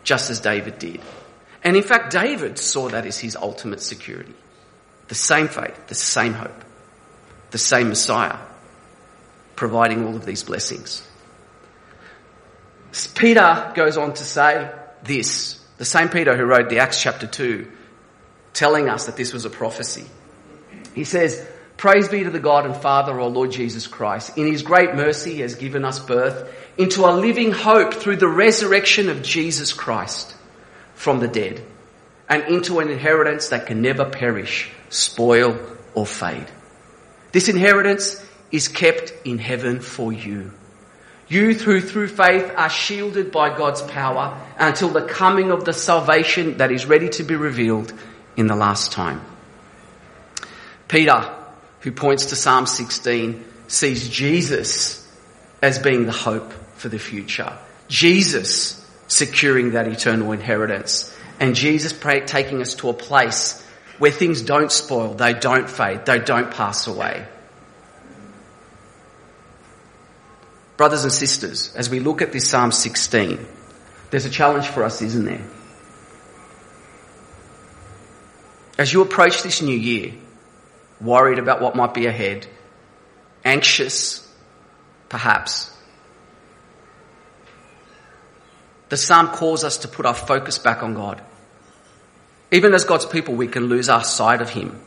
just 0.04 0.30
as 0.30 0.40
David 0.40 0.78
did. 0.78 1.00
And 1.64 1.76
in 1.76 1.82
fact, 1.82 2.12
David 2.12 2.58
saw 2.58 2.88
that 2.88 3.06
as 3.06 3.18
his 3.18 3.36
ultimate 3.36 3.80
security. 3.80 4.34
The 5.08 5.14
same 5.14 5.48
faith, 5.48 5.88
the 5.88 5.94
same 5.94 6.32
hope, 6.32 6.64
the 7.50 7.58
same 7.58 7.88
Messiah, 7.88 8.38
providing 9.56 10.06
all 10.06 10.16
of 10.16 10.24
these 10.24 10.42
blessings. 10.42 11.06
Peter 13.14 13.72
goes 13.74 13.96
on 13.96 14.14
to 14.14 14.24
say 14.24 14.70
this, 15.02 15.60
the 15.78 15.84
same 15.84 16.08
Peter 16.08 16.36
who 16.36 16.44
wrote 16.44 16.68
the 16.68 16.78
Acts 16.78 17.00
chapter 17.00 17.26
2, 17.26 17.70
telling 18.52 18.88
us 18.88 19.06
that 19.06 19.16
this 19.16 19.32
was 19.32 19.44
a 19.44 19.50
prophecy. 19.50 20.04
He 20.94 21.04
says, 21.04 21.46
Praise 21.76 22.08
be 22.08 22.22
to 22.22 22.30
the 22.30 22.38
God 22.38 22.64
and 22.64 22.76
Father, 22.76 23.18
our 23.18 23.28
Lord 23.28 23.50
Jesus 23.50 23.86
Christ. 23.86 24.36
In 24.38 24.46
his 24.46 24.62
great 24.62 24.94
mercy, 24.94 25.34
he 25.34 25.40
has 25.40 25.56
given 25.56 25.84
us 25.84 25.98
birth 25.98 26.54
into 26.78 27.04
a 27.04 27.10
living 27.12 27.50
hope 27.50 27.94
through 27.94 28.16
the 28.16 28.28
resurrection 28.28 29.08
of 29.08 29.22
Jesus 29.22 29.72
Christ 29.72 30.34
from 30.94 31.18
the 31.18 31.28
dead 31.28 31.64
and 32.28 32.44
into 32.44 32.80
an 32.80 32.88
inheritance 32.88 33.48
that 33.48 33.66
can 33.66 33.82
never 33.82 34.04
perish, 34.04 34.70
spoil, 34.88 35.58
or 35.94 36.06
fade. 36.06 36.46
This 37.32 37.48
inheritance 37.48 38.24
is 38.50 38.68
kept 38.68 39.12
in 39.24 39.38
heaven 39.38 39.80
for 39.80 40.12
you. 40.12 40.52
You 41.28 41.54
through, 41.54 41.80
through 41.82 42.08
faith 42.08 42.52
are 42.56 42.68
shielded 42.68 43.32
by 43.32 43.56
God's 43.56 43.80
power 43.82 44.38
until 44.58 44.90
the 44.90 45.06
coming 45.06 45.50
of 45.50 45.64
the 45.64 45.72
salvation 45.72 46.58
that 46.58 46.70
is 46.70 46.84
ready 46.84 47.08
to 47.10 47.22
be 47.22 47.36
revealed 47.36 47.92
in 48.36 48.46
the 48.46 48.56
last 48.56 48.92
time. 48.92 49.22
Peter, 50.88 51.34
who 51.80 51.92
points 51.92 52.26
to 52.26 52.36
Psalm 52.36 52.66
16, 52.66 53.44
sees 53.66 54.10
Jesus 54.10 55.10
as 55.62 55.78
being 55.78 56.04
the 56.04 56.12
hope 56.12 56.52
for 56.76 56.90
the 56.90 56.98
future. 56.98 57.56
Jesus 57.88 58.78
securing 59.08 59.72
that 59.72 59.88
eternal 59.88 60.32
inheritance. 60.32 61.16
And 61.42 61.56
Jesus 61.56 61.92
taking 62.28 62.62
us 62.62 62.74
to 62.74 62.88
a 62.88 62.92
place 62.92 63.60
where 63.98 64.12
things 64.12 64.42
don't 64.42 64.70
spoil, 64.70 65.14
they 65.14 65.34
don't 65.34 65.68
fade, 65.68 66.06
they 66.06 66.20
don't 66.20 66.52
pass 66.52 66.86
away. 66.86 67.26
Brothers 70.76 71.02
and 71.02 71.12
sisters, 71.12 71.74
as 71.74 71.90
we 71.90 71.98
look 71.98 72.22
at 72.22 72.30
this 72.30 72.48
Psalm 72.48 72.70
16, 72.70 73.44
there's 74.12 74.24
a 74.24 74.30
challenge 74.30 74.68
for 74.68 74.84
us, 74.84 75.02
isn't 75.02 75.24
there? 75.24 75.44
As 78.78 78.92
you 78.92 79.02
approach 79.02 79.42
this 79.42 79.60
new 79.62 79.76
year, 79.76 80.12
worried 81.00 81.40
about 81.40 81.60
what 81.60 81.74
might 81.74 81.92
be 81.92 82.06
ahead, 82.06 82.46
anxious, 83.44 84.32
perhaps, 85.08 85.76
the 88.90 88.96
psalm 88.96 89.26
calls 89.26 89.64
us 89.64 89.78
to 89.78 89.88
put 89.88 90.06
our 90.06 90.14
focus 90.14 90.60
back 90.60 90.84
on 90.84 90.94
God. 90.94 91.20
Even 92.52 92.74
as 92.74 92.84
God's 92.84 93.06
people, 93.06 93.34
we 93.34 93.48
can 93.48 93.64
lose 93.64 93.88
our 93.88 94.04
sight 94.04 94.42
of 94.42 94.50
Him 94.50 94.78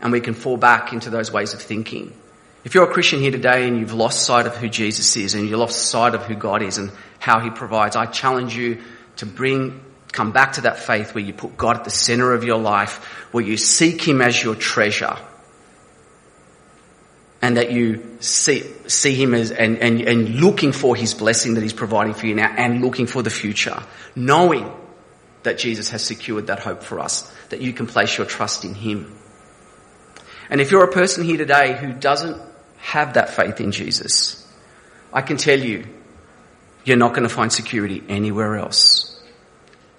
and 0.00 0.10
we 0.10 0.20
can 0.20 0.34
fall 0.34 0.56
back 0.56 0.92
into 0.92 1.10
those 1.10 1.30
ways 1.30 1.52
of 1.52 1.60
thinking. 1.60 2.12
If 2.64 2.74
you're 2.74 2.90
a 2.90 2.92
Christian 2.92 3.20
here 3.20 3.30
today 3.30 3.68
and 3.68 3.78
you've 3.78 3.92
lost 3.92 4.24
sight 4.24 4.46
of 4.46 4.56
who 4.56 4.68
Jesus 4.68 5.16
is 5.16 5.34
and 5.34 5.48
you've 5.48 5.58
lost 5.58 5.90
sight 5.90 6.14
of 6.14 6.24
who 6.24 6.34
God 6.34 6.62
is 6.62 6.78
and 6.78 6.90
how 7.18 7.38
He 7.40 7.50
provides, 7.50 7.96
I 7.96 8.06
challenge 8.06 8.56
you 8.56 8.82
to 9.16 9.26
bring, 9.26 9.80
come 10.10 10.32
back 10.32 10.54
to 10.54 10.62
that 10.62 10.78
faith 10.78 11.14
where 11.14 11.22
you 11.22 11.34
put 11.34 11.56
God 11.56 11.76
at 11.76 11.84
the 11.84 11.90
center 11.90 12.32
of 12.32 12.44
your 12.44 12.58
life, 12.58 13.04
where 13.32 13.44
you 13.44 13.58
seek 13.58 14.06
Him 14.06 14.22
as 14.22 14.42
your 14.42 14.54
treasure 14.54 15.16
and 17.42 17.56
that 17.56 17.72
you 17.72 18.16
see, 18.20 18.62
see 18.86 19.14
him 19.14 19.32
as, 19.34 19.50
and, 19.50 19.78
and, 19.78 20.00
and 20.02 20.40
looking 20.40 20.72
for 20.72 20.94
his 20.94 21.14
blessing 21.14 21.54
that 21.54 21.62
he's 21.62 21.72
providing 21.72 22.12
for 22.12 22.26
you 22.26 22.34
now 22.34 22.52
and 22.54 22.82
looking 22.82 23.06
for 23.06 23.22
the 23.22 23.30
future, 23.30 23.82
knowing 24.14 24.70
that 25.42 25.58
Jesus 25.58 25.90
has 25.90 26.04
secured 26.04 26.48
that 26.48 26.60
hope 26.60 26.82
for 26.82 27.00
us, 27.00 27.30
that 27.48 27.60
you 27.60 27.72
can 27.72 27.86
place 27.86 28.16
your 28.16 28.26
trust 28.26 28.64
in 28.64 28.74
Him. 28.74 29.16
And 30.48 30.60
if 30.60 30.70
you're 30.70 30.84
a 30.84 30.92
person 30.92 31.24
here 31.24 31.36
today 31.36 31.76
who 31.76 31.92
doesn't 31.92 32.40
have 32.78 33.14
that 33.14 33.30
faith 33.30 33.60
in 33.60 33.72
Jesus, 33.72 34.46
I 35.12 35.22
can 35.22 35.36
tell 35.36 35.58
you, 35.58 35.86
you're 36.84 36.96
not 36.96 37.10
going 37.10 37.24
to 37.24 37.34
find 37.34 37.52
security 37.52 38.02
anywhere 38.08 38.56
else. 38.56 39.22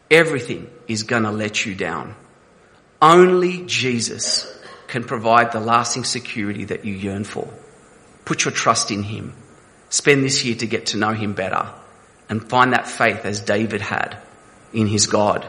Everything 0.10 0.70
is 0.88 1.04
going 1.04 1.24
to 1.24 1.32
let 1.32 1.66
you 1.66 1.76
down. 1.76 2.16
Only 3.02 3.66
Jesus 3.66 4.48
can 4.88 5.04
provide 5.06 5.52
the 5.52 5.60
lasting 5.60 6.04
security 6.04 6.66
that 6.66 6.86
you 6.86 6.94
yearn 6.94 7.24
for. 7.24 7.52
Put 8.26 8.46
your 8.46 8.52
trust 8.52 8.92
in 8.92 9.04
Him. 9.04 9.34
Spend 9.90 10.24
this 10.24 10.44
year 10.44 10.56
to 10.56 10.68
get 10.68 10.88
to 10.88 10.98
know 10.98 11.14
Him 11.14 11.34
better 11.34 11.70
and 12.30 12.48
find 12.48 12.74
that 12.74 12.88
faith 12.88 13.26
as 13.26 13.40
David 13.40 13.82
had 13.82 14.18
in 14.74 14.88
his 14.88 15.08
God, 15.08 15.48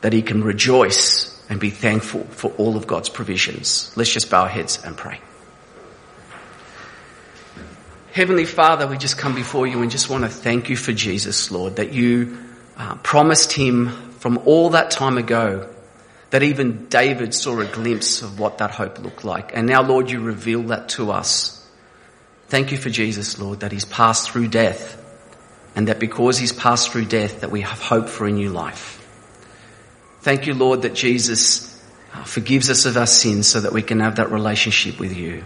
that 0.00 0.12
he 0.12 0.22
can 0.22 0.42
rejoice 0.42 1.30
and 1.48 1.60
be 1.60 1.70
thankful 1.70 2.24
for 2.24 2.50
all 2.52 2.76
of 2.76 2.86
God's 2.86 3.08
provisions. 3.08 3.92
Let's 3.96 4.12
just 4.12 4.30
bow 4.30 4.42
our 4.42 4.48
heads 4.48 4.82
and 4.84 4.96
pray. 4.96 5.20
Heavenly 8.12 8.44
Father, 8.44 8.86
we 8.86 8.98
just 8.98 9.18
come 9.18 9.34
before 9.34 9.66
you 9.66 9.82
and 9.82 9.90
just 9.90 10.10
want 10.10 10.24
to 10.24 10.30
thank 10.30 10.68
you 10.68 10.76
for 10.76 10.92
Jesus, 10.92 11.50
Lord, 11.50 11.76
that 11.76 11.92
you 11.92 12.38
uh, 12.76 12.96
promised 12.96 13.52
him 13.52 13.88
from 14.18 14.38
all 14.46 14.70
that 14.70 14.90
time 14.90 15.16
ago 15.16 15.68
that 16.30 16.42
even 16.42 16.86
David 16.86 17.34
saw 17.34 17.58
a 17.58 17.66
glimpse 17.66 18.22
of 18.22 18.38
what 18.38 18.58
that 18.58 18.70
hope 18.70 18.98
looked 19.00 19.24
like. 19.24 19.56
And 19.56 19.66
now, 19.66 19.82
Lord, 19.82 20.10
you 20.10 20.20
reveal 20.20 20.62
that 20.64 20.90
to 20.90 21.10
us. 21.10 21.56
Thank 22.48 22.72
you 22.72 22.78
for 22.78 22.90
Jesus, 22.90 23.38
Lord, 23.38 23.60
that 23.60 23.72
he's 23.72 23.84
passed 23.84 24.30
through 24.30 24.48
death 24.48 24.99
and 25.74 25.88
that 25.88 25.98
because 25.98 26.38
he's 26.38 26.52
passed 26.52 26.90
through 26.90 27.06
death 27.06 27.40
that 27.40 27.50
we 27.50 27.60
have 27.60 27.80
hope 27.80 28.08
for 28.08 28.26
a 28.26 28.30
new 28.30 28.50
life. 28.50 28.96
Thank 30.20 30.46
you, 30.46 30.54
Lord, 30.54 30.82
that 30.82 30.94
Jesus 30.94 31.82
uh, 32.12 32.24
forgives 32.24 32.68
us 32.68 32.84
of 32.86 32.96
our 32.96 33.06
sins 33.06 33.46
so 33.46 33.60
that 33.60 33.72
we 33.72 33.82
can 33.82 34.00
have 34.00 34.16
that 34.16 34.30
relationship 34.30 34.98
with 34.98 35.16
you. 35.16 35.44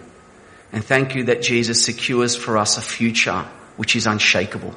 And 0.73 0.85
thank 0.85 1.15
you 1.15 1.25
that 1.25 1.43
Jesus 1.43 1.85
secures 1.85 2.35
for 2.35 2.59
us 2.59 2.79
a 2.79 2.83
future 2.83 3.47
which 3.77 3.95
is 3.95 4.07
unshakable. 4.07 4.75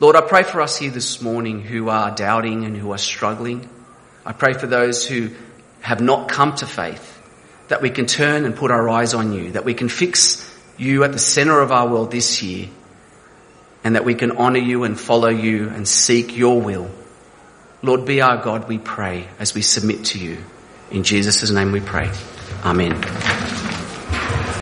Lord, 0.00 0.16
I 0.16 0.20
pray 0.22 0.42
for 0.42 0.60
us 0.60 0.76
here 0.76 0.90
this 0.90 1.22
morning 1.22 1.62
who 1.62 1.88
are 1.88 2.14
doubting 2.14 2.64
and 2.64 2.76
who 2.76 2.92
are 2.92 2.98
struggling. 2.98 3.68
I 4.26 4.32
pray 4.32 4.52
for 4.52 4.66
those 4.66 5.06
who 5.06 5.30
have 5.80 6.00
not 6.00 6.28
come 6.28 6.54
to 6.56 6.66
faith 6.66 7.18
that 7.68 7.80
we 7.80 7.90
can 7.90 8.06
turn 8.06 8.44
and 8.44 8.56
put 8.56 8.70
our 8.70 8.88
eyes 8.88 9.14
on 9.14 9.32
you, 9.32 9.52
that 9.52 9.64
we 9.64 9.74
can 9.74 9.88
fix 9.88 10.46
you 10.76 11.04
at 11.04 11.12
the 11.12 11.18
center 11.18 11.60
of 11.60 11.70
our 11.72 11.88
world 11.88 12.10
this 12.10 12.42
year 12.42 12.68
and 13.82 13.94
that 13.94 14.04
we 14.04 14.14
can 14.14 14.32
honour 14.32 14.58
you 14.58 14.84
and 14.84 14.98
follow 14.98 15.28
you 15.28 15.68
and 15.68 15.86
seek 15.86 16.36
your 16.36 16.60
will. 16.60 16.90
Lord, 17.82 18.04
be 18.04 18.20
our 18.20 18.36
God, 18.36 18.68
we 18.68 18.78
pray, 18.78 19.28
as 19.38 19.54
we 19.54 19.62
submit 19.62 20.04
to 20.06 20.18
you. 20.18 20.38
In 20.90 21.02
Jesus' 21.02 21.50
name 21.50 21.72
we 21.72 21.80
pray. 21.80 22.10
Amen. 22.64 23.59